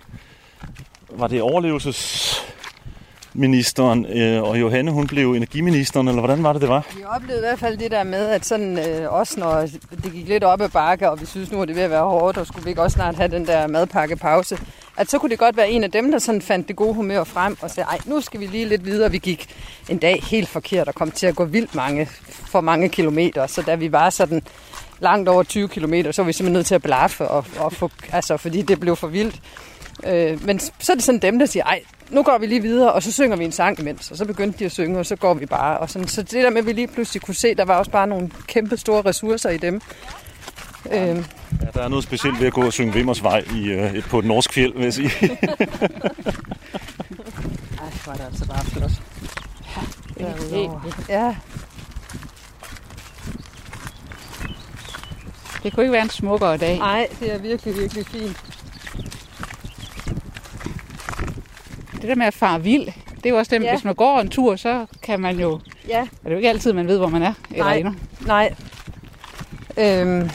Var 1.10 1.28
det 1.28 1.42
overlevelsesministeren, 1.42 4.06
øh, 4.06 4.44
og 4.44 4.60
Johanne, 4.60 4.92
hun 4.92 5.08
blev 5.08 5.32
energiministeren, 5.32 6.08
eller 6.08 6.22
hvordan 6.22 6.44
var 6.44 6.54
det, 6.54 6.62
det 6.62 6.70
var? 6.70 6.88
Vi 6.98 7.04
oplevede 7.04 7.38
i 7.38 7.42
hvert 7.48 7.60
fald 7.60 7.78
det 7.78 7.92
der 7.92 8.04
med, 8.04 8.28
at 8.28 8.46
sådan, 8.46 8.90
øh, 8.90 9.14
også 9.14 9.40
når 9.40 9.62
det 10.04 10.12
gik 10.14 10.28
lidt 10.28 10.44
op 10.44 10.62
ad 10.62 10.70
bakke, 10.70 11.10
og 11.10 11.22
vi 11.22 11.26
synes 11.26 11.52
nu, 11.52 11.62
at 11.62 11.68
det 11.68 11.76
ved 11.76 11.84
at 11.84 11.90
være 11.90 12.04
hårdt, 12.04 12.38
og 12.38 12.48
skulle 12.48 12.64
vi 12.64 12.70
ikke 12.70 12.82
også 12.82 12.96
snart 12.96 13.16
have 13.16 13.32
den 13.32 13.48
der 13.48 13.68
madpakkepause, 13.68 14.58
at 14.98 15.10
så 15.10 15.20
kunne 15.20 15.30
det 15.30 15.40
godt 15.40 15.58
være 15.58 15.70
en 15.70 15.84
af 15.84 15.92
dem, 15.92 16.12
der 16.12 16.20
sådan 16.20 16.42
fandt 16.42 16.68
det 16.68 16.76
gode 16.76 16.94
humør 16.94 17.24
frem 17.24 17.58
og 17.62 17.72
sagde, 17.72 17.88
ej, 17.88 17.98
nu 18.06 18.22
skal 18.22 18.40
vi 18.40 18.46
lige 18.46 18.66
lidt 18.66 18.86
videre. 18.86 19.12
Vi 19.12 19.18
gik 19.18 19.48
en 19.90 19.98
dag 19.98 20.24
helt 20.24 20.50
forkert 20.50 20.88
og 20.88 20.96
kom 20.96 21.12
til 21.12 21.28
at 21.28 21.36
gå 21.36 21.46
vildt 21.46 21.76
mange, 21.76 22.10
for 22.28 22.62
mange 22.62 22.90
kilometer. 22.90 23.48
Så 23.48 23.62
da 23.62 23.76
vi 23.76 23.92
var 23.92 24.10
sådan 24.10 24.42
langt 25.00 25.30
over 25.30 25.44
20 25.44 25.70
kilometer, 25.70 26.12
så 26.12 26.22
var 26.22 26.28
vi 26.28 26.34
simpelthen 26.34 26.54
nødt 26.54 26.66
til 26.66 26.76
at 26.76 26.82
blaffe, 26.82 27.28
og, 27.28 27.46
og 27.58 27.74
få, 27.74 27.90
altså, 28.12 28.38
fordi 28.38 28.62
det 28.62 28.80
blev 28.80 28.96
for 28.96 29.08
vildt. 29.08 29.42
Øh, 30.04 30.46
men 30.46 30.60
så 30.60 30.92
er 30.92 30.96
det 30.96 31.04
sådan 31.04 31.22
dem, 31.22 31.40
der 31.40 31.46
siger, 31.46 31.64
ej, 31.64 31.82
nu 32.10 32.24
går 32.24 32.38
vi 32.38 32.46
lige 32.46 32.62
videre, 32.62 32.94
og 32.94 33.04
så 33.04 33.12
synger 33.12 33.38
vi 33.38 33.46
en 33.46 33.52
sang 33.52 33.80
imens. 33.80 34.12
Og 34.12 34.18
så 34.18 34.26
begyndte 34.26 34.60
de 34.60 34.66
at 34.66 34.72
synge, 34.72 35.00
og 35.00 35.06
så 35.06 35.16
går 35.16 35.34
vi 35.34 35.46
bare. 35.46 35.78
Og 35.78 35.90
sådan. 35.90 36.08
Så 36.08 36.22
det 36.22 36.32
der 36.32 36.50
med, 36.50 36.58
at 36.58 36.66
vi 36.66 36.74
lige 36.74 36.88
pludselig 36.88 37.22
kunne 37.22 37.36
se, 37.36 37.56
der 37.56 37.66
var 37.66 37.78
også 37.78 37.92
bare 37.92 38.08
nogle 38.08 38.32
kæmpe 38.48 38.78
store 38.78 39.02
ressourcer 39.02 39.50
i 39.50 39.58
dem. 39.58 39.82
Øh, 40.92 41.26
Ja, 41.62 41.66
der 41.74 41.82
er 41.84 41.88
noget 41.88 42.04
specielt 42.04 42.40
ved 42.40 42.48
at 42.48 42.54
gå 42.54 42.62
og 42.66 42.74
synge 42.74 42.94
Vimmersvej 42.94 43.44
i, 43.56 43.70
øh, 43.72 44.04
på 44.04 44.20
et 44.20 44.26
norsk 44.26 44.54
fjeld, 44.54 44.74
vil 44.74 44.84
jeg 44.84 44.94
sige. 44.94 45.08
ej, 45.22 45.30
var 48.06 48.14
det 48.14 48.24
altså 48.26 48.48
bare 48.48 48.66
flot. 48.66 48.92
Ja, 51.10 51.36
Det 55.64 55.74
kunne 55.74 55.84
ikke 55.84 55.94
være 55.94 56.02
en 56.04 56.10
smukkere 56.10 56.58
dag. 56.58 56.78
nej, 56.78 57.08
det 57.20 57.34
er 57.34 57.38
virkelig, 57.38 57.78
virkelig 57.78 58.06
fint. 58.08 58.38
Det 61.92 62.04
der 62.10 62.16
med 62.16 62.26
at 62.26 62.34
fare 62.34 62.64
vild, 62.64 62.86
det 63.16 63.26
er 63.26 63.30
jo 63.30 63.38
også 63.38 63.56
det, 63.56 63.62
Ja. 63.64 63.68
ja. 63.68 63.74
hvis 63.76 63.84
man 63.84 63.96
går 63.96 64.20
en 64.20 64.30
tur, 64.30 64.56
så 64.56 64.86
kan 65.04 65.20
man 65.20 65.40
jo... 65.40 65.60
Ja, 65.88 66.00
Er 66.00 66.06
det 66.24 66.32
jo 66.32 66.36
ikke 66.36 66.50
altid, 66.50 66.74
man 66.74 66.88
ved, 66.88 66.98
hvor 66.98 67.08
man 67.08 67.22
er 67.24 67.34
eller 67.52 67.64
Nej. 67.66 67.76
ender. 67.78 67.94
nej. 68.26 68.56
Øhm, 69.78 70.30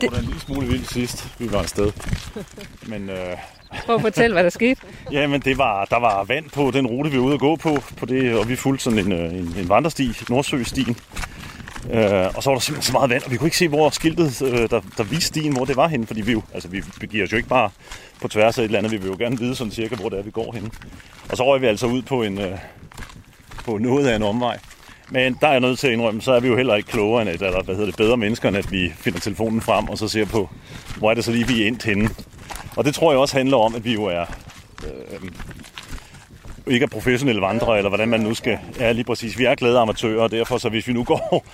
Det 0.00 0.12
var 0.12 0.18
en 0.18 0.24
lille 0.24 0.40
smule 0.40 0.66
vildt 0.66 0.92
sidst, 0.92 1.28
vi 1.38 1.52
var 1.52 1.58
afsted. 1.58 1.92
Men 2.86 3.10
øh, 3.10 3.36
Prøv 3.86 3.94
at 3.96 4.00
fortælle, 4.00 4.34
hvad 4.34 4.44
der 4.44 4.50
skete. 4.50 4.80
ja, 5.12 5.26
men 5.26 5.40
det 5.40 5.58
var, 5.58 5.84
der 5.84 5.98
var 5.98 6.24
vand 6.24 6.50
på 6.50 6.70
den 6.70 6.86
rute, 6.86 7.10
vi 7.10 7.18
var 7.18 7.24
ude 7.24 7.34
at 7.34 7.40
gå 7.40 7.56
på, 7.56 7.78
på 7.96 8.06
det, 8.06 8.34
og 8.38 8.48
vi 8.48 8.56
fulgte 8.56 8.84
sådan 8.84 8.98
en, 8.98 9.12
øh, 9.12 9.32
en, 9.32 9.54
en 9.58 9.68
vandresti, 9.68 10.12
Nordsøstien. 10.28 10.96
Øh, 11.90 12.36
og 12.36 12.42
så 12.42 12.50
var 12.50 12.54
der 12.54 12.60
simpelthen 12.60 12.82
så 12.82 12.92
meget 12.92 13.10
vand, 13.10 13.22
og 13.22 13.30
vi 13.30 13.36
kunne 13.36 13.46
ikke 13.46 13.56
se, 13.56 13.68
hvor 13.68 13.90
skiltet, 13.90 14.42
øh, 14.42 14.70
der, 14.70 14.80
der 14.96 15.02
viste 15.02 15.26
stien, 15.26 15.52
hvor 15.52 15.64
det 15.64 15.76
var 15.76 15.88
henne, 15.88 16.06
fordi 16.06 16.20
vi 16.20 16.32
jo, 16.32 16.42
altså 16.54 16.68
vi 16.68 16.82
begiver 17.00 17.24
os 17.24 17.32
jo 17.32 17.36
ikke 17.36 17.48
bare 17.48 17.70
på 18.20 18.28
tværs 18.28 18.58
af 18.58 18.62
et 18.62 18.64
eller 18.64 18.78
andet, 18.78 18.92
vi 18.92 18.96
vil 18.96 19.06
jo 19.06 19.16
gerne 19.18 19.38
vide 19.38 19.54
sådan 19.54 19.70
cirka, 19.70 19.94
hvor 19.94 20.08
det 20.08 20.18
er, 20.18 20.22
vi 20.22 20.30
går 20.30 20.52
henne. 20.52 20.70
Og 21.30 21.36
så 21.36 21.44
røg 21.44 21.60
vi 21.60 21.66
altså 21.66 21.86
ud 21.86 22.02
på 22.02 22.22
en, 22.22 22.40
øh, 22.40 22.58
på 23.64 23.78
noget 23.78 24.06
af 24.06 24.16
en 24.16 24.22
omvej. 24.22 24.58
Men 25.10 25.38
der 25.40 25.46
er 25.46 25.52
jeg 25.52 25.60
nødt 25.60 25.78
til 25.78 25.86
at 25.86 25.92
indrømme, 25.92 26.22
så 26.22 26.32
er 26.32 26.40
vi 26.40 26.48
jo 26.48 26.56
heller 26.56 26.74
ikke 26.74 26.88
klogere 26.88 27.22
end, 27.22 27.30
at, 27.30 27.42
eller 27.42 27.62
hvad 27.62 27.74
hedder 27.74 27.90
det, 27.90 27.96
bedre 27.96 28.16
mennesker, 28.16 28.48
end 28.48 28.56
at 28.56 28.72
vi 28.72 28.92
finder 28.96 29.20
telefonen 29.20 29.60
frem, 29.60 29.88
og 29.88 29.98
så 29.98 30.08
ser 30.08 30.24
på, 30.24 30.48
hvor 30.96 31.10
er 31.10 31.14
det 31.14 31.24
så 31.24 31.32
lige, 31.32 31.46
vi 31.46 31.62
er 31.62 31.66
endt 31.66 31.84
henne. 31.84 32.10
Og 32.76 32.84
det 32.84 32.94
tror 32.94 33.12
jeg 33.12 33.18
også 33.18 33.36
handler 33.36 33.56
om, 33.56 33.74
at 33.74 33.84
vi 33.84 33.92
jo 33.92 34.04
er 34.04 34.24
øh, 34.84 35.30
ikke 36.66 36.84
er 36.84 36.88
professionelle 36.88 37.42
vandrere, 37.42 37.76
eller 37.76 37.88
hvordan 37.88 38.08
man 38.08 38.20
nu 38.20 38.34
skal... 38.34 38.58
Ja, 38.78 38.92
lige 38.92 39.04
præcis. 39.04 39.38
Vi 39.38 39.44
er 39.44 39.54
glade 39.54 39.78
amatører, 39.78 40.22
og 40.22 40.30
derfor 40.30 40.58
så 40.58 40.68
hvis 40.68 40.88
vi 40.88 40.92
nu 40.92 41.04
går 41.04 41.44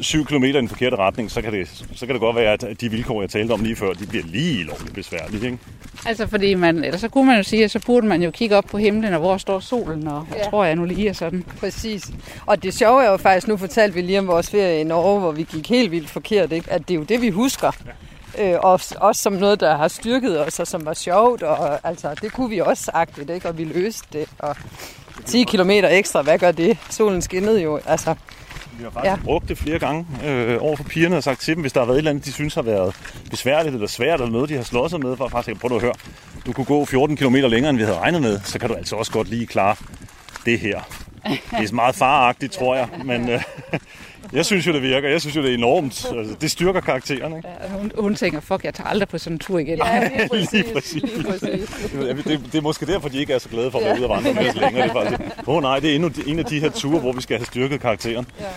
7 0.00 0.24
km 0.24 0.44
i 0.44 0.52
den 0.52 0.68
forkerte 0.68 0.96
retning, 0.96 1.30
så 1.30 1.42
kan, 1.42 1.52
det, 1.52 1.84
så 1.94 2.06
kan 2.06 2.14
det 2.14 2.20
godt 2.20 2.36
være, 2.36 2.52
at 2.52 2.80
de 2.80 2.90
vilkår, 2.90 3.20
jeg 3.20 3.30
talte 3.30 3.52
om 3.52 3.60
lige 3.60 3.76
før, 3.76 3.92
de 3.92 4.06
bliver 4.06 4.24
lige 4.24 4.64
lovligt 4.64 4.94
besværlige. 4.94 5.44
Ikke? 5.44 5.58
Altså 6.06 6.26
fordi 6.26 6.54
man, 6.54 6.84
eller 6.84 6.98
så 6.98 7.08
kunne 7.08 7.26
man 7.26 7.36
jo 7.36 7.42
sige, 7.42 7.64
at 7.64 7.70
så 7.70 7.80
burde 7.86 8.06
man 8.06 8.22
jo 8.22 8.30
kigge 8.30 8.56
op 8.56 8.64
på 8.64 8.78
himlen, 8.78 9.14
og 9.14 9.20
hvor 9.20 9.36
står 9.36 9.60
solen, 9.60 10.08
og 10.08 10.26
ja. 10.36 10.50
tror 10.50 10.64
jeg 10.64 10.76
nu 10.76 10.84
lige 10.84 11.08
er 11.08 11.12
sådan. 11.12 11.44
Præcis. 11.60 12.10
Og 12.46 12.62
det 12.62 12.74
sjove 12.74 13.04
er 13.04 13.10
jo 13.10 13.16
faktisk, 13.16 13.48
nu 13.48 13.56
fortalte 13.56 13.94
vi 13.94 14.00
lige 14.00 14.18
om 14.18 14.26
vores 14.26 14.50
ferie 14.50 14.80
i 14.80 14.84
Norge, 14.84 15.20
hvor 15.20 15.32
vi 15.32 15.42
gik 15.42 15.68
helt 15.68 15.90
vildt 15.90 16.10
forkert, 16.10 16.52
ikke? 16.52 16.70
at 16.70 16.88
det 16.88 16.94
er 16.94 16.98
jo 16.98 17.04
det, 17.04 17.22
vi 17.22 17.28
husker. 17.28 17.70
Ja. 17.86 18.52
Øh, 18.52 18.58
og 18.62 18.80
også 18.96 19.22
som 19.22 19.32
noget, 19.32 19.60
der 19.60 19.76
har 19.76 19.88
styrket 19.88 20.46
os, 20.46 20.60
og 20.60 20.66
som 20.66 20.86
var 20.86 20.94
sjovt, 20.94 21.42
og 21.42 21.88
altså, 21.88 22.14
det 22.22 22.32
kunne 22.32 22.50
vi 22.50 22.58
også 22.58 22.90
agtigt, 22.94 23.30
ikke? 23.30 23.48
og 23.48 23.58
vi 23.58 23.64
løste 23.64 24.06
det. 24.12 24.28
Og 24.38 24.56
10 25.26 25.42
km 25.44 25.70
ekstra, 25.70 26.22
hvad 26.22 26.38
gør 26.38 26.52
det? 26.52 26.78
Solen 26.90 27.22
skinnede 27.22 27.62
jo, 27.62 27.80
altså 27.86 28.14
vi 28.78 28.84
har 28.84 28.90
faktisk 28.90 29.10
ja. 29.10 29.16
brugt 29.24 29.48
det 29.48 29.58
flere 29.58 29.78
gange 29.78 30.06
øh, 30.24 30.56
over 30.60 30.76
for 30.76 30.84
pigerne 30.84 31.16
og 31.16 31.22
sagt 31.22 31.40
til 31.40 31.54
dem, 31.54 31.60
hvis 31.60 31.72
der 31.72 31.80
har 31.80 31.86
været 31.86 31.96
et 31.96 31.98
eller 31.98 32.10
andet, 32.10 32.24
de 32.24 32.32
synes 32.32 32.54
har 32.54 32.62
været 32.62 32.94
besværligt 33.30 33.74
eller 33.74 33.86
svært, 33.88 34.20
eller 34.20 34.32
noget, 34.32 34.48
de 34.48 34.56
har 34.56 34.62
slået 34.62 34.90
sig 34.90 35.00
med, 35.00 35.16
for 35.16 35.24
at 35.24 35.30
faktisk 35.30 35.60
prøve 35.60 35.74
at 35.74 35.82
høre, 35.82 35.94
du 36.46 36.52
kunne 36.52 36.64
gå 36.64 36.84
14 36.84 37.16
km 37.16 37.34
længere, 37.34 37.70
end 37.70 37.78
vi 37.78 37.84
havde 37.84 37.98
regnet 37.98 38.22
med, 38.22 38.40
så 38.44 38.58
kan 38.58 38.68
du 38.68 38.74
altså 38.74 38.96
også 38.96 39.12
godt 39.12 39.28
lige 39.28 39.46
klare 39.46 39.76
det 40.46 40.58
her. 40.60 40.80
Det 41.26 41.70
er 41.70 41.74
meget 41.74 41.94
faragtigt, 41.94 42.52
tror 42.52 42.76
jeg, 42.76 42.88
men 43.04 43.28
øh, 43.28 43.42
jeg 44.32 44.46
synes 44.46 44.66
jo, 44.66 44.72
det 44.72 44.82
virker. 44.82 45.08
Jeg 45.08 45.20
synes 45.20 45.36
jo, 45.36 45.42
det 45.42 45.50
er 45.50 45.54
enormt. 45.54 46.06
Altså, 46.12 46.36
det 46.40 46.50
styrker 46.50 46.80
karakteren. 46.80 47.36
Ikke? 47.36 47.48
Ja, 47.48 47.68
hun, 47.78 47.92
hun 47.98 48.14
tænker, 48.14 48.40
fuck, 48.40 48.64
jeg 48.64 48.74
tager 48.74 48.88
aldrig 48.88 49.08
på 49.08 49.18
sådan 49.18 49.34
en 49.34 49.38
tur 49.38 49.58
igen. 49.58 49.78
Ja, 49.78 50.08
lige 50.08 50.28
præcis. 50.32 50.52
lige 50.52 50.74
præcis. 50.74 51.02
Lige 51.02 51.24
præcis. 51.24 51.70
det, 51.92 52.24
det, 52.24 52.40
det, 52.52 52.58
er 52.58 52.62
måske 52.62 52.86
derfor, 52.86 53.08
de 53.08 53.18
ikke 53.18 53.32
er 53.32 53.38
så 53.38 53.48
glade 53.48 53.70
for 53.70 53.78
at 53.78 53.84
være 53.84 53.96
ude 53.96 54.04
og 54.04 54.10
vandre 54.10 54.34
med 54.34 54.52
længere. 54.54 54.82
Det 54.82 54.90
er 54.90 54.92
faktisk, 54.92 55.20
åh 55.48 55.56
oh, 55.56 55.62
nej, 55.62 55.80
det 55.80 55.90
er 55.90 55.94
endnu 55.94 56.10
en 56.26 56.38
af 56.38 56.44
de 56.44 56.60
her 56.60 56.70
ture, 56.70 57.00
hvor 57.00 57.12
vi 57.12 57.20
skal 57.22 57.36
have 57.36 57.46
styrket 57.46 57.80
karakteren. 57.80 58.26
Ja. 58.40 58.48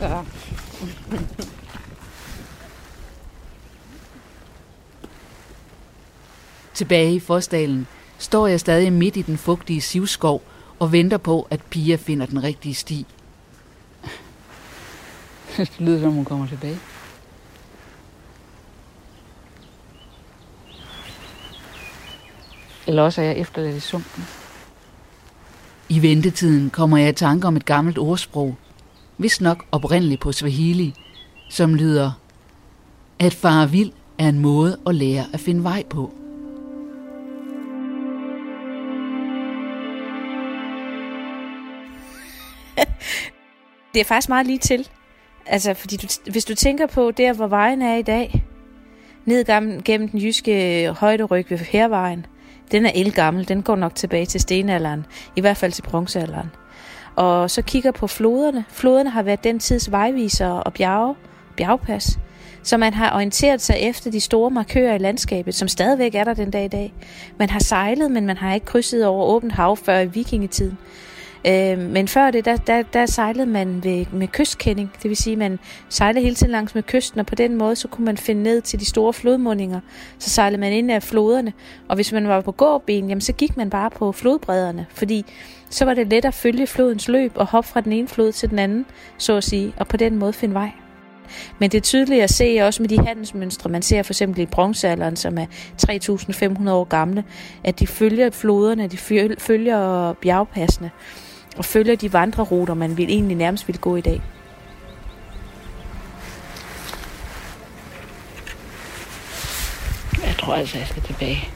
ja. 0.08 0.20
Tilbage 6.74 7.14
i 7.14 7.20
Forsdalen 7.20 7.86
står 8.18 8.46
jeg 8.46 8.60
stadig 8.60 8.92
midt 8.92 9.16
i 9.16 9.22
den 9.22 9.38
fugtige 9.38 9.80
sivskov 9.80 10.42
og 10.78 10.92
venter 10.92 11.16
på, 11.18 11.46
at 11.50 11.60
Pia 11.70 11.96
finder 11.96 12.26
den 12.26 12.42
rigtige 12.42 12.74
sti. 12.74 13.06
det 15.56 15.80
lyder 15.80 16.00
som, 16.00 16.12
hun 16.12 16.24
kommer 16.24 16.46
tilbage. 16.46 16.78
Eller 22.86 23.02
også 23.02 23.20
er 23.20 23.24
jeg 23.24 23.36
efterladt 23.36 23.76
i 23.76 23.80
sumpen. 23.80 24.24
I 25.88 26.02
ventetiden 26.02 26.70
kommer 26.70 26.96
jeg 26.96 27.08
i 27.08 27.12
tanke 27.12 27.46
om 27.46 27.56
et 27.56 27.64
gammelt 27.64 27.98
ordsprog, 27.98 28.56
hvis 29.16 29.40
nok 29.40 29.64
oprindeligt 29.72 30.20
på 30.20 30.32
Swahili, 30.32 30.94
som 31.50 31.74
lyder, 31.74 32.12
at 33.18 33.34
fare 33.34 33.70
vild 33.70 33.92
er 34.18 34.28
en 34.28 34.38
måde 34.38 34.78
at 34.86 34.94
lære 34.94 35.24
at 35.32 35.40
finde 35.40 35.64
vej 35.64 35.84
på. 35.90 36.14
det 43.94 44.00
er 44.00 44.04
faktisk 44.04 44.28
meget 44.28 44.46
lige 44.46 44.58
til. 44.58 44.88
Altså, 45.46 45.74
fordi 45.74 45.96
du, 45.96 46.06
hvis 46.30 46.44
du 46.44 46.54
tænker 46.54 46.86
på 46.86 47.10
der, 47.10 47.32
hvor 47.32 47.46
vejen 47.46 47.82
er 47.82 47.96
i 47.96 48.02
dag, 48.02 48.44
ned 49.24 49.44
gennem 49.84 50.08
den 50.08 50.20
jyske 50.20 50.88
højderyg 50.98 51.46
ved 51.50 51.58
Hervejen, 51.58 52.26
den 52.72 52.86
er 52.86 52.90
elgammel, 52.94 53.48
den 53.48 53.62
går 53.62 53.76
nok 53.76 53.94
tilbage 53.94 54.26
til 54.26 54.40
stenalderen, 54.40 55.06
i 55.36 55.40
hvert 55.40 55.56
fald 55.56 55.72
til 55.72 55.82
bronzealderen. 55.82 56.50
Og 57.16 57.50
så 57.50 57.62
kigger 57.62 57.90
på 57.90 58.06
floderne. 58.06 58.64
Floderne 58.68 59.10
har 59.10 59.22
været 59.22 59.44
den 59.44 59.58
tids 59.58 59.90
vejviser 59.90 60.48
og 60.48 60.72
bjerge, 60.72 61.14
bjergpas, 61.56 62.18
så 62.62 62.76
man 62.76 62.94
har 62.94 63.14
orienteret 63.14 63.62
sig 63.62 63.76
efter 63.80 64.10
de 64.10 64.20
store 64.20 64.50
markører 64.50 64.94
i 64.94 64.98
landskabet, 64.98 65.54
som 65.54 65.68
stadigvæk 65.68 66.14
er 66.14 66.24
der 66.24 66.34
den 66.34 66.50
dag 66.50 66.64
i 66.64 66.68
dag. 66.68 66.94
Man 67.38 67.50
har 67.50 67.58
sejlet, 67.58 68.10
men 68.10 68.26
man 68.26 68.36
har 68.36 68.54
ikke 68.54 68.66
krydset 68.66 69.06
over 69.06 69.26
åbent 69.26 69.52
hav 69.52 69.76
før 69.76 69.98
i 69.98 70.06
vikingetiden. 70.06 70.78
Øh, 71.46 71.78
men 71.78 72.08
før 72.08 72.30
det, 72.30 72.44
der, 72.44 72.56
der, 72.56 72.82
der 72.82 73.06
sejlede 73.06 73.46
man 73.46 73.84
ved, 73.84 74.06
med 74.12 74.28
kystkending. 74.28 74.90
Det 75.02 75.08
vil 75.08 75.16
sige, 75.16 75.36
man 75.36 75.58
sejlede 75.88 76.22
hele 76.22 76.34
tiden 76.34 76.52
langs 76.52 76.74
med 76.74 76.82
kysten, 76.82 77.20
og 77.20 77.26
på 77.26 77.34
den 77.34 77.56
måde, 77.56 77.76
så 77.76 77.88
kunne 77.88 78.04
man 78.04 78.16
finde 78.16 78.42
ned 78.42 78.60
til 78.60 78.80
de 78.80 78.84
store 78.84 79.12
flodmundinger. 79.12 79.80
Så 80.18 80.30
sejlede 80.30 80.60
man 80.60 80.72
ind 80.72 80.90
af 80.90 81.02
floderne. 81.02 81.52
Og 81.88 81.94
hvis 81.94 82.12
man 82.12 82.28
var 82.28 82.40
på 82.40 82.52
gåben, 82.52 83.08
jamen, 83.08 83.20
så 83.20 83.32
gik 83.32 83.56
man 83.56 83.70
bare 83.70 83.90
på 83.90 84.12
flodbredderne, 84.12 84.86
fordi 84.90 85.24
så 85.70 85.84
var 85.84 85.94
det 85.94 86.06
let 86.06 86.24
at 86.24 86.34
følge 86.34 86.66
flodens 86.66 87.08
løb 87.08 87.32
og 87.34 87.46
hoppe 87.46 87.70
fra 87.70 87.80
den 87.80 87.92
ene 87.92 88.08
flod 88.08 88.32
til 88.32 88.50
den 88.50 88.58
anden, 88.58 88.86
så 89.18 89.36
at 89.36 89.44
sige, 89.44 89.74
og 89.76 89.86
på 89.86 89.96
den 89.96 90.16
måde 90.18 90.32
finde 90.32 90.54
vej. 90.54 90.70
Men 91.58 91.70
det 91.70 91.78
er 91.78 91.82
tydeligt 91.82 92.22
at 92.22 92.30
se 92.30 92.58
også 92.62 92.82
med 92.82 92.88
de 92.88 93.06
handelsmønstre, 93.06 93.70
man 93.70 93.82
ser 93.82 94.02
for 94.02 94.12
eksempel 94.12 94.42
i 94.42 94.46
bronzealderen, 94.46 95.16
som 95.16 95.38
er 95.38 95.46
3.500 95.82 96.70
år 96.70 96.84
gamle, 96.84 97.24
at 97.64 97.80
de 97.80 97.86
følger 97.86 98.30
floderne, 98.30 98.88
de 98.88 98.96
følger 99.38 100.12
bjergpassene 100.12 100.90
og 101.56 101.64
følger 101.64 101.96
de 101.96 102.12
vandreruter, 102.12 102.74
man 102.74 102.96
vil 102.96 103.10
egentlig 103.10 103.36
nærmest 103.36 103.68
ville 103.68 103.80
gå 103.80 103.96
i 103.96 104.00
dag. 104.00 104.22
Jeg 110.26 110.34
tror 110.38 110.54
altså, 110.54 110.78
jeg 110.78 110.86
skal 110.86 111.02
tilbage. 111.02 111.50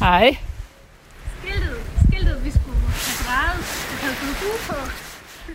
Hej. 0.00 0.38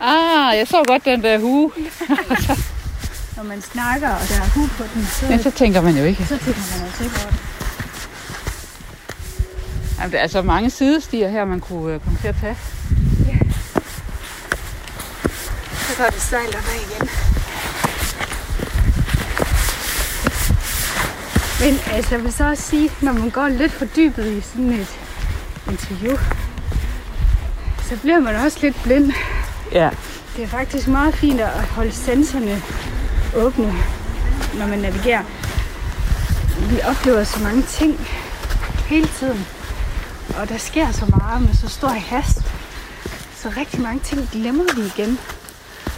Ah, 0.08 0.58
jeg 0.58 0.68
så 0.68 0.84
godt 0.88 1.06
den 1.06 1.24
der 1.24 1.40
hue. 1.40 1.72
Når 3.38 3.44
man 3.44 3.62
snakker, 3.62 4.10
og 4.10 4.22
der 4.30 4.36
er 4.36 4.50
hue 4.56 4.70
på 4.78 4.84
den, 4.94 5.06
så... 5.06 5.26
Men 5.30 5.44
så 5.44 5.52
tænker 5.52 5.82
man 5.82 5.98
jo 5.98 6.04
ikke. 6.04 6.26
Så 6.26 6.38
tænker 6.38 6.78
man 6.78 6.88
altså 6.88 7.04
ikke 7.04 7.16
over 7.22 7.32
det. 7.32 7.40
Jamen, 10.00 10.12
der 10.12 10.20
er 10.20 10.28
så 10.28 10.42
mange 10.42 10.70
sidestier 10.70 11.30
her, 11.30 11.46
man 11.46 11.60
kunne 11.60 11.96
uh, 11.96 12.02
komme 12.02 12.20
til 12.22 12.28
at 12.28 12.36
tage. 12.42 12.58
Ja. 13.28 13.38
Så 15.74 15.98
går 15.98 16.06
det 16.06 16.22
stejlt 16.22 16.52
der 16.52 16.60
igen. 16.60 17.10
Men 21.60 21.80
altså, 21.92 22.16
jeg 22.16 22.24
vil 22.24 22.34
så 22.34 22.50
også 22.50 22.64
sige, 22.64 22.92
når 23.02 23.14
man 23.14 23.30
går 23.30 23.48
lidt 23.48 23.72
fordybet 23.72 24.26
i 24.26 24.42
sådan 24.42 24.72
et 24.72 25.00
interview, 25.72 26.18
så 27.90 27.98
bliver 28.02 28.20
man 28.20 28.36
også 28.36 28.58
lidt 28.62 28.84
blind. 28.84 29.12
Ja. 29.76 29.90
Det 30.36 30.44
er 30.44 30.48
faktisk 30.48 30.88
meget 30.88 31.16
fint 31.16 31.42
at 31.42 31.50
holde 31.50 31.92
sensorerne 31.92 32.62
åbne, 33.36 33.74
når 34.54 34.68
man 34.68 34.80
navigerer. 34.80 35.24
Vi 36.70 36.80
oplever 36.90 37.24
så 37.24 37.40
mange 37.44 37.62
ting 37.62 38.08
hele 38.88 39.08
tiden. 39.08 39.46
Og 40.40 40.50
der 40.50 40.58
sker 40.58 40.92
så 40.92 41.06
meget 41.06 41.42
med 41.42 41.54
så 41.54 41.70
stor 41.70 41.88
hast. 41.88 42.42
Så 43.36 43.50
rigtig 43.58 43.82
mange 43.82 44.00
ting 44.00 44.30
glemmer 44.32 44.64
vi 44.76 44.82
igen. 44.96 45.20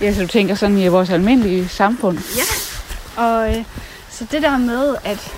Ja, 0.02 0.14
så 0.14 0.22
du 0.22 0.28
tænker 0.28 0.56
sådan 0.56 0.78
i 0.78 0.88
vores 0.88 1.10
almindelige 1.10 1.68
samfund? 1.68 2.20
Ja. 2.38 3.24
Og 3.24 3.58
øh, 3.58 3.66
så 4.10 4.26
det 4.32 4.42
der 4.42 4.58
med, 4.58 4.96
at 5.04 5.34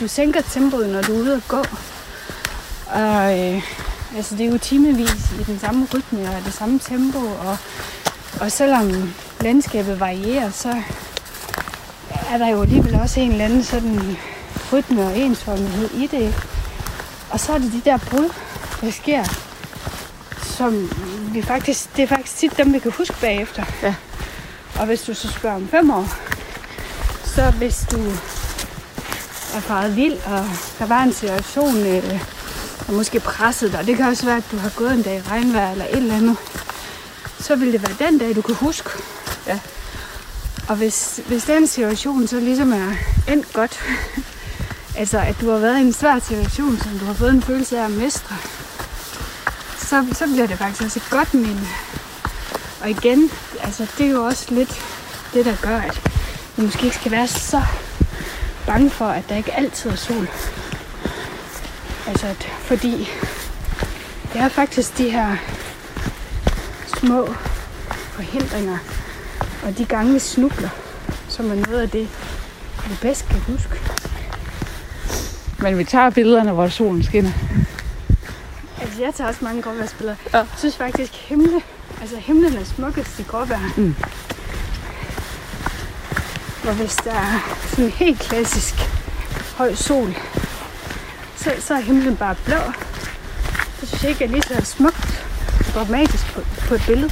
du 0.00 0.08
sænker 0.08 0.40
tempoet, 0.40 0.88
når 0.88 1.02
du 1.02 1.14
er 1.14 1.18
ude 1.18 1.34
at 1.34 1.42
gå. 1.48 1.64
Og 2.86 3.40
øh, 3.40 3.62
altså, 4.16 4.36
det 4.36 4.46
er 4.46 4.50
jo 4.50 4.58
timevis 4.58 5.32
i 5.40 5.42
den 5.46 5.58
samme 5.58 5.88
rytme 5.94 6.28
og 6.28 6.44
det 6.44 6.52
samme 6.52 6.78
tempo. 6.78 7.18
Og 7.18 7.58
og 8.40 8.52
selvom 8.52 9.14
landskabet 9.40 10.00
varierer, 10.00 10.50
så 10.50 10.82
er 12.30 12.38
der 12.38 12.48
jo 12.48 12.62
alligevel 12.62 12.94
også 12.94 13.20
en 13.20 13.30
eller 13.30 13.44
anden 13.44 13.64
sådan 13.64 14.16
rytme 14.72 15.02
og 15.02 15.18
ensformighed 15.18 15.90
i 15.90 16.06
det. 16.06 16.34
Og 17.30 17.40
så 17.40 17.52
er 17.52 17.58
det 17.58 17.72
de 17.72 17.80
der 17.84 17.98
brud, 17.98 18.32
der 18.80 18.90
sker, 18.90 19.24
som 20.42 20.90
vi 21.32 21.42
faktisk, 21.42 21.96
det 21.96 22.02
er 22.02 22.06
faktisk 22.06 22.36
tit 22.36 22.58
dem, 22.58 22.72
vi 22.72 22.78
kan 22.78 22.92
huske 22.92 23.14
bagefter. 23.20 23.64
Ja. 23.82 23.94
Og 24.80 24.86
hvis 24.86 25.02
du 25.02 25.14
så 25.14 25.28
spørger 25.28 25.56
om 25.56 25.68
fem 25.68 25.90
år, 25.90 26.08
så 27.24 27.50
hvis 27.50 27.86
du 27.90 28.00
er 29.56 29.60
faret 29.60 29.96
vild, 29.96 30.16
og 30.26 30.44
der 30.78 30.86
var 30.86 31.02
en 31.02 31.12
situation, 31.12 31.76
øh, 31.76 32.33
der 32.86 32.92
måske 32.92 33.20
pressede 33.20 33.72
dig, 33.72 33.86
det 33.86 33.96
kan 33.96 34.06
også 34.06 34.24
være, 34.24 34.36
at 34.36 34.44
du 34.52 34.56
har 34.56 34.72
gået 34.76 34.92
en 34.92 35.02
dag 35.02 35.16
i 35.16 35.28
regnvejr 35.30 35.72
eller 35.72 35.84
et 35.84 35.96
eller 35.96 36.14
andet, 36.14 36.36
så 37.40 37.56
vil 37.56 37.72
det 37.72 37.82
være 37.82 38.10
den 38.10 38.18
dag, 38.18 38.36
du 38.36 38.42
kan 38.42 38.54
huske. 38.54 38.90
Ja. 39.46 39.58
Og 40.68 40.76
hvis, 40.76 41.20
hvis 41.26 41.44
den 41.44 41.66
situation 41.66 42.26
så 42.26 42.40
ligesom 42.40 42.72
er 42.72 42.92
endt 43.28 43.52
godt, 43.52 43.80
altså 45.00 45.18
at 45.18 45.36
du 45.40 45.50
har 45.50 45.58
været 45.58 45.78
i 45.78 45.80
en 45.80 45.92
svær 45.92 46.18
situation, 46.18 46.78
som 46.78 46.98
du 46.98 47.04
har 47.04 47.14
fået 47.14 47.30
en 47.30 47.42
følelse 47.42 47.78
af 47.78 47.84
at 47.84 47.90
mestre, 47.90 48.36
så, 49.78 50.06
så 50.12 50.26
bliver 50.26 50.46
det 50.46 50.58
faktisk 50.58 50.82
også 50.82 51.00
et 51.00 51.10
godt 51.10 51.34
minde. 51.34 51.66
Og 52.82 52.90
igen, 52.90 53.30
altså 53.62 53.86
det 53.98 54.06
er 54.06 54.10
jo 54.10 54.24
også 54.24 54.54
lidt 54.54 54.82
det, 55.34 55.44
der 55.44 55.56
gør, 55.62 55.78
at 55.78 56.00
vi 56.56 56.62
måske 56.62 56.84
ikke 56.84 56.96
skal 56.96 57.12
være 57.12 57.28
så 57.28 57.62
bange 58.66 58.90
for, 58.90 59.06
at 59.06 59.24
der 59.28 59.36
ikke 59.36 59.54
altid 59.54 59.90
er 59.90 59.96
sol. 59.96 60.28
Altså, 62.06 62.26
at, 62.26 62.42
fordi 62.60 63.08
det 64.32 64.40
er 64.40 64.48
faktisk 64.48 64.98
de 64.98 65.10
her 65.10 65.36
små 66.98 67.34
forhindringer, 68.12 68.78
og 69.64 69.78
de 69.78 69.84
gange 69.84 70.12
vi 70.12 70.18
snubler, 70.18 70.68
som 71.28 71.50
er 71.50 71.54
noget 71.54 71.80
af 71.80 71.90
det, 71.90 72.08
vi 72.88 72.96
bedst 73.02 73.28
kan 73.28 73.40
huske. 73.40 73.80
Men 75.58 75.78
vi 75.78 75.84
tager 75.84 76.10
billederne, 76.10 76.52
hvor 76.52 76.68
solen 76.68 77.02
skinner. 77.02 77.32
Altså, 78.80 79.02
jeg 79.02 79.14
tager 79.14 79.28
også 79.28 79.44
mange 79.44 79.62
gråværsbilleder. 79.62 80.16
Ja. 80.32 80.38
Jeg 80.38 80.46
synes 80.58 80.76
faktisk, 80.76 81.12
himle, 81.12 81.62
altså 82.00 82.16
himlen 82.16 82.56
er 82.56 82.64
smukkest 82.64 83.18
i 83.18 83.22
gråvejr. 83.22 83.70
Mm. 83.76 83.94
Hvor 86.62 86.72
hvis 86.72 86.96
der 86.96 87.12
er 87.12 87.58
sådan 87.70 87.84
en 87.84 87.90
helt 87.90 88.20
klassisk 88.20 88.74
høj 89.56 89.74
sol, 89.74 90.14
så, 91.44 91.54
så 91.58 91.74
er 91.74 91.80
himlen 91.80 92.16
bare 92.16 92.36
blå. 92.44 92.56
Det 93.80 93.88
synes 93.88 94.02
jeg 94.02 94.10
ikke 94.10 94.24
er 94.24 94.28
lige 94.28 94.42
så 94.42 94.64
smukt 94.64 95.26
og 95.58 95.72
dramatisk 95.74 96.34
på, 96.34 96.40
på 96.68 96.74
et 96.74 96.82
billede. 96.86 97.10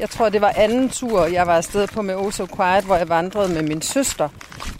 Jeg 0.00 0.10
tror, 0.10 0.28
det 0.28 0.40
var 0.40 0.52
anden 0.56 0.88
tur, 0.88 1.24
jeg 1.24 1.46
var 1.46 1.56
afsted 1.56 1.86
på 1.86 2.02
med 2.02 2.14
oh 2.14 2.26
Oso 2.26 2.46
Quiet, 2.56 2.84
hvor 2.84 2.96
jeg 2.96 3.08
vandrede 3.08 3.54
med 3.54 3.62
min 3.62 3.82
søster. 3.82 4.28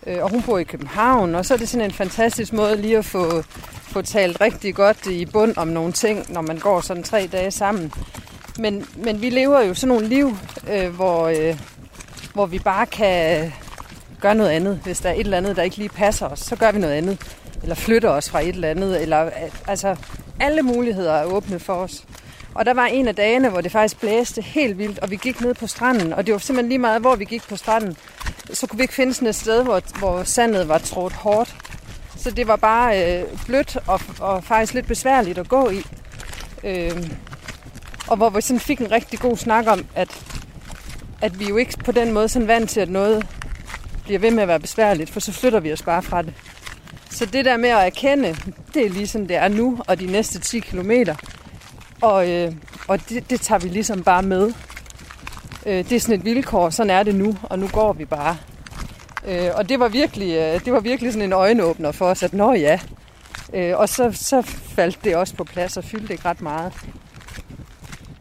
Øh, 0.07 0.23
og 0.23 0.31
hun 0.31 0.43
bor 0.43 0.59
i 0.59 0.65
København, 0.65 1.35
og 1.35 1.47
så 1.47 1.55
er 1.55 1.59
det 1.59 1.69
sådan 1.69 1.85
en 1.85 1.93
fantastisk 1.93 2.53
måde 2.53 2.77
lige 2.77 2.99
at 2.99 3.05
få, 3.05 3.43
få 3.83 4.03
talt 4.03 4.41
rigtig 4.41 4.75
godt 4.75 5.07
i 5.07 5.25
bund 5.27 5.57
om 5.57 5.69
nogle 5.69 5.93
ting, 5.93 6.33
når 6.33 6.41
man 6.41 6.59
går 6.59 6.81
sådan 6.81 7.03
tre 7.03 7.29
dage 7.33 7.51
sammen. 7.51 7.93
Men, 8.59 8.87
men 8.97 9.23
vi 9.23 9.31
lever 9.31 9.61
jo 9.61 9.75
sådan 9.75 9.89
nogle 9.89 10.09
liv, 10.09 10.37
øh, 10.71 10.95
hvor, 10.95 11.27
øh, 11.27 11.61
hvor 12.35 12.47
vi 12.47 12.59
bare 12.59 12.87
kan 12.87 13.53
gør 14.21 14.35
noget 14.35 14.51
andet. 14.51 14.81
Hvis 14.85 15.01
der 15.01 15.09
er 15.09 15.15
et 15.15 15.21
eller 15.21 15.37
andet, 15.37 15.57
der 15.57 15.63
ikke 15.63 15.77
lige 15.77 15.89
passer 15.89 16.27
os, 16.27 16.39
så 16.39 16.57
gør 16.57 16.73
vi 16.73 16.79
noget 16.79 16.95
andet. 16.95 17.21
Eller 17.63 17.75
flytter 17.75 18.11
os 18.11 18.31
fra 18.31 18.41
et 18.41 18.49
eller 18.49 18.69
andet. 18.69 19.03
Eller, 19.03 19.31
altså, 19.67 19.97
alle 20.41 20.63
muligheder 20.63 21.13
er 21.13 21.25
åbne 21.25 21.59
for 21.59 21.75
os. 21.75 22.05
Og 22.55 22.67
der 22.67 22.75
var 22.75 22.87
en 22.87 23.09
af 23.09 23.15
dagene, 23.17 23.49
hvor 23.49 23.61
det 23.61 23.73
faktisk 23.73 24.01
blæste 24.01 24.43
helt 24.43 24.79
vildt, 24.79 24.99
og 24.99 25.11
vi 25.11 25.17
gik 25.17 25.41
ned 25.41 25.55
på 25.55 25.67
stranden. 25.67 26.13
Og 26.13 26.27
det 26.27 26.33
var 26.33 26.39
simpelthen 26.39 26.69
lige 26.69 26.79
meget, 26.79 27.01
hvor 27.01 27.17
vi 27.17 27.25
gik 27.25 27.49
på 27.49 27.57
stranden. 27.57 27.97
Så 28.53 28.67
kunne 28.67 28.77
vi 28.77 28.83
ikke 28.83 28.95
finde 28.95 29.15
sådan 29.15 29.29
et 29.29 29.35
sted, 29.35 29.63
hvor, 29.63 29.81
hvor 29.99 30.23
sandet 30.23 30.69
var 30.69 30.79
trådt 30.79 31.13
hårdt. 31.13 31.57
Så 32.17 32.31
det 32.31 32.49
var 32.49 32.57
bare 32.57 33.19
øh, 33.21 33.25
blødt 33.47 33.77
og, 33.87 34.01
og 34.21 34.45
faktisk 34.45 34.75
lidt 34.75 34.87
besværligt 34.87 35.39
at 35.39 35.49
gå 35.49 35.71
i. 35.71 35.83
Øh, 36.65 37.11
og 38.09 38.17
hvor 38.17 38.31
vi 38.31 38.41
sådan 38.41 38.61
fik 38.61 38.79
en 38.79 38.91
rigtig 38.91 39.19
god 39.19 39.37
snak 39.37 39.67
om, 39.67 39.87
at, 39.95 40.09
at 41.23 41.41
vi 41.41 41.49
jo 41.49 41.57
ikke 41.57 41.79
på 41.85 41.93
den 41.93 42.13
måde 42.13 42.29
sådan 42.29 42.49
vant 42.49 42.71
til, 42.71 42.81
at 42.81 42.89
noget 42.89 43.27
bliver 44.07 44.19
ved 44.19 44.31
med 44.31 44.43
at 44.43 44.49
være 44.49 44.61
besværligt, 44.61 45.11
for 45.11 45.21
så 45.21 45.33
flytter 45.33 45.61
vi 45.61 45.73
os 45.73 45.83
bare 45.83 46.03
fra 46.03 46.23
det. 46.23 46.35
Så 47.11 47.27
det 47.27 47.45
der 47.45 47.57
med 47.57 47.69
at 47.69 47.87
erkende, 47.87 48.37
det 48.75 48.87
er 48.87 48.91
ligesom 48.91 49.27
det 49.27 49.37
er 49.37 49.49
nu, 49.49 49.79
og 49.87 50.01
de 50.01 50.07
næste 50.07 50.39
10 50.41 50.61
kilometer. 50.61 51.15
Og, 52.03 52.31
øh, 52.31 52.53
og 52.89 53.09
det, 53.09 53.31
det 53.31 53.41
tager 53.41 53.59
vi 53.59 53.69
ligesom 53.69 54.03
bare 54.03 54.23
med. 54.23 54.53
Øh, 55.67 55.73
det 55.85 55.93
er 55.93 56.01
sådan 56.01 56.15
et 56.19 56.25
vilkår, 56.25 56.71
sådan 56.71 56.91
er 56.91 57.03
det 57.03 57.15
nu, 57.15 57.37
og 57.43 57.59
nu 57.59 57.69
går 57.73 57.93
vi 57.93 58.05
bare. 58.05 58.37
Øh, 59.29 59.49
og 59.55 59.69
det 59.69 59.81
var, 59.81 59.89
virkelig, 59.89 60.35
øh, 60.37 60.65
det 60.65 60.73
var 60.73 60.81
virkelig 60.81 61.13
sådan 61.13 61.25
en 61.29 61.33
øjenåbner 61.33 61.93
for 61.93 62.07
os, 62.07 62.23
at 62.23 62.33
nå 62.33 62.53
ja. 62.55 62.81
Øh, 63.55 63.79
og 63.79 63.89
så, 63.89 64.11
så 64.13 64.43
faldt 64.77 65.05
det 65.05 65.17
også 65.17 65.35
på 65.35 65.45
plads 65.45 65.77
og 65.77 65.85
fyldte 65.85 66.13
ikke 66.13 66.29
ret 66.29 66.41
meget. 66.43 66.73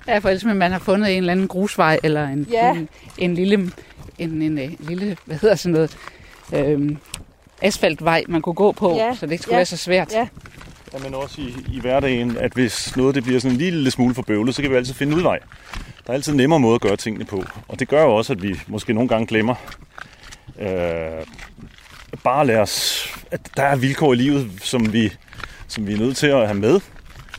Ja, 0.07 0.17
for 0.17 0.29
ellers 0.29 0.43
man 0.43 0.71
har 0.71 0.79
fundet 0.79 1.11
en 1.11 1.17
eller 1.17 1.31
anden 1.31 1.47
grusvej, 1.47 1.99
eller 2.03 2.27
en, 2.27 2.47
Ja. 2.51 2.71
en, 2.75 2.89
en 3.17 3.33
lille, 3.33 3.71
en, 4.19 4.41
en, 4.41 4.57
en 4.57 4.77
lille, 4.79 5.17
hvad 5.25 5.37
hedder 5.37 5.55
sådan 5.55 5.73
noget, 5.73 5.97
øhm, 6.53 6.97
asfaltvej, 7.61 8.23
man 8.27 8.41
kunne 8.41 8.55
gå 8.55 8.71
på, 8.71 8.95
Ja, 8.95 9.15
så 9.15 9.25
det 9.25 9.31
ikke 9.31 9.41
skulle 9.41 9.55
ja, 9.55 9.57
være 9.57 9.65
så 9.65 9.77
svært. 9.77 10.13
ja. 10.13 10.27
Ja, 10.93 10.99
men 11.03 11.13
også 11.15 11.41
i, 11.41 11.55
i 11.73 11.79
hverdagen, 11.79 12.37
at 12.37 12.53
hvis 12.53 12.97
noget 12.97 13.15
det 13.15 13.23
bliver 13.23 13.39
sådan 13.39 13.51
en 13.55 13.57
lille 13.57 13.91
smule 13.91 14.15
for 14.15 14.21
bøvlet, 14.21 14.55
så 14.55 14.61
kan 14.61 14.71
vi 14.71 14.75
altid 14.75 14.93
finde 14.93 15.17
udvej. 15.17 15.39
Der 16.05 16.09
er 16.09 16.13
altid 16.13 16.31
en 16.31 16.37
nemmere 16.37 16.59
måde 16.59 16.75
at 16.75 16.81
gøre 16.81 16.95
tingene 16.95 17.25
på. 17.25 17.43
Og 17.67 17.79
det 17.79 17.87
gør 17.87 18.03
jo 18.03 18.15
også, 18.15 18.33
at 18.33 18.41
vi 18.43 18.59
måske 18.67 18.93
nogle 18.93 19.09
gange 19.09 19.27
glemmer, 19.27 19.55
øh, 20.59 21.25
bare 22.23 22.45
lad 22.47 22.57
os, 22.57 23.07
at 23.31 23.41
der 23.57 23.63
er 23.63 23.75
vilkår 23.75 24.13
i 24.13 24.15
livet, 24.15 24.51
som 24.61 24.93
vi, 24.93 25.13
som 25.67 25.87
vi 25.87 25.93
er 25.93 25.97
nødt 25.97 26.17
til 26.17 26.27
at 26.27 26.47
have 26.47 26.59
med, 26.59 26.79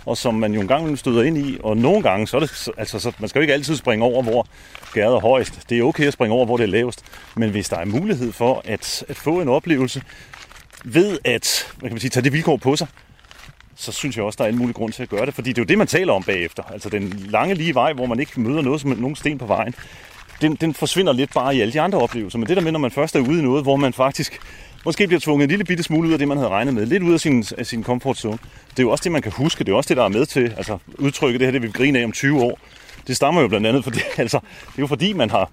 og 0.07 0.17
som 0.17 0.35
man 0.35 0.55
jo 0.55 0.61
en 0.61 0.69
gang 0.69 0.99
støder 0.99 1.23
ind 1.23 1.39
i. 1.39 1.59
Og 1.63 1.77
nogle 1.77 2.03
gange, 2.03 2.27
så 2.27 2.37
er 2.37 2.41
det, 2.41 2.69
altså, 2.77 2.99
så, 2.99 3.13
man 3.19 3.29
skal 3.29 3.39
jo 3.39 3.43
ikke 3.43 3.55
altid 3.55 3.77
springe 3.77 4.05
over, 4.05 4.23
hvor 4.23 4.47
gæret 4.93 5.15
er 5.15 5.21
højst. 5.21 5.61
Det 5.69 5.79
er 5.79 5.83
okay 5.83 6.07
at 6.07 6.13
springe 6.13 6.35
over, 6.35 6.47
hvor 6.47 6.57
det 6.57 6.65
er 6.65 6.69
lavest. 6.69 7.05
Men 7.35 7.51
hvis 7.51 7.69
der 7.69 7.77
er 7.77 7.85
mulighed 7.85 8.33
for 8.33 8.63
at, 8.65 9.05
at 9.09 9.17
få 9.17 9.41
en 9.41 9.49
oplevelse 9.49 10.03
ved 10.85 11.19
at 11.25 11.73
hvad 11.79 11.89
kan 11.91 11.95
man 11.95 12.01
sige, 12.01 12.11
tage 12.11 12.25
det 12.25 12.33
vilkår 12.33 12.57
på 12.57 12.77
sig, 12.77 12.87
så 13.77 13.93
synes 13.93 14.17
jeg 14.17 14.25
også, 14.25 14.37
der 14.37 14.45
er 14.45 14.49
en 14.49 14.59
mulig 14.59 14.75
grund 14.75 14.93
til 14.93 15.03
at 15.03 15.09
gøre 15.09 15.27
det. 15.27 15.35
Fordi 15.35 15.49
det 15.49 15.59
er 15.59 15.63
jo 15.63 15.67
det, 15.67 15.79
man 15.79 15.87
taler 15.87 16.13
om 16.13 16.23
bagefter. 16.23 16.63
Altså 16.63 16.89
den 16.89 17.09
lange 17.31 17.55
lige 17.55 17.75
vej, 17.75 17.93
hvor 17.93 18.07
man 18.07 18.21
ikke 18.21 18.41
møder 18.41 18.63
noget 18.63 18.81
som 18.81 18.91
nogen 18.91 19.17
sten 19.17 19.39
på 19.39 19.47
vejen, 19.47 19.75
den, 20.41 20.55
den 20.55 20.75
forsvinder 20.75 21.13
lidt 21.13 21.35
bare 21.35 21.57
i 21.57 21.61
alle 21.61 21.73
de 21.73 21.81
andre 21.81 21.99
oplevelser. 21.99 22.39
Men 22.39 22.49
det 22.49 22.57
der 22.57 22.63
med, 22.63 22.73
når 22.73 22.79
man 22.79 22.91
først 22.91 23.17
er 23.17 23.21
ude 23.21 23.39
i 23.39 23.43
noget, 23.43 23.63
hvor 23.63 23.77
man 23.77 23.93
faktisk 23.93 24.41
måske 24.87 25.07
bliver 25.07 25.21
tvunget 25.21 25.45
en 25.45 25.51
lille 25.51 25.65
bitte 25.65 25.83
smule 25.83 26.09
ud 26.09 26.13
af 26.13 26.19
det, 26.19 26.29
man 26.29 26.37
havde 26.37 26.51
regnet 26.51 26.75
med. 26.75 26.87
Lidt 26.87 27.03
ud 27.03 27.13
af 27.13 27.21
sin, 27.21 27.45
af 27.59 27.67
sin 27.67 27.85
comfort 27.85 28.17
zone. 28.17 28.39
Det 28.71 28.79
er 28.79 28.83
jo 28.83 28.91
også 28.91 29.05
det, 29.05 29.13
man 29.13 29.23
kan 29.23 29.33
huske. 29.33 29.65
Det 29.65 29.73
er 29.73 29.77
også 29.77 29.89
det, 29.89 29.97
der 29.97 30.05
er 30.05 30.09
med 30.09 30.27
til. 30.27 30.55
Altså 30.57 30.79
udtrykket, 30.99 31.41
det 31.41 31.47
her, 31.47 31.53
det 31.53 31.63
vi 31.63 31.71
griner 31.71 32.01
af 32.01 32.05
om 32.05 32.13
20 32.13 32.43
år. 32.43 32.59
Det 33.07 33.17
stammer 33.17 33.41
jo 33.41 33.49
blandt 33.49 33.67
andet, 33.67 33.85
fordi, 33.85 33.99
altså, 34.17 34.39
det 34.39 34.79
er 34.79 34.83
jo 34.83 34.87
fordi, 34.87 35.13
man 35.13 35.31
har 35.31 35.51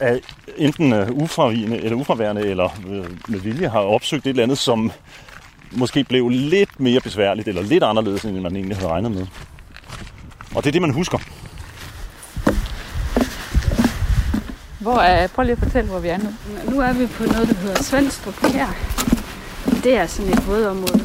er 0.00 0.18
enten 0.56 0.92
øh, 0.92 1.10
ufravigende 1.10 1.76
eller 1.76 1.96
ufraværende 1.96 2.46
eller 2.46 2.68
øh, 2.88 3.04
med 3.28 3.40
vilje 3.40 3.68
har 3.68 3.80
opsøgt 3.80 4.26
et 4.26 4.30
eller 4.30 4.42
andet, 4.42 4.58
som 4.58 4.92
måske 5.72 6.04
blev 6.04 6.28
lidt 6.28 6.80
mere 6.80 7.00
besværligt 7.00 7.48
eller 7.48 7.62
lidt 7.62 7.84
anderledes, 7.84 8.24
end 8.24 8.40
man 8.40 8.56
egentlig 8.56 8.76
havde 8.76 8.88
regnet 8.88 9.10
med. 9.10 9.26
Og 10.54 10.64
det 10.64 10.66
er 10.66 10.72
det, 10.72 10.82
man 10.82 10.90
husker. 10.90 11.18
Hvor 14.78 14.98
er, 14.98 15.26
prøv 15.26 15.42
lige 15.42 15.52
at 15.52 15.58
fortælle, 15.58 15.90
hvor 15.90 15.98
vi 15.98 16.08
er 16.08 16.18
nu. 16.18 16.28
Nu 16.70 16.80
er 16.80 16.92
vi 16.92 17.06
på 17.06 17.24
noget, 17.24 17.48
der 17.48 17.54
hedder 17.54 17.82
Svendstrup 17.82 18.46
her. 18.52 18.66
Det 19.84 19.96
er 19.96 20.06
sådan 20.06 20.32
et 20.32 20.46
vådområde. 20.46 21.04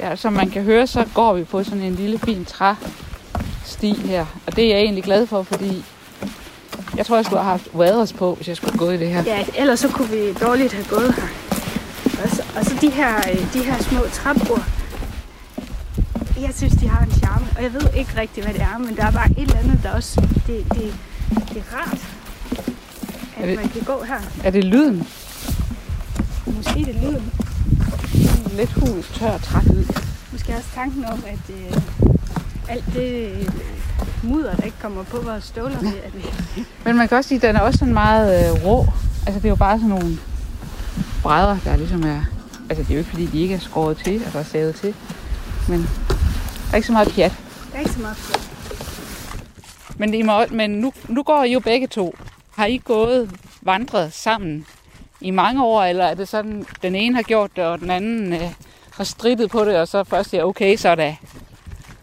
Ja, 0.00 0.16
som 0.16 0.32
man 0.32 0.50
kan 0.50 0.62
høre, 0.62 0.86
så 0.86 1.06
går 1.14 1.34
vi 1.34 1.44
på 1.44 1.64
sådan 1.64 1.82
en 1.82 1.94
lille 1.94 2.18
fin 2.18 2.44
træsti 2.44 3.92
her. 3.92 4.26
Og 4.46 4.56
det 4.56 4.64
er 4.64 4.68
jeg 4.68 4.78
egentlig 4.78 5.04
glad 5.04 5.26
for, 5.26 5.42
fordi 5.42 5.84
jeg 6.96 7.06
tror, 7.06 7.16
jeg 7.16 7.24
skulle 7.24 7.42
have 7.42 7.50
haft 7.50 7.68
waders 7.74 8.12
på, 8.12 8.34
hvis 8.34 8.48
jeg 8.48 8.56
skulle 8.56 8.78
gå 8.78 8.90
i 8.90 8.96
det 8.96 9.08
her. 9.08 9.22
Ja, 9.22 9.44
ellers 9.56 9.80
så 9.80 9.88
kunne 9.88 10.08
vi 10.08 10.32
dårligt 10.32 10.72
have 10.72 10.86
gået 10.86 11.14
her. 11.14 11.28
Og 12.22 12.30
så, 12.30 12.42
og 12.56 12.64
så 12.64 12.74
de, 12.80 12.90
her, 12.90 13.16
øh, 13.16 13.52
de 13.52 13.64
her 13.64 13.82
små 13.82 14.00
trapper. 14.12 14.60
Jeg 16.40 16.50
synes, 16.54 16.74
de 16.74 16.88
har 16.88 17.04
en 17.04 17.12
charme. 17.12 17.46
Og 17.56 17.62
jeg 17.62 17.72
ved 17.72 17.80
ikke 17.96 18.10
rigtig, 18.16 18.42
hvad 18.44 18.54
det 18.54 18.62
er, 18.62 18.78
men 18.78 18.96
der 18.96 19.06
er 19.06 19.10
bare 19.10 19.30
et 19.30 19.38
eller 19.38 19.58
andet, 19.58 19.80
der 19.82 19.92
også... 19.92 20.20
Det, 20.46 20.66
det, 20.74 20.94
det 21.48 21.56
er 21.56 21.76
rart, 21.76 22.15
at 23.36 23.48
det- 23.48 23.56
man 23.56 23.68
kan 23.68 23.82
gå 23.82 24.02
her. 24.02 24.20
Er 24.44 24.50
det 24.50 24.64
lyden? 24.64 25.06
Måske 26.46 26.78
det 26.84 26.94
lyden. 27.02 27.32
Lidt 28.56 28.72
hul, 28.72 29.02
tør, 29.14 29.38
træt 29.38 29.66
ud. 29.66 29.84
Måske 30.32 30.54
også 30.56 30.68
tanken 30.74 31.04
om, 31.04 31.22
at 31.26 31.54
øh, 31.56 31.76
alt 32.68 32.84
det 32.94 33.30
øh, 33.32 33.48
mudder, 34.22 34.54
der 34.56 34.62
ikke 34.62 34.76
kommer 34.82 35.02
på 35.02 35.20
vores 35.20 35.44
støvler, 35.44 35.78
det, 35.80 35.94
at 36.04 36.14
vi, 36.16 36.24
Men 36.84 36.96
man 36.96 37.08
kan 37.08 37.16
også 37.18 37.28
sige, 37.28 37.36
at 37.36 37.42
den 37.42 37.56
er 37.56 37.60
også 37.60 37.78
sådan 37.78 37.94
meget 37.94 38.56
øh, 38.56 38.64
rå. 38.64 38.86
Altså 39.26 39.38
det 39.40 39.44
er 39.44 39.48
jo 39.48 39.54
bare 39.56 39.76
sådan 39.78 39.88
nogle 39.88 40.18
brædder, 41.22 41.58
der 41.64 41.76
ligesom 41.76 42.02
er... 42.02 42.20
Altså 42.70 42.82
det 42.82 42.90
er 42.90 42.94
jo 42.94 42.98
ikke 42.98 43.10
fordi, 43.10 43.26
de 43.26 43.40
ikke 43.40 43.54
er 43.54 43.58
skåret 43.58 43.96
til, 43.96 44.22
altså 44.24 44.38
er 44.38 44.42
savet 44.42 44.74
til. 44.74 44.94
Men 45.68 45.80
der 45.80 46.72
er 46.72 46.76
ikke 46.76 46.86
så 46.86 46.92
meget 46.92 47.08
pjat. 47.08 47.32
der 47.72 47.76
er 47.76 47.80
ikke 47.80 47.92
så 47.92 48.00
meget 48.00 48.16
på. 48.16 48.40
Men, 49.98 50.14
I 50.14 50.22
må, 50.22 50.44
men 50.50 50.70
nu, 50.70 50.92
nu 51.08 51.22
går 51.22 51.44
I 51.44 51.52
jo 51.52 51.60
begge 51.60 51.86
to. 51.86 52.14
Har 52.56 52.66
I 52.66 52.80
gået 52.84 53.30
vandret 53.62 54.12
sammen 54.12 54.66
i 55.20 55.30
mange 55.30 55.64
år, 55.64 55.82
eller 55.82 56.04
er 56.04 56.14
det 56.14 56.28
sådan, 56.28 56.66
den 56.82 56.94
ene 56.94 57.14
har 57.14 57.22
gjort 57.22 57.56
det, 57.56 57.64
og 57.64 57.80
den 57.80 57.90
anden 57.90 58.32
øh, 58.32 58.52
har 58.90 59.04
strittet 59.04 59.50
på 59.50 59.64
det, 59.64 59.76
og 59.76 59.88
så 59.88 60.04
først 60.04 60.30
siger, 60.30 60.44
okay, 60.44 60.76
så 60.76 60.88
er 60.88 60.94
det. 60.94 61.16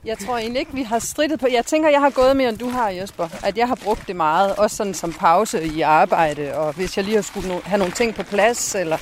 Jeg 0.06 0.18
tror 0.18 0.38
egentlig 0.38 0.60
ikke, 0.60 0.74
vi 0.74 0.84
har 0.84 0.99
strittet 0.99 1.39
på. 1.39 1.47
Jeg 1.51 1.66
tænker, 1.66 1.89
jeg 1.89 1.99
har 1.99 2.10
gået 2.10 2.38
mere, 2.38 2.49
end 2.49 2.58
du 2.58 2.70
har, 2.70 2.89
Jesper. 2.89 3.30
At 3.43 3.58
jeg 3.58 3.68
har 3.68 3.76
brugt 3.76 4.08
det 4.08 4.16
meget. 4.16 4.56
Også 4.56 4.76
sådan 4.76 4.93
som 4.93 5.14
pause 5.14 5.64
i 5.66 5.82
arbejde. 5.82 6.56
Og 6.56 6.74
hvis 6.74 6.97
jeg 6.97 7.06
lige 7.06 7.16
har 7.16 7.22
skulle 7.22 7.56
no- 7.56 7.68
have 7.68 7.78
nogle 7.78 7.93
ting 7.93 8.16
på 8.16 8.24
plads, 8.24 8.76
eller 8.76 8.97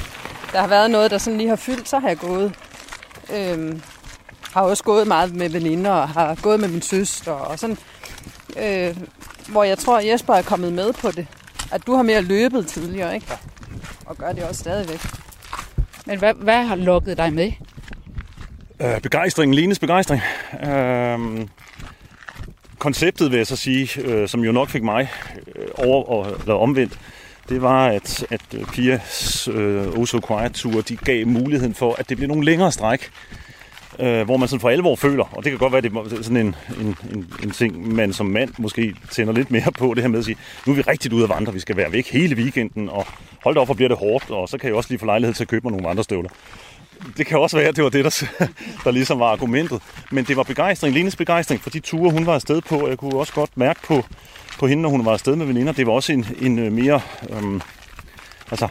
der 0.51 0.59
har 0.59 0.67
været 0.67 0.91
noget, 0.91 1.11
der 1.11 1.17
sådan 1.17 1.37
lige 1.37 1.49
har 1.49 1.55
fyldt, 1.55 1.89
så 1.89 1.99
har 1.99 2.07
jeg 2.07 2.17
gået. 2.17 2.55
Øhm, 3.33 3.81
har 4.53 4.61
også 4.61 4.83
gået 4.83 5.07
meget 5.07 5.35
med 5.35 5.49
veninder, 5.49 5.91
og 5.91 6.09
har 6.09 6.35
gået 6.41 6.59
med 6.59 6.69
min 6.69 6.81
søster. 6.81 7.31
Og 7.31 7.59
sådan, 7.59 7.77
øh, 8.57 8.97
hvor 9.47 9.63
jeg 9.63 9.77
tror, 9.77 9.99
Jesper 9.99 10.33
er 10.33 10.41
kommet 10.41 10.73
med 10.73 10.93
på 10.93 11.11
det. 11.11 11.27
At 11.71 11.87
du 11.87 11.95
har 11.95 12.03
mere 12.03 12.21
løbet 12.21 12.67
tidligere, 12.67 13.15
ikke? 13.15 13.27
Og 14.05 14.17
gør 14.17 14.31
det 14.31 14.43
også 14.43 14.59
stadigvæk. 14.59 14.99
Men 16.05 16.19
hvad, 16.19 16.33
hvad 16.33 16.63
har 16.63 16.75
lukket 16.75 17.17
dig 17.17 17.33
med? 17.33 17.51
Øh, 18.81 19.01
begejstring, 19.01 19.55
Lines 19.55 19.79
begejstring. 19.79 20.21
Øh, 20.67 21.47
konceptet, 22.79 23.31
vil 23.31 23.37
jeg 23.37 23.47
så 23.47 23.55
sige, 23.55 24.01
øh, 24.01 24.27
som 24.27 24.43
jo 24.43 24.51
nok 24.51 24.69
fik 24.69 24.83
mig 24.83 25.09
øh, 25.55 25.67
over, 25.77 26.03
og, 26.03 26.39
eller 26.39 26.53
omvendt, 26.53 26.99
det 27.49 27.61
var, 27.61 27.87
at, 27.87 28.25
at 28.29 28.41
Pias 28.73 29.47
øh, 29.47 29.87
Oso 29.87 30.19
Quiet 30.27 30.53
Tour, 30.53 30.81
de 30.81 30.95
gav 30.95 31.27
muligheden 31.27 31.73
for, 31.73 31.95
at 31.97 32.09
det 32.09 32.17
blev 32.17 32.27
nogle 32.27 32.45
længere 32.45 32.71
stræk, 32.71 33.11
øh, 33.99 34.21
hvor 34.25 34.37
man 34.37 34.47
sådan 34.47 34.59
for 34.59 34.69
alvor 34.69 34.95
føler, 34.95 35.23
og 35.23 35.43
det 35.43 35.51
kan 35.51 35.59
godt 35.59 35.73
være, 35.73 35.81
det 35.81 35.95
er 35.95 36.23
sådan 36.23 36.37
en, 36.37 36.55
en, 36.79 36.95
en, 37.11 37.33
en 37.43 37.51
ting, 37.51 37.95
man 37.95 38.13
som 38.13 38.25
mand 38.25 38.49
måske 38.57 38.95
tænder 39.11 39.33
lidt 39.33 39.51
mere 39.51 39.71
på, 39.77 39.93
det 39.93 40.03
her 40.03 40.09
med 40.09 40.19
at 40.19 40.25
sige, 40.25 40.37
nu 40.65 40.71
er 40.71 40.75
vi 40.75 40.81
rigtig 40.81 41.13
ude 41.13 41.23
at 41.23 41.29
vandre, 41.29 41.53
vi 41.53 41.59
skal 41.59 41.77
være 41.77 41.91
væk 41.91 42.11
hele 42.11 42.35
weekenden, 42.35 42.89
og 42.89 43.05
hold 43.43 43.55
da 43.55 43.61
op, 43.61 43.67
hvor 43.67 43.73
bliver 43.73 43.89
det 43.89 43.97
hårdt, 43.97 44.29
og 44.29 44.49
så 44.49 44.57
kan 44.57 44.67
jeg 44.67 44.75
også 44.75 44.89
lige 44.89 44.99
få 44.99 45.05
lejlighed 45.05 45.33
til 45.33 45.43
at 45.43 45.47
købe 45.47 45.63
mig 45.63 45.71
nogle 45.71 45.89
andre 45.89 46.03
støvler. 46.03 46.29
Det 47.17 47.25
kan 47.25 47.39
også 47.39 47.57
være, 47.57 47.67
at 47.67 47.75
det 47.75 47.83
var 47.83 47.89
det, 47.89 48.05
der, 48.05 48.25
der 48.83 48.91
ligesom 48.91 49.19
var 49.19 49.25
argumentet. 49.25 49.81
Men 50.11 50.25
det 50.25 50.37
var 50.37 50.43
begejstring, 50.43 50.93
Lines 50.93 51.15
begejstring 51.15 51.61
for 51.61 51.69
de 51.69 51.79
ture, 51.79 52.11
hun 52.11 52.25
var 52.25 52.33
afsted 52.33 52.61
på. 52.61 52.87
Jeg 52.87 52.97
kunne 52.97 53.15
også 53.15 53.33
godt 53.33 53.57
mærke 53.57 53.79
på, 53.83 54.05
på 54.59 54.67
hende, 54.67 54.81
når 54.81 54.89
hun 54.89 55.05
var 55.05 55.11
afsted 55.11 55.35
med 55.35 55.45
veninder. 55.45 55.73
Det 55.73 55.87
var 55.87 55.93
også 55.93 56.13
en, 56.13 56.25
en 56.41 56.59
øh, 56.59 56.71
mere... 56.71 57.01
Øhm, 57.29 57.61
altså, 58.51 58.67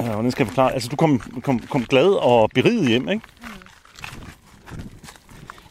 øh, 0.00 0.06
hvordan 0.06 0.30
skal 0.30 0.42
jeg 0.42 0.48
forklare? 0.48 0.72
Altså, 0.72 0.88
du 0.88 0.96
kom, 0.96 1.20
kom, 1.42 1.58
kom 1.58 1.84
glad 1.84 2.08
og 2.08 2.50
beriget 2.54 2.88
hjem, 2.88 3.08
ikke? 3.08 3.22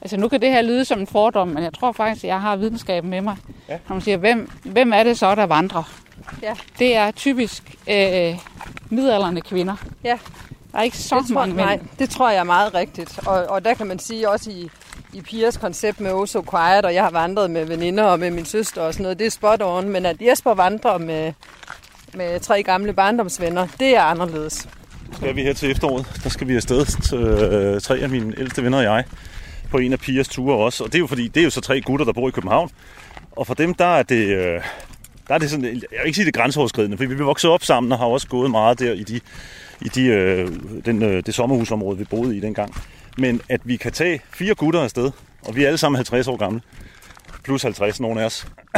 Altså 0.01 0.17
nu 0.17 0.27
kan 0.27 0.41
det 0.41 0.49
her 0.49 0.61
lyde 0.61 0.85
som 0.85 0.99
en 0.99 1.07
fordom, 1.07 1.47
men 1.47 1.63
jeg 1.63 1.73
tror 1.73 1.91
faktisk, 1.91 2.23
at 2.23 2.27
jeg 2.27 2.41
har 2.41 2.55
videnskaben 2.55 3.09
med 3.09 3.21
mig. 3.21 3.35
Ja. 3.69 3.77
Når 3.87 3.95
man 3.95 4.01
siger, 4.01 4.17
hvem, 4.17 4.51
hvem 4.63 4.93
er 4.93 5.03
det 5.03 5.17
så, 5.17 5.35
der 5.35 5.43
vandrer? 5.45 5.83
Ja. 6.41 6.53
Det 6.79 6.95
er 6.95 7.11
typisk 7.11 7.63
øh, 7.89 8.35
midalderne 8.89 9.41
kvinder. 9.41 9.75
Ja. 10.03 10.17
Der 10.71 10.77
er 10.77 10.83
ikke 10.83 10.97
så 10.97 11.15
det 11.15 11.27
tror, 11.27 11.33
mange 11.33 11.55
mænd. 11.55 11.65
Nej, 11.65 11.79
det 11.99 12.09
tror 12.09 12.29
jeg 12.29 12.39
er 12.39 12.43
meget 12.43 12.73
rigtigt. 12.73 13.19
Og, 13.27 13.45
og 13.49 13.65
der 13.65 13.73
kan 13.73 13.87
man 13.87 13.99
sige 13.99 14.29
også 14.29 14.49
i, 14.51 14.69
i 15.13 15.21
Pias 15.21 15.57
koncept 15.57 15.99
med 15.99 16.11
Oh 16.11 16.27
So 16.27 16.43
Quiet, 16.51 16.85
og 16.85 16.93
jeg 16.93 17.03
har 17.03 17.11
vandret 17.11 17.51
med 17.51 17.65
veninder 17.65 18.03
og 18.03 18.19
med 18.19 18.31
min 18.31 18.45
søster 18.45 18.81
og 18.81 18.93
sådan 18.93 19.03
noget, 19.03 19.19
det 19.19 19.25
er 19.27 19.31
spot 19.31 19.61
on. 19.61 19.89
Men 19.89 20.05
at 20.05 20.21
Jesper 20.21 20.53
vandrer 20.53 20.97
med, 20.97 21.33
med 22.13 22.39
tre 22.39 22.63
gamle 22.63 22.93
barndomsvenner, 22.93 23.67
det 23.79 23.95
er 23.95 24.01
anderledes. 24.01 24.67
Skal 25.13 25.35
vi 25.35 25.43
her 25.43 25.53
til 25.53 25.71
efteråret, 25.71 26.21
der 26.23 26.29
skal 26.29 26.47
vi 26.47 26.55
afsted, 26.55 26.85
til, 26.85 27.17
øh, 27.17 27.81
tre 27.81 27.97
af 27.97 28.09
mine 28.09 28.33
ældste 28.37 28.63
venner 28.63 28.77
og 28.77 28.83
jeg, 28.83 29.03
på 29.71 29.77
en 29.77 29.93
af 29.93 29.99
Pias 29.99 30.27
ture 30.27 30.57
også. 30.57 30.83
Og 30.83 30.91
det 30.91 30.95
er 30.95 30.99
jo 30.99 31.07
fordi, 31.07 31.27
det 31.27 31.39
er 31.39 31.43
jo 31.43 31.49
så 31.49 31.61
tre 31.61 31.81
gutter, 31.81 32.05
der 32.05 32.13
bor 32.13 32.27
i 32.27 32.31
København. 32.31 32.69
Og 33.31 33.47
for 33.47 33.53
dem, 33.53 33.73
der 33.73 33.85
er 33.85 34.03
det, 34.03 34.27
øh, 34.27 34.61
der 35.27 35.33
er 35.33 35.37
det 35.37 35.49
sådan, 35.49 35.65
jeg 35.65 35.71
vil 35.73 36.05
ikke 36.05 36.15
sige 36.15 36.25
det 36.25 36.33
grænseoverskridende, 36.33 36.97
for 36.97 37.05
vi 37.05 37.15
blev 37.15 37.27
vokset 37.27 37.51
op 37.51 37.63
sammen 37.63 37.91
og 37.91 37.97
har 37.97 38.05
også 38.05 38.27
gået 38.27 38.51
meget 38.51 38.79
der 38.79 38.93
i, 38.93 39.03
de, 39.03 39.19
i 39.81 39.89
de, 39.95 40.05
øh, 40.05 40.51
den, 40.85 41.03
øh, 41.03 41.23
det 41.25 41.33
sommerhusområde, 41.33 41.97
vi 41.97 42.03
boede 42.03 42.37
i 42.37 42.39
dengang. 42.39 42.75
Men 43.17 43.41
at 43.49 43.61
vi 43.63 43.75
kan 43.75 43.91
tage 43.91 44.21
fire 44.29 44.55
gutter 44.55 44.81
afsted, 44.81 45.11
og 45.41 45.55
vi 45.55 45.63
er 45.63 45.67
alle 45.67 45.77
sammen 45.77 45.95
50 45.95 46.27
år 46.27 46.37
gamle, 46.37 46.61
plus 47.43 47.63
50, 47.63 47.99
nogle 47.99 48.21
af 48.21 48.25
os. 48.25 48.47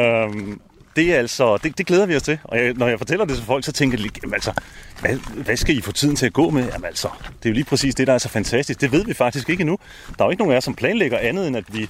øhm, 0.00 0.60
det 0.96 1.14
er 1.14 1.18
altså, 1.18 1.56
det, 1.56 1.78
det 1.78 1.86
glæder 1.86 2.06
vi 2.06 2.16
os 2.16 2.22
til. 2.22 2.38
Og 2.44 2.58
jeg, 2.58 2.72
når 2.72 2.88
jeg 2.88 2.98
fortæller 2.98 3.24
det 3.24 3.36
til 3.36 3.44
folk, 3.44 3.64
så 3.64 3.72
tænker 3.72 3.98
de, 3.98 4.08
jamen 4.22 4.34
altså, 4.34 4.52
hvad, 5.00 5.16
hvad 5.44 5.56
skal 5.56 5.76
I 5.78 5.80
få 5.80 5.92
tiden 5.92 6.16
til 6.16 6.26
at 6.26 6.32
gå 6.32 6.50
med? 6.50 6.62
Jamen 6.72 6.84
altså, 6.84 7.08
det 7.42 7.46
er 7.46 7.50
jo 7.50 7.54
lige 7.54 7.64
præcis 7.64 7.94
det, 7.94 8.06
der 8.06 8.12
er 8.12 8.18
så 8.18 8.28
fantastisk. 8.28 8.80
Det 8.80 8.92
ved 8.92 9.04
vi 9.04 9.14
faktisk 9.14 9.50
ikke 9.50 9.60
endnu. 9.60 9.78
Der 10.18 10.24
er 10.24 10.26
jo 10.26 10.30
ikke 10.30 10.40
nogen 10.40 10.52
af 10.52 10.56
jer, 10.56 10.60
som 10.60 10.74
planlægger 10.74 11.18
andet, 11.18 11.46
end 11.48 11.56
at 11.56 11.64
vi 11.72 11.88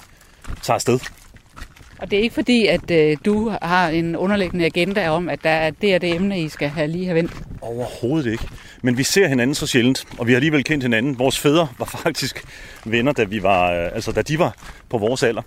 tager 0.61 0.75
afsted. 0.75 0.99
Og 1.99 2.11
det 2.11 2.19
er 2.19 2.23
ikke 2.23 2.33
fordi, 2.33 2.65
at 2.67 2.91
øh, 2.91 3.17
du 3.25 3.53
har 3.61 3.89
en 3.89 4.15
underliggende 4.15 4.65
agenda 4.65 5.09
om, 5.09 5.29
at 5.29 5.43
der 5.43 5.49
er 5.49 5.69
det 5.69 5.95
og 5.95 6.01
det 6.01 6.15
emne, 6.15 6.41
I 6.41 6.49
skal 6.49 6.69
have 6.69 6.87
lige 6.87 7.05
have 7.05 7.15
vendt. 7.15 7.31
Overhovedet 7.61 8.31
ikke. 8.31 8.47
Men 8.81 8.97
vi 8.97 9.03
ser 9.03 9.27
hinanden 9.27 9.55
så 9.55 9.67
sjældent, 9.67 10.05
og 10.17 10.27
vi 10.27 10.31
har 10.31 10.37
alligevel 10.37 10.63
kendt 10.63 10.83
hinanden. 10.83 11.19
Vores 11.19 11.39
fædre 11.39 11.67
var 11.79 11.85
faktisk 12.03 12.43
venner, 12.85 13.11
da, 13.11 13.23
vi 13.23 13.43
var, 13.43 13.71
øh, 13.71 13.95
altså, 13.95 14.11
da 14.11 14.21
de 14.21 14.39
var 14.39 14.55
på 14.89 14.97
vores 14.97 15.23
alder. 15.23 15.41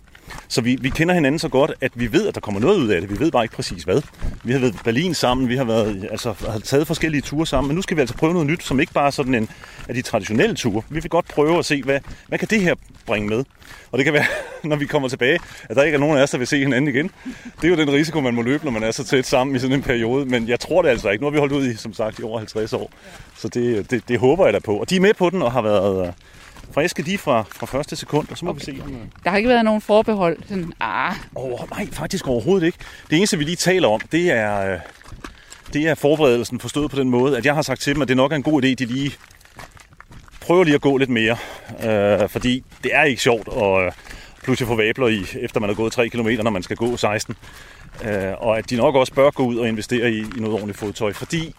Så 0.48 0.60
vi, 0.60 0.78
vi 0.80 0.88
kender 0.88 1.14
hinanden 1.14 1.38
så 1.38 1.48
godt, 1.48 1.72
at 1.80 1.92
vi 1.94 2.12
ved, 2.12 2.28
at 2.28 2.34
der 2.34 2.40
kommer 2.40 2.60
noget 2.60 2.78
ud 2.78 2.88
af 2.88 3.00
det. 3.00 3.10
Vi 3.10 3.18
ved 3.18 3.30
bare 3.30 3.44
ikke 3.44 3.54
præcis 3.54 3.82
hvad. 3.82 4.02
Vi 4.44 4.52
har 4.52 4.58
været 4.58 4.74
i 4.74 4.78
Berlin 4.84 5.14
sammen, 5.14 5.48
vi 5.48 5.56
har, 5.56 5.64
været, 5.64 6.08
altså, 6.10 6.34
har 6.50 6.58
taget 6.58 6.86
forskellige 6.86 7.20
ture 7.20 7.46
sammen, 7.46 7.68
men 7.68 7.76
nu 7.76 7.82
skal 7.82 7.96
vi 7.96 8.00
altså 8.00 8.16
prøve 8.16 8.32
noget 8.32 8.48
nyt, 8.48 8.62
som 8.62 8.80
ikke 8.80 8.92
bare 8.92 9.06
er 9.06 9.10
sådan 9.10 9.34
en 9.34 9.48
af 9.88 9.94
de 9.94 10.02
traditionelle 10.02 10.54
ture. 10.54 10.82
Vi 10.88 11.00
vil 11.00 11.10
godt 11.10 11.28
prøve 11.28 11.58
at 11.58 11.64
se, 11.64 11.82
hvad, 11.82 12.00
hvad 12.28 12.38
kan 12.38 12.48
det 12.48 12.60
her 12.60 12.74
bringe 13.06 13.28
med? 13.28 13.44
Og 13.92 13.98
det 13.98 14.04
kan 14.04 14.14
være, 14.14 14.24
når 14.70 14.76
vi 14.76 14.86
kommer 14.86 15.08
tilbage, 15.08 15.38
at 15.68 15.76
der 15.76 15.82
ikke 15.82 15.96
er 15.96 16.00
nogen 16.00 16.18
af 16.18 16.22
os, 16.22 16.30
der 16.30 16.38
vil 16.38 16.46
se 16.46 16.58
hinanden 16.58 16.94
igen. 16.94 17.10
Det 17.60 17.64
er 17.64 17.68
jo 17.68 17.76
den 17.76 17.92
risiko, 17.92 18.20
man 18.20 18.34
må 18.34 18.42
løbe, 18.42 18.64
når 18.64 18.72
man 18.72 18.82
er 18.82 18.90
så 18.90 19.04
tæt 19.04 19.26
sammen 19.26 19.56
i 19.56 19.58
sådan 19.58 19.76
en 19.76 19.82
periode. 19.82 20.26
Men 20.26 20.48
jeg 20.48 20.60
tror 20.60 20.82
det 20.82 20.88
altså 20.88 21.10
ikke. 21.10 21.22
Nu 21.22 21.26
har 21.26 21.32
vi 21.32 21.38
holdt 21.38 21.52
ud 21.52 21.66
i, 21.66 21.76
som 21.76 21.92
sagt, 21.92 22.18
i 22.18 22.22
over 22.22 22.38
50 22.38 22.72
år. 22.72 22.90
Så 23.36 23.48
det, 23.48 23.90
det, 23.90 24.08
det 24.08 24.18
håber 24.18 24.44
jeg 24.44 24.54
da 24.54 24.58
på. 24.58 24.76
Og 24.76 24.90
de 24.90 24.96
er 24.96 25.00
med 25.00 25.14
på 25.14 25.30
den 25.30 25.42
og 25.42 25.52
har 25.52 25.62
været 25.62 26.06
øh, 26.06 26.12
friske 26.74 27.02
de 27.02 27.18
fra, 27.18 27.44
fra 27.56 27.66
første 27.66 27.96
sekund, 27.96 28.28
og 28.30 28.38
så 28.38 28.44
må 28.44 28.50
okay. 28.50 28.60
vi 28.60 28.76
se. 28.76 28.82
Om, 28.84 28.90
øh, 28.94 29.00
Der 29.24 29.30
har 29.30 29.36
ikke 29.36 29.48
været 29.48 29.64
nogen 29.64 29.80
forbehold. 29.80 30.38
Sådan, 30.48 30.72
ah, 30.80 31.14
over, 31.34 31.66
nej, 31.70 31.88
faktisk 31.92 32.28
overhovedet 32.28 32.66
ikke. 32.66 32.78
Det 33.10 33.16
eneste, 33.16 33.38
vi 33.38 33.44
lige 33.44 33.56
taler 33.56 33.88
om, 33.88 34.00
det 34.12 34.30
er, 34.30 34.72
øh, 34.72 34.78
det 35.72 35.88
er 35.88 35.94
forberedelsen 35.94 36.60
forstået 36.60 36.90
på 36.90 36.96
den 36.96 37.10
måde, 37.10 37.36
at 37.36 37.46
jeg 37.46 37.54
har 37.54 37.62
sagt 37.62 37.80
til 37.80 37.94
dem, 37.94 38.02
at 38.02 38.08
det 38.08 38.16
nok 38.16 38.32
er 38.32 38.36
en 38.36 38.42
god 38.42 38.64
idé, 38.64 38.74
de 38.74 38.84
lige 38.84 39.12
prøver 40.40 40.64
lige 40.64 40.74
at 40.74 40.80
gå 40.80 40.96
lidt 40.96 41.10
mere. 41.10 41.36
Øh, 41.84 42.28
fordi 42.28 42.64
det 42.84 42.94
er 42.94 43.02
ikke 43.02 43.22
sjovt 43.22 43.48
at 43.56 43.86
øh, 43.86 43.92
pludselig 44.42 44.68
få 44.68 44.76
vabler 44.76 45.08
i, 45.08 45.24
efter 45.40 45.60
man 45.60 45.68
har 45.68 45.74
gået 45.74 45.92
3 45.92 46.08
km, 46.08 46.28
når 46.42 46.50
man 46.50 46.62
skal 46.62 46.76
gå 46.76 46.96
16. 46.96 47.36
Øh, 48.04 48.32
og 48.38 48.58
at 48.58 48.70
de 48.70 48.76
nok 48.76 48.94
også 48.94 49.12
bør 49.14 49.30
gå 49.30 49.42
ud 49.44 49.56
og 49.56 49.68
investere 49.68 50.10
i, 50.10 50.18
i 50.18 50.40
noget 50.40 50.54
ordentligt 50.54 50.78
fodtøj, 50.78 51.12
fordi 51.12 51.54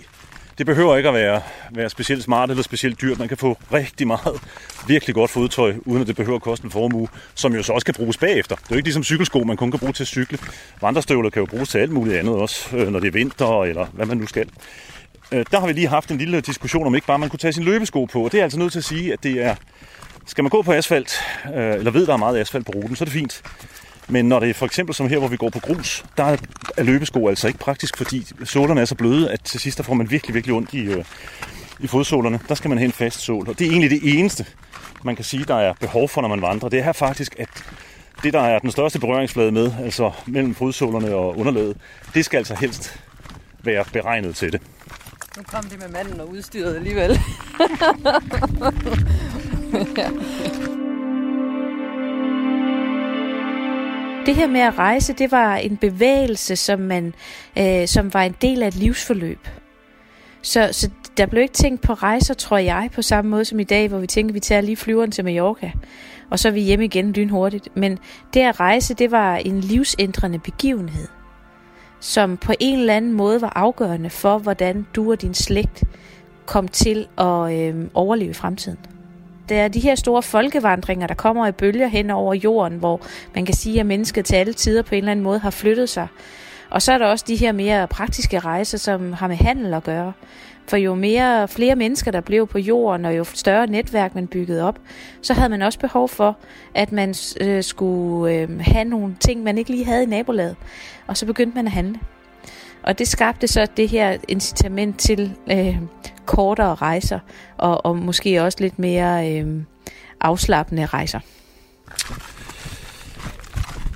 det 0.61 0.65
behøver 0.65 0.97
ikke 0.97 1.09
at 1.09 1.15
være, 1.15 1.41
være 1.71 1.89
specielt 1.89 2.23
smart 2.23 2.49
eller 2.49 2.63
specielt 2.63 3.01
dyrt. 3.01 3.19
Man 3.19 3.27
kan 3.27 3.37
få 3.37 3.57
rigtig 3.73 4.07
meget 4.07 4.41
virkelig 4.87 5.15
godt 5.15 5.31
fodtøj, 5.31 5.73
uden 5.85 6.01
at 6.01 6.07
det 6.07 6.15
behøver 6.15 6.35
at 6.35 6.41
koste 6.41 6.65
en 6.65 6.71
formue, 6.71 7.07
som 7.35 7.55
jo 7.55 7.63
så 7.63 7.73
også 7.73 7.85
kan 7.85 7.93
bruges 7.93 8.17
bagefter. 8.17 8.55
Det 8.55 8.63
er 8.63 8.67
jo 8.71 8.75
ikke 8.75 8.87
ligesom 8.87 9.03
cykelsko, 9.03 9.43
man 9.43 9.57
kun 9.57 9.71
kan 9.71 9.79
bruge 9.79 9.93
til 9.93 10.03
at 10.03 10.07
cykle. 10.07 10.37
Vandrestøvler 10.81 11.29
kan 11.29 11.39
jo 11.39 11.45
bruges 11.45 11.69
til 11.69 11.77
alt 11.77 11.91
muligt 11.91 12.17
andet 12.17 12.35
også, 12.35 12.77
øh, 12.77 12.87
når 12.87 12.99
det 12.99 13.07
er 13.07 13.11
vinter 13.11 13.63
eller 13.63 13.85
hvad 13.93 14.05
man 14.05 14.17
nu 14.17 14.27
skal. 14.27 14.49
Øh, 15.31 15.45
der 15.51 15.59
har 15.59 15.67
vi 15.67 15.73
lige 15.73 15.87
haft 15.87 16.11
en 16.11 16.17
lille 16.17 16.41
diskussion 16.41 16.87
om 16.87 16.95
ikke 16.95 17.07
bare 17.07 17.19
man 17.19 17.29
kunne 17.29 17.39
tage 17.39 17.53
sin 17.53 17.63
løbesko 17.63 18.05
på. 18.05 18.23
Og 18.23 18.31
det 18.31 18.39
er 18.39 18.43
altså 18.43 18.59
nødt 18.59 18.71
til 18.71 18.79
at 18.79 18.85
sige, 18.85 19.13
at 19.13 19.23
det 19.23 19.43
er... 19.43 19.55
Skal 20.25 20.43
man 20.43 20.49
gå 20.49 20.61
på 20.61 20.73
asfalt, 20.73 21.19
øh, 21.55 21.73
eller 21.73 21.91
ved, 21.91 22.07
der 22.07 22.13
er 22.13 22.17
meget 22.17 22.39
asfalt 22.39 22.65
på 22.65 22.71
ruten, 22.71 22.95
så 22.95 23.03
er 23.03 23.05
det 23.05 23.13
fint. 23.13 23.41
Men 24.07 24.25
når 24.25 24.39
det 24.39 24.49
er 24.49 24.53
for 24.53 24.65
eksempel 24.65 24.95
som 24.95 25.09
her, 25.09 25.17
hvor 25.17 25.27
vi 25.27 25.37
går 25.37 25.49
på 25.49 25.59
grus, 25.59 26.05
der 26.17 26.23
er- 26.23 26.37
løbesko 26.83 27.27
altså 27.27 27.47
ikke 27.47 27.59
praktisk, 27.59 27.97
fordi 27.97 28.27
sålerne 28.43 28.81
er 28.81 28.85
så 28.85 28.95
bløde, 28.95 29.31
at 29.31 29.41
til 29.43 29.59
sidst 29.59 29.77
der 29.77 29.83
får 29.83 29.93
man 29.93 30.11
virkelig, 30.11 30.33
virkelig 30.35 30.55
ondt 30.55 30.73
i, 30.73 30.81
øh, 30.85 31.03
i 31.79 31.87
fodsålerne. 31.87 32.39
Der 32.49 32.55
skal 32.55 32.69
man 32.69 32.77
have 32.77 32.85
en 32.85 32.91
fast 32.91 33.19
sål, 33.19 33.49
og 33.49 33.59
det 33.59 33.67
er 33.67 33.71
egentlig 33.71 33.89
det 33.91 33.99
eneste, 34.19 34.45
man 35.03 35.15
kan 35.15 35.25
sige, 35.25 35.43
der 35.45 35.55
er 35.55 35.73
behov 35.79 36.09
for, 36.09 36.21
når 36.21 36.29
man 36.29 36.41
vandrer. 36.41 36.69
Det 36.69 36.79
er 36.79 36.91
faktisk, 36.91 37.35
at 37.39 37.49
det, 38.23 38.33
der 38.33 38.41
er 38.41 38.59
den 38.59 38.71
største 38.71 38.99
berøringsflade 38.99 39.51
med, 39.51 39.71
altså 39.83 40.11
mellem 40.25 40.55
fodsålerne 40.55 41.15
og 41.15 41.37
underlaget, 41.37 41.77
det 42.13 42.25
skal 42.25 42.37
altså 42.37 42.55
helst 42.55 42.99
være 43.63 43.85
beregnet 43.93 44.35
til 44.35 44.51
det. 44.51 44.61
Nu 45.37 45.43
kom 45.43 45.63
det 45.63 45.79
med 45.79 45.87
manden 45.89 46.19
og 46.21 46.29
udstyret 46.31 46.75
alligevel. 46.75 47.19
Det 54.25 54.35
her 54.35 54.47
med 54.47 54.61
at 54.61 54.77
rejse, 54.77 55.13
det 55.13 55.31
var 55.31 55.55
en 55.55 55.77
bevægelse, 55.77 56.55
som, 56.55 56.79
man, 56.79 57.13
øh, 57.57 57.87
som 57.87 58.13
var 58.13 58.21
en 58.21 58.35
del 58.41 58.63
af 58.63 58.67
et 58.67 58.75
livsforløb. 58.75 59.47
Så, 60.41 60.69
så 60.71 60.89
der 61.17 61.25
blev 61.25 61.41
ikke 61.41 61.53
tænkt 61.53 61.81
på 61.81 61.93
rejser, 61.93 62.33
tror 62.33 62.57
jeg, 62.57 62.89
på 62.93 63.01
samme 63.01 63.31
måde 63.31 63.45
som 63.45 63.59
i 63.59 63.63
dag, 63.63 63.87
hvor 63.87 63.99
vi 63.99 64.07
tænker, 64.07 64.31
at 64.31 64.35
vi 64.35 64.39
tager 64.39 64.61
lige 64.61 64.75
flyveren 64.75 65.11
til 65.11 65.23
Mallorca, 65.23 65.71
og 66.29 66.39
så 66.39 66.47
er 66.47 66.51
vi 66.51 66.61
hjemme 66.61 66.85
igen 66.85 67.11
lynhurtigt. 67.11 67.69
Men 67.75 67.99
det 68.33 68.39
at 68.39 68.59
rejse, 68.59 68.93
det 68.93 69.11
var 69.11 69.35
en 69.35 69.59
livsændrende 69.59 70.39
begivenhed, 70.39 71.07
som 71.99 72.37
på 72.37 72.53
en 72.59 72.79
eller 72.79 72.95
anden 72.95 73.13
måde 73.13 73.41
var 73.41 73.53
afgørende 73.55 74.09
for, 74.09 74.37
hvordan 74.37 74.85
du 74.95 75.11
og 75.11 75.21
din 75.21 75.33
slægt 75.33 75.83
kom 76.45 76.67
til 76.67 77.07
at 77.17 77.53
øh, 77.53 77.87
overleve 77.93 78.29
i 78.29 78.33
fremtiden. 78.33 78.77
Det 79.51 79.59
er 79.59 79.67
de 79.67 79.79
her 79.79 79.95
store 79.95 80.23
folkevandringer, 80.23 81.07
der 81.07 81.13
kommer 81.13 81.47
i 81.47 81.51
bølger 81.51 81.87
hen 81.87 82.09
over 82.09 82.33
jorden, 82.33 82.77
hvor 82.77 83.01
man 83.35 83.45
kan 83.45 83.55
sige, 83.55 83.79
at 83.79 83.85
mennesket 83.85 84.25
til 84.25 84.35
alle 84.35 84.53
tider 84.53 84.81
på 84.81 84.95
en 84.95 84.97
eller 84.97 85.11
anden 85.11 85.23
måde 85.23 85.39
har 85.39 85.49
flyttet 85.49 85.89
sig. 85.89 86.07
Og 86.69 86.81
så 86.81 86.91
er 86.91 86.97
der 86.97 87.05
også 87.05 87.25
de 87.27 87.35
her 87.35 87.51
mere 87.51 87.87
praktiske 87.87 88.39
rejser, 88.39 88.77
som 88.77 89.13
har 89.13 89.27
med 89.27 89.35
handel 89.35 89.73
at 89.73 89.83
gøre. 89.83 90.13
For 90.67 90.77
jo 90.77 90.95
mere 90.95 91.47
flere 91.47 91.75
mennesker, 91.75 92.11
der 92.11 92.21
blev 92.21 92.47
på 92.47 92.59
jorden, 92.59 93.05
og 93.05 93.17
jo 93.17 93.23
større 93.23 93.67
netværk 93.67 94.15
man 94.15 94.27
byggede 94.27 94.63
op, 94.63 94.79
så 95.21 95.33
havde 95.33 95.49
man 95.49 95.61
også 95.61 95.79
behov 95.79 96.09
for, 96.09 96.37
at 96.75 96.91
man 96.91 97.15
øh, 97.41 97.63
skulle 97.63 98.33
øh, 98.33 98.59
have 98.59 98.85
nogle 98.85 99.15
ting, 99.19 99.43
man 99.43 99.57
ikke 99.57 99.71
lige 99.71 99.85
havde 99.85 100.03
i 100.03 100.05
nabolaget. 100.05 100.55
Og 101.07 101.17
så 101.17 101.25
begyndte 101.25 101.55
man 101.55 101.65
at 101.65 101.71
handle. 101.71 101.99
Og 102.83 102.99
det 102.99 103.07
skabte 103.07 103.47
så 103.47 103.67
det 103.77 103.89
her 103.89 104.17
incitament 104.27 104.99
til 104.99 105.33
øh, 105.51 105.77
kortere 106.25 106.75
rejser, 106.75 107.19
og, 107.57 107.85
og 107.85 107.97
måske 107.97 108.43
også 108.43 108.57
lidt 108.61 108.79
mere 108.79 109.31
øh, 109.31 109.63
afslappende 110.21 110.85
rejser. 110.85 111.19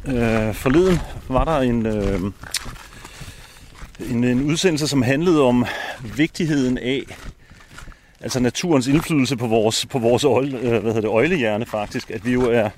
Øh, 0.08 0.54
forleden 0.54 1.00
var 1.30 1.46
der 1.46 1.58
en, 1.58 1.86
øh, 1.86 2.22
en, 4.10 4.24
en 4.24 4.42
udsendelse, 4.42 4.88
som 4.88 5.02
handlede 5.02 5.42
om 5.42 5.66
vigtigheden 6.16 6.78
af 6.78 7.04
altså 8.22 8.40
naturens 8.40 8.88
indflydelse 8.88 9.38
på 9.38 9.48
vores, 9.48 9.86
på 9.86 10.00
vores 10.00 10.24
øjle, 10.24 10.58
øh, 10.58 10.70
hvad 10.70 10.82
hedder 10.82 11.02
det, 11.02 11.08
øjlehjerne 11.08 11.66
faktisk, 11.66 12.12
at 12.12 12.26
vi 12.26 12.32
jo 12.32 12.42
er, 12.42 12.70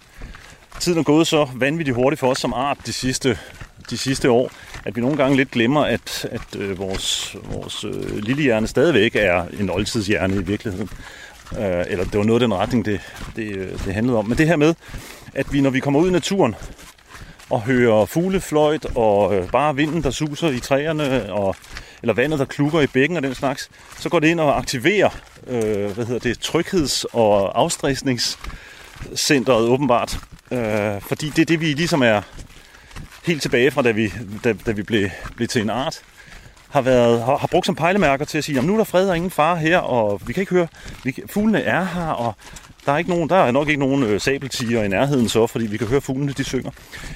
tiden 0.80 1.00
er 1.00 1.04
gået 1.04 1.28
så 1.28 1.48
vanvittigt 1.56 1.96
hurtigt 1.96 2.20
for 2.20 2.28
os 2.28 2.38
som 2.38 2.54
art 2.54 2.78
de 2.86 2.94
sidste, 2.94 3.38
de 3.90 3.98
sidste 3.98 4.32
år, 4.32 4.52
at 4.86 4.96
vi 4.96 5.02
nogle 5.02 5.18
gange 5.18 5.38
lidt 5.38 5.52
glemmer, 5.52 5.82
at, 5.82 6.28
at 6.32 6.56
øh, 6.58 6.80
vores, 6.80 7.36
vores 7.52 7.84
øh, 7.84 8.18
lille 8.18 8.44
hjerne 8.44 8.68
stadigvæk 8.68 9.16
er 9.16 9.46
en 9.60 9.70
oldtidshjerne 9.70 10.36
i 10.36 10.44
virkeligheden. 10.44 10.90
Øh, 11.60 11.86
eller 11.88 12.04
det 12.04 12.18
var 12.18 12.24
noget 12.24 12.42
af 12.42 12.48
den 12.48 12.58
retning, 12.58 12.86
det, 12.86 13.00
det, 13.36 13.56
øh, 13.56 13.72
det 13.86 13.94
handlede 13.94 14.18
om. 14.18 14.26
Men 14.26 14.38
det 14.38 14.48
her 14.48 14.56
med, 14.56 14.74
at 15.34 15.54
vi 15.54 15.62
når 15.62 15.70
vi 15.70 15.80
kommer 15.80 16.00
ud 16.00 16.10
i 16.10 16.12
naturen, 16.12 16.56
og 17.50 17.62
hører 17.62 18.06
fuglefløjt 18.06 18.86
og 18.96 19.36
øh, 19.36 19.50
bare 19.52 19.76
vinden, 19.76 20.04
der 20.04 20.12
suser 20.12 20.50
i 20.50 20.60
træerne, 20.60 21.34
og, 21.34 21.56
eller 22.02 22.14
vandet, 22.14 22.40
der 22.40 22.46
klukker 22.46 22.82
i 22.82 22.88
bækken 22.88 23.18
og 23.18 23.24
den 23.24 23.36
slags, 23.36 23.70
så 24.00 24.10
går 24.10 24.20
det 24.20 24.28
ind 24.28 24.40
og 24.40 24.58
aktiverer 24.58 25.10
øh, 25.48 25.92
hvad 25.92 26.06
hedder 26.06 26.20
det, 26.20 26.38
trygheds- 26.38 27.06
og 27.14 27.66
afstressnings- 27.66 28.38
centret 29.16 29.68
åbenbart. 29.68 30.20
Øh, 30.52 31.02
fordi 31.02 31.30
det 31.30 31.40
er 31.40 31.46
det, 31.46 31.62
vi 31.62 31.66
ligesom 31.66 32.02
er 32.02 32.22
helt 33.26 33.42
tilbage 33.42 33.72
fra, 33.72 33.82
da 33.82 33.92
vi, 33.92 34.14
da, 34.44 34.54
da 34.66 34.72
vi 34.72 34.84
blev, 34.84 35.10
blev 35.36 35.48
til 35.48 35.62
en 35.62 35.70
art 35.70 36.02
har, 36.70 36.82
været, 36.82 37.24
har, 37.24 37.38
har 37.38 37.48
brugt 37.48 37.66
som 37.66 37.76
pejlemærker 37.76 38.26
til 38.26 38.38
at 38.38 38.44
sige, 38.44 38.60
at 38.60 38.66
nu 38.66 38.74
er 38.74 38.78
der 38.78 38.84
fred 38.84 39.10
og 39.10 39.16
ingen 39.16 39.32
far 39.32 39.56
her, 39.56 39.78
og 39.78 40.22
vi 40.26 40.34
kan 40.34 40.42
ikke 40.42 40.56
høre, 40.56 40.68
vi, 41.04 41.16
fuglene 41.30 41.62
er 41.62 41.86
her, 41.86 42.08
og 42.08 42.34
der 42.86 42.92
er, 42.94 42.98
ikke 42.98 43.10
nogen, 43.10 43.30
der 43.30 43.36
er 43.36 43.52
nok 43.52 43.68
ikke 43.68 43.80
nogen 43.80 44.04
øh, 44.04 44.22
sabeltiger 44.22 44.84
i 44.84 44.88
nærheden 44.88 45.30
så, 45.30 45.48
fordi 45.48 45.66
vi 45.66 45.78
kan 45.78 45.88
høre 45.88 46.02
fuglene, 46.02 46.34
de 46.34 46.44
synger. 46.44 46.72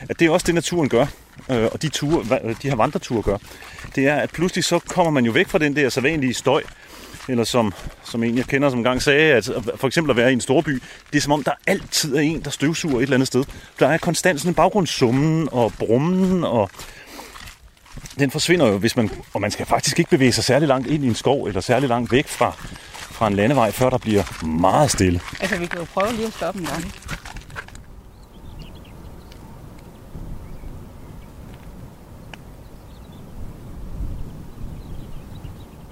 At 0.10 0.20
det 0.20 0.26
er 0.26 0.32
også 0.32 0.46
det, 0.46 0.56
naturen 0.56 0.90
gør, 0.90 1.06
øh, 1.52 1.68
og 1.72 1.82
de, 1.82 1.90
ture, 1.90 2.24
de 2.62 2.70
her 2.70 2.76
vandreture 2.76 3.22
gør. 3.22 3.38
Det 3.96 4.08
er, 4.08 4.16
at 4.16 4.32
pludselig 4.32 4.64
så 4.64 4.80
kommer 4.80 5.12
man 5.12 5.26
jo 5.26 5.32
væk 5.32 5.48
fra 5.48 5.58
den 5.58 5.76
der 5.76 5.90
sædvanlige 5.90 6.34
støj, 6.34 6.64
eller 7.30 7.44
som, 7.44 7.74
som 8.04 8.24
en, 8.24 8.38
jeg 8.38 8.46
kender, 8.46 8.70
som 8.70 8.84
gang 8.84 9.02
sagde, 9.02 9.34
at 9.34 9.50
for 9.76 9.88
eksempel 9.88 10.12
at 10.12 10.18
være 10.18 10.30
i 10.30 10.34
en 10.34 10.42
storby, 10.42 10.82
det 11.12 11.18
er 11.18 11.22
som 11.22 11.32
om, 11.32 11.44
der 11.44 11.52
altid 11.68 12.16
er 12.16 12.20
en, 12.20 12.42
der 12.44 12.50
støvsuger 12.50 12.98
et 12.98 13.02
eller 13.02 13.16
andet 13.16 13.28
sted. 13.28 13.44
Der 13.80 13.88
er 13.88 13.98
konstant 13.98 14.40
sådan 14.40 14.52
en 14.52 14.56
baggrundssummen 14.56 15.50
og 15.52 15.74
brummen, 15.80 16.44
og 16.44 16.70
den 18.20 18.32
forsvinder 18.32 18.68
jo, 18.68 18.78
hvis 18.78 18.96
man, 18.96 19.10
og 19.34 19.42
man 19.42 19.52
skal 19.52 19.66
faktisk 19.66 20.00
ikke 20.00 20.10
bevæge 20.10 20.32
sig 20.32 20.44
særlig 20.44 20.68
langt 20.68 20.88
ind 20.88 21.04
i 21.06 21.08
en 21.08 21.16
skov, 21.16 21.46
eller 21.46 21.62
særlig 21.62 21.90
langt 21.90 22.12
væk 22.12 22.28
fra, 22.28 22.52
fra 22.92 23.28
en 23.28 23.36
landevej, 23.36 23.72
før 23.72 23.90
der 23.90 23.98
bliver 23.98 24.46
meget 24.46 24.92
stille. 24.92 25.22
Altså, 25.40 25.58
vi 25.58 25.66
kan 25.66 25.80
jo 25.80 25.86
prøve 25.94 26.14
lige 26.14 26.28
at 26.28 26.34
stoppe 26.34 26.60
en 26.60 26.66
gang. 26.66 26.94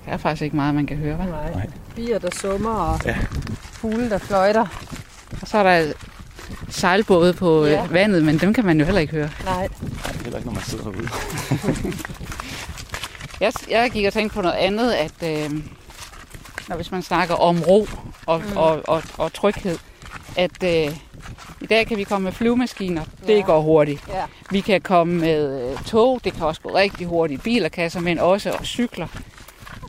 Der 0.10 0.14
er 0.14 0.18
faktisk 0.18 0.41
ikke 0.41 0.55
meget, 0.55 0.76
man 0.76 0.86
kan 0.86 0.97
høre, 0.97 1.16
hva'? 1.18 1.30
Nej. 1.55 1.68
Bier, 1.95 2.20
der 2.20 2.30
summer, 2.41 2.70
og 2.70 2.99
Ja. 3.05 3.16
fugle, 3.62 4.10
der 4.10 4.18
fløjter. 4.18 4.66
Og 5.41 5.47
så 5.47 5.57
er 5.57 5.64
der 5.64 5.93
sejlbåde 6.70 7.34
på 7.34 7.66
Ja. 7.66 7.72
ja. 7.72 7.86
vandet, 7.88 8.24
men 8.26 8.38
dem 8.38 8.53
kan 8.53 8.66
man 8.66 8.80
jo 8.80 8.86
heller 8.86 9.01
ikke 9.01 9.14
høre. 9.14 9.30
Nej. 9.45 9.55
Nej, 10.05 10.14
heller 10.24 10.38
ikke, 10.38 10.47
når 10.49 10.53
man 10.53 10.64
sidder 10.64 10.84
herude. 10.84 11.10
Jeg, 13.41 13.53
jeg 13.70 13.91
gik 13.91 14.05
og 14.05 14.14
tænkte 14.14 14.36
på 14.36 14.41
noget 14.41 14.55
andet, 14.55 14.91
at 14.91 15.14
øh, 15.24 15.51
når 16.70 16.76
hvis 16.76 16.91
man 16.91 17.01
snakker 17.01 17.36
om 17.36 17.62
ro 17.68 17.88
og, 18.26 18.41
mm. 18.51 18.57
og, 18.57 18.82
og, 18.89 19.03
og 19.18 19.34
tryghed, 19.34 19.78
at 20.38 20.64
øh, 20.64 20.95
i 21.62 21.66
dag 21.66 21.88
kan 21.88 21.97
vi 21.97 22.03
komme 22.03 22.24
med 22.24 22.32
flyvemaskiner, 22.32 23.03
det 23.28 23.36
Ja. 23.38 23.41
går 23.41 23.62
hurtigt. 23.62 24.03
Ja. 24.07 24.22
Vi 24.51 24.62
kan 24.62 24.82
komme 24.82 25.14
med 25.14 25.72
øh, 25.72 25.78
tog, 25.84 26.22
det 26.24 26.34
kan 26.34 26.43
også 26.45 26.62
gå 26.62 26.76
rigtig 26.76 27.07
hurtigt. 27.07 27.43
Biler 27.43 27.70
kan 27.70 27.91
men 28.01 28.20
også 28.20 28.51
og 28.51 28.66
cykler. 28.66 29.07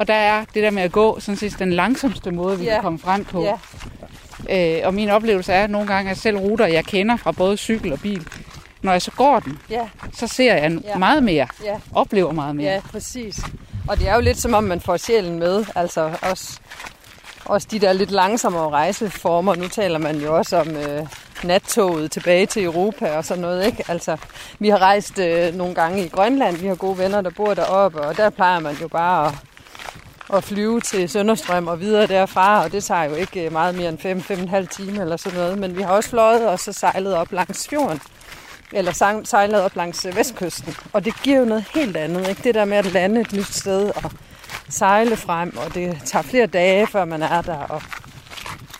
Og 0.00 0.08
der 0.08 0.14
er 0.14 0.44
det 0.54 0.62
der 0.62 0.70
med 0.70 0.82
at 0.82 0.92
gå, 0.92 1.20
sådan 1.20 1.36
set 1.38 1.58
den 1.58 1.72
langsomste 1.72 2.30
måde, 2.30 2.58
vi 2.58 2.64
Ja. 2.64 2.72
kan 2.74 2.82
komme 2.82 2.98
frem 2.98 3.24
på. 3.24 3.42
Ja. 4.48 4.76
Øh, 4.78 4.86
og 4.86 4.94
min 4.94 5.10
oplevelse 5.10 5.52
er 5.52 5.66
nogle 5.66 5.86
gange, 5.88 6.10
at 6.10 6.18
selv 6.18 6.36
ruter, 6.38 6.66
jeg 6.66 6.84
kender 6.84 7.16
fra 7.16 7.32
både 7.32 7.56
cykel 7.56 7.92
og 7.92 8.00
bil, 8.00 8.26
når 8.82 8.92
jeg 8.92 9.02
så 9.02 9.10
går 9.10 9.40
den, 9.40 9.58
Ja. 9.70 9.88
så 10.14 10.26
ser 10.26 10.54
jeg 10.54 10.78
ja. 10.84 10.98
meget 10.98 11.22
mere, 11.22 11.46
Ja. 11.64 11.74
oplever 11.92 12.32
meget 12.32 12.56
mere. 12.56 12.72
Ja, 12.72 12.80
præcis. 12.92 13.40
Og 13.88 13.98
det 13.98 14.08
er 14.08 14.14
jo 14.14 14.20
lidt 14.20 14.38
som 14.40 14.54
om, 14.54 14.64
man 14.64 14.80
får 14.80 14.96
sjælen 14.96 15.38
med. 15.38 15.64
Altså 15.74 16.10
også, 16.22 16.60
også 17.44 17.68
de 17.70 17.78
der 17.78 17.92
lidt 17.92 18.10
langsommere 18.10 18.70
rejseformer. 18.70 19.54
Nu 19.54 19.68
taler 19.68 19.98
man 19.98 20.16
jo 20.16 20.36
også 20.36 20.56
om 20.60 20.68
øh, 20.76 21.06
nattoget 21.44 22.10
tilbage 22.10 22.46
til 22.46 22.64
Europa 22.64 23.16
og 23.16 23.24
sådan 23.24 23.40
noget. 23.40 23.66
Ikke? 23.66 23.84
Altså, 23.88 24.16
vi 24.58 24.68
har 24.68 24.78
rejst 24.78 25.18
øh, 25.18 25.54
nogle 25.54 25.74
gange 25.74 26.04
i 26.04 26.08
Grønland. 26.08 26.56
Vi 26.56 26.66
har 26.66 26.74
gode 26.74 26.98
venner, 26.98 27.20
der 27.20 27.30
bor 27.30 27.54
deroppe. 27.54 28.00
Og 28.00 28.16
der 28.16 28.30
plejer 28.30 28.58
man 28.60 28.74
jo 28.82 28.88
bare 28.88 29.26
at, 29.26 29.34
at 30.32 30.44
flyve 30.44 30.80
til 30.80 31.08
Sønderstrøm 31.08 31.68
og 31.68 31.80
videre 31.80 32.06
derfra. 32.06 32.64
Og 32.64 32.72
det 32.72 32.84
tager 32.84 33.04
jo 33.04 33.14
ikke 33.14 33.44
øh, 33.46 33.52
meget 33.52 33.74
mere 33.74 33.88
end 33.88 33.98
5-5,5 34.70 34.76
timer 34.76 35.02
eller 35.02 35.16
sådan 35.16 35.38
noget. 35.38 35.58
Men 35.58 35.76
vi 35.76 35.82
har 35.82 35.92
også 35.92 36.10
fløjet 36.10 36.48
og 36.48 36.58
så 36.58 36.72
sejlet 36.72 37.14
op 37.14 37.32
langs 37.32 37.68
fjorden 37.68 38.00
eller 38.72 39.20
sejlet 39.24 39.62
op 39.62 39.76
langs 39.76 40.06
øh, 40.06 40.16
vestkysten. 40.16 40.74
Og 40.92 41.04
det 41.04 41.22
giver 41.22 41.38
jo 41.38 41.44
noget 41.44 41.64
helt 41.74 41.96
andet, 41.96 42.28
ikke? 42.28 42.42
Det 42.42 42.54
der 42.54 42.64
med 42.64 42.76
at 42.76 42.92
lande 42.92 43.20
et 43.20 43.32
nyt 43.32 43.54
sted 43.54 43.90
og 44.04 44.10
sejle 44.68 45.16
frem, 45.16 45.56
og 45.56 45.74
det 45.74 45.98
tager 46.04 46.22
flere 46.22 46.46
dage, 46.46 46.86
før 46.86 47.04
man 47.04 47.22
er 47.22 47.42
der, 47.42 47.56
og, 47.56 47.82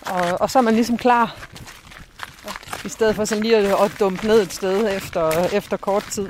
og, 0.01 0.41
og 0.41 0.51
så 0.51 0.59
er 0.59 0.63
man 0.63 0.75
ligesom 0.75 0.99
klar. 0.99 1.37
I 2.85 2.89
stedet 2.89 3.17
for 3.17 3.25
sådan 3.25 3.43
lige 3.43 3.57
at, 3.57 3.65
at 3.65 3.93
dumpe 4.01 4.27
ned 4.27 4.43
et 4.43 4.53
sted 4.53 4.97
efter, 4.97 5.31
efter 5.53 5.77
kort 5.77 6.05
tid. 6.11 6.29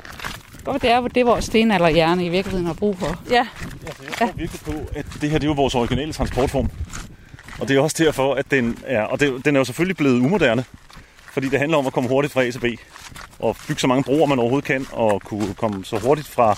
Godt, 0.63 0.81
det 0.81 0.91
er 0.91 1.01
det, 1.07 1.25
vores 1.25 1.45
stenalderhjerne 1.45 2.25
i 2.25 2.29
virkeligheden 2.29 2.65
har 2.67 2.73
brug 2.73 2.97
for. 2.97 3.21
Ja, 3.29 3.47
Altså, 3.87 4.03
jeg 4.03 4.13
tror 4.13 4.31
virkelig 4.35 4.61
på, 4.61 4.71
at 4.95 5.05
det 5.21 5.29
her 5.29 5.37
det 5.37 5.45
er 5.47 5.49
jo 5.49 5.53
vores 5.53 5.75
originale 5.75 6.13
transportform. 6.13 6.69
Og 7.59 7.67
det 7.67 7.75
er 7.75 7.81
også 7.81 8.03
derfor, 8.03 8.33
at 8.33 8.51
den 8.51 8.77
er, 8.85 9.01
og 9.01 9.19
det, 9.19 9.45
den 9.45 9.55
er 9.55 9.59
jo 9.59 9.65
selvfølgelig 9.65 9.97
blevet 9.97 10.19
umoderne, 10.19 10.63
fordi 11.33 11.49
det 11.49 11.59
handler 11.59 11.77
om 11.77 11.87
at 11.87 11.93
komme 11.93 12.09
hurtigt 12.09 12.33
fra 12.33 12.43
A 12.43 12.51
til 12.51 12.59
B, 12.59 12.65
og 13.39 13.55
bygge 13.67 13.81
så 13.81 13.87
mange 13.87 14.03
broer, 14.03 14.25
man 14.25 14.39
overhovedet 14.39 14.67
kan, 14.67 14.85
og 14.91 15.21
kunne 15.21 15.53
komme 15.53 15.85
så 15.85 15.97
hurtigt 15.97 16.27
fra, 16.27 16.55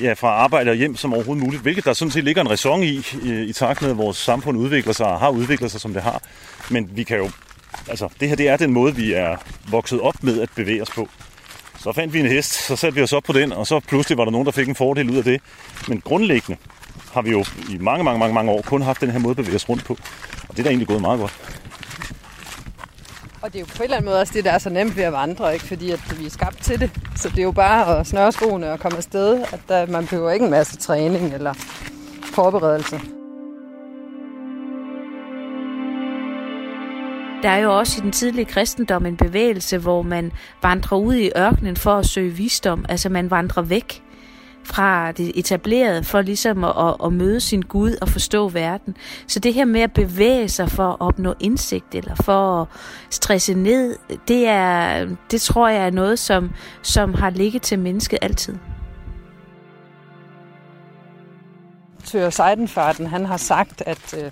ja, 0.00 0.12
fra 0.12 0.28
arbejde 0.28 0.70
og 0.70 0.76
hjem 0.76 0.96
som 0.96 1.14
overhovedet 1.14 1.44
muligt, 1.44 1.62
hvilket 1.62 1.84
der 1.84 1.92
sådan 1.92 2.12
set 2.12 2.24
ligger 2.24 2.42
en 2.42 2.50
ræson 2.50 2.82
i, 2.82 3.02
i, 3.22 3.42
i 3.42 3.52
takt 3.52 3.82
med, 3.82 3.90
at 3.90 3.98
vores 3.98 4.16
samfund 4.16 4.58
udvikler 4.58 4.92
sig 4.92 5.06
og 5.06 5.20
har 5.20 5.30
udviklet 5.30 5.70
sig, 5.70 5.80
som 5.80 5.92
det 5.92 6.02
har. 6.02 6.22
Men 6.70 6.90
vi 6.94 7.02
kan 7.02 7.16
jo, 7.16 7.30
altså 7.88 8.08
det 8.20 8.28
her 8.28 8.36
det 8.36 8.48
er 8.48 8.56
den 8.56 8.72
måde, 8.72 8.96
vi 8.96 9.12
er 9.12 9.36
vokset 9.70 10.00
op 10.00 10.22
med 10.22 10.40
at 10.40 10.48
bevæge 10.56 10.82
os 10.82 10.90
på. 10.90 11.08
Så 11.82 11.92
fandt 11.92 12.14
vi 12.14 12.20
en 12.20 12.26
hest, 12.26 12.66
så 12.66 12.76
satte 12.76 12.94
vi 12.94 13.02
os 13.02 13.12
op 13.12 13.22
på 13.22 13.32
den, 13.32 13.52
og 13.52 13.66
så 13.66 13.80
pludselig 13.80 14.18
var 14.18 14.24
der 14.24 14.30
nogen, 14.30 14.46
der 14.46 14.52
fik 14.52 14.68
en 14.68 14.74
fordel 14.74 15.10
ud 15.10 15.16
af 15.16 15.24
det. 15.24 15.40
Men 15.88 16.00
grundlæggende 16.00 16.60
har 17.12 17.22
vi 17.22 17.30
jo 17.30 17.44
i 17.70 17.78
mange, 17.80 18.04
mange, 18.04 18.18
mange, 18.18 18.34
mange 18.34 18.52
år 18.52 18.62
kun 18.62 18.82
haft 18.82 19.00
den 19.00 19.10
her 19.10 19.18
måde 19.18 19.30
at 19.30 19.36
bevæge 19.36 19.56
os 19.56 19.68
rundt 19.68 19.84
på. 19.84 19.92
Og 20.48 20.56
det 20.56 20.58
er 20.58 20.62
da 20.62 20.68
egentlig 20.68 20.88
gået 20.88 21.00
meget 21.00 21.20
godt. 21.20 21.34
og 23.42 23.52
det 23.52 23.56
er 23.56 23.60
jo 23.60 23.66
på 23.66 23.76
en 23.76 23.82
eller 23.82 23.96
anden 23.96 24.10
måde 24.10 24.20
også 24.20 24.32
det, 24.32 24.44
der 24.44 24.50
er 24.50 24.58
så 24.58 24.70
nemt 24.70 24.96
ved 24.96 25.04
at 25.04 25.12
vandre, 25.12 25.54
ikke? 25.54 25.66
fordi 25.66 25.90
at 25.90 26.18
vi 26.18 26.26
er 26.26 26.30
skabt 26.30 26.62
til 26.62 26.80
det. 26.80 26.90
Så 27.16 27.28
det 27.28 27.38
er 27.38 27.42
jo 27.42 27.52
bare 27.52 27.98
at 27.98 28.06
snøre 28.06 28.32
skoene 28.32 28.72
og 28.72 28.80
komme 28.80 28.98
afsted. 28.98 29.44
At 29.52 29.60
der, 29.68 29.86
man 29.86 30.06
behøver 30.06 30.30
ikke 30.30 30.44
en 30.44 30.50
masse 30.50 30.76
træning 30.76 31.34
eller 31.34 31.54
forberedelse. 32.34 33.00
Der 37.42 37.48
er 37.48 37.58
jo 37.58 37.78
også 37.78 38.00
i 38.00 38.02
den 38.02 38.12
tidlige 38.12 38.44
kristendom 38.44 39.06
en 39.06 39.16
bevægelse, 39.16 39.78
hvor 39.78 40.02
man 40.02 40.32
vandrer 40.62 40.98
ud 40.98 41.14
i 41.14 41.30
ørkenen 41.36 41.76
for 41.76 41.94
at 41.94 42.06
søge 42.06 42.30
visdom. 42.30 42.84
Altså 42.88 43.08
man 43.08 43.30
vandrer 43.30 43.62
væk 43.62 44.02
fra 44.64 45.12
det 45.12 45.32
etablerede 45.38 46.04
for 46.04 46.20
ligesom 46.20 46.64
at, 46.64 46.94
at, 47.04 47.12
møde 47.12 47.40
sin 47.40 47.62
Gud 47.62 47.96
og 48.00 48.08
forstå 48.08 48.48
verden. 48.48 48.96
Så 49.26 49.40
det 49.40 49.54
her 49.54 49.64
med 49.64 49.80
at 49.80 49.92
bevæge 49.92 50.48
sig 50.48 50.70
for 50.70 50.90
at 50.90 50.96
opnå 51.00 51.34
indsigt 51.40 51.94
eller 51.94 52.14
for 52.14 52.60
at 52.62 52.68
stresse 53.10 53.54
ned, 53.54 53.96
det, 54.28 54.46
er, 54.48 55.06
det 55.30 55.40
tror 55.40 55.68
jeg 55.68 55.86
er 55.86 55.90
noget, 55.90 56.18
som, 56.18 56.50
som 56.82 57.14
har 57.14 57.30
ligget 57.30 57.62
til 57.62 57.78
mennesket 57.78 58.18
altid. 58.22 58.56
Tør 62.04 62.30
Seidenfarten, 62.30 63.06
han 63.06 63.26
har 63.26 63.36
sagt, 63.36 63.82
at, 63.86 64.14
øh, 64.24 64.30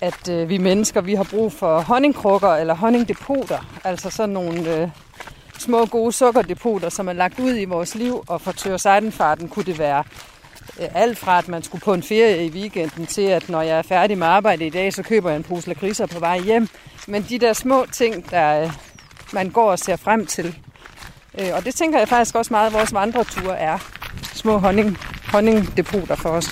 at 0.00 0.28
øh, 0.28 0.48
vi 0.48 0.58
mennesker 0.58 1.00
vi 1.00 1.14
har 1.14 1.24
brug 1.24 1.52
for 1.52 1.80
honningkrukker 1.80 2.48
eller 2.48 2.74
honningdepoter. 2.74 3.80
Altså 3.84 4.10
sådan 4.10 4.32
nogle 4.32 4.76
øh, 4.76 4.88
små 5.58 5.86
gode 5.86 6.12
sukkerdepoter, 6.12 6.88
som 6.88 7.08
er 7.08 7.12
lagt 7.12 7.38
ud 7.40 7.56
i 7.56 7.64
vores 7.64 7.94
liv. 7.94 8.24
Og 8.28 8.40
for 8.40 8.52
Tør 8.52 9.40
kunne 9.50 9.64
det 9.64 9.78
være 9.78 10.04
øh, 10.80 10.88
alt 10.94 11.18
fra, 11.18 11.38
at 11.38 11.48
man 11.48 11.62
skulle 11.62 11.82
på 11.82 11.94
en 11.94 12.02
ferie 12.02 12.46
i 12.46 12.50
weekenden, 12.50 13.06
til 13.06 13.22
at 13.22 13.48
når 13.48 13.62
jeg 13.62 13.78
er 13.78 13.82
færdig 13.82 14.18
med 14.18 14.26
arbejde 14.26 14.66
i 14.66 14.70
dag, 14.70 14.92
så 14.92 15.02
køber 15.02 15.30
jeg 15.30 15.36
en 15.36 15.42
pose 15.42 15.68
lakridser 15.68 16.06
på 16.06 16.18
vej 16.18 16.40
hjem. 16.40 16.68
Men 17.08 17.26
de 17.28 17.38
der 17.38 17.52
små 17.52 17.86
ting, 17.92 18.30
der 18.30 18.62
øh, 18.62 18.72
man 19.32 19.50
går 19.50 19.70
og 19.70 19.78
ser 19.78 19.96
frem 19.96 20.26
til. 20.26 20.56
Øh, 21.40 21.48
og 21.56 21.64
det 21.64 21.74
tænker 21.74 21.98
jeg 21.98 22.08
faktisk 22.08 22.34
også 22.34 22.52
meget, 22.52 22.66
at 22.66 22.72
vores 22.72 22.94
vandreture 22.94 23.58
er. 23.58 23.78
Små 24.34 24.58
honning, 24.58 24.98
honningdepoter 25.32 26.14
for 26.14 26.28
os. 26.28 26.50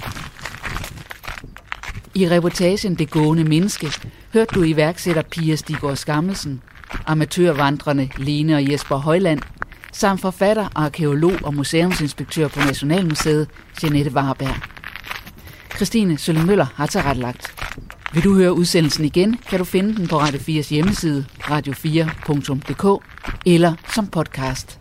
I 2.18 2.28
reportagen 2.28 2.94
Det 2.94 3.10
gående 3.10 3.44
menneske 3.44 3.92
hørte 4.32 4.54
du 4.54 4.62
iværksætter 4.62 5.22
Pia 5.22 5.56
Stigård 5.56 5.96
Skammelsen, 5.96 6.62
amatørvandrerne 7.06 8.10
Lene 8.16 8.56
og 8.56 8.72
Jesper 8.72 8.96
Højland, 8.96 9.40
samt 9.92 10.20
forfatter, 10.20 10.68
arkeolog 10.74 11.32
og 11.42 11.54
museumsinspektør 11.54 12.48
på 12.48 12.58
Nationalmuseet, 12.58 13.48
Jeanette 13.82 14.12
Warberg. 14.12 14.54
Christine 15.76 16.18
Sølle 16.18 16.46
Møller 16.46 16.66
har 16.74 16.86
tilrettelagt. 16.86 17.54
Vil 18.12 18.24
du 18.24 18.34
høre 18.34 18.52
udsendelsen 18.52 19.04
igen, 19.04 19.38
kan 19.50 19.58
du 19.58 19.64
finde 19.64 19.96
den 19.96 20.08
på 20.08 20.18
Radio 20.18 20.38
4's 20.38 20.68
hjemmeside, 20.70 21.24
radio4.dk, 21.38 23.04
eller 23.46 23.74
som 23.94 24.06
podcast. 24.06 24.80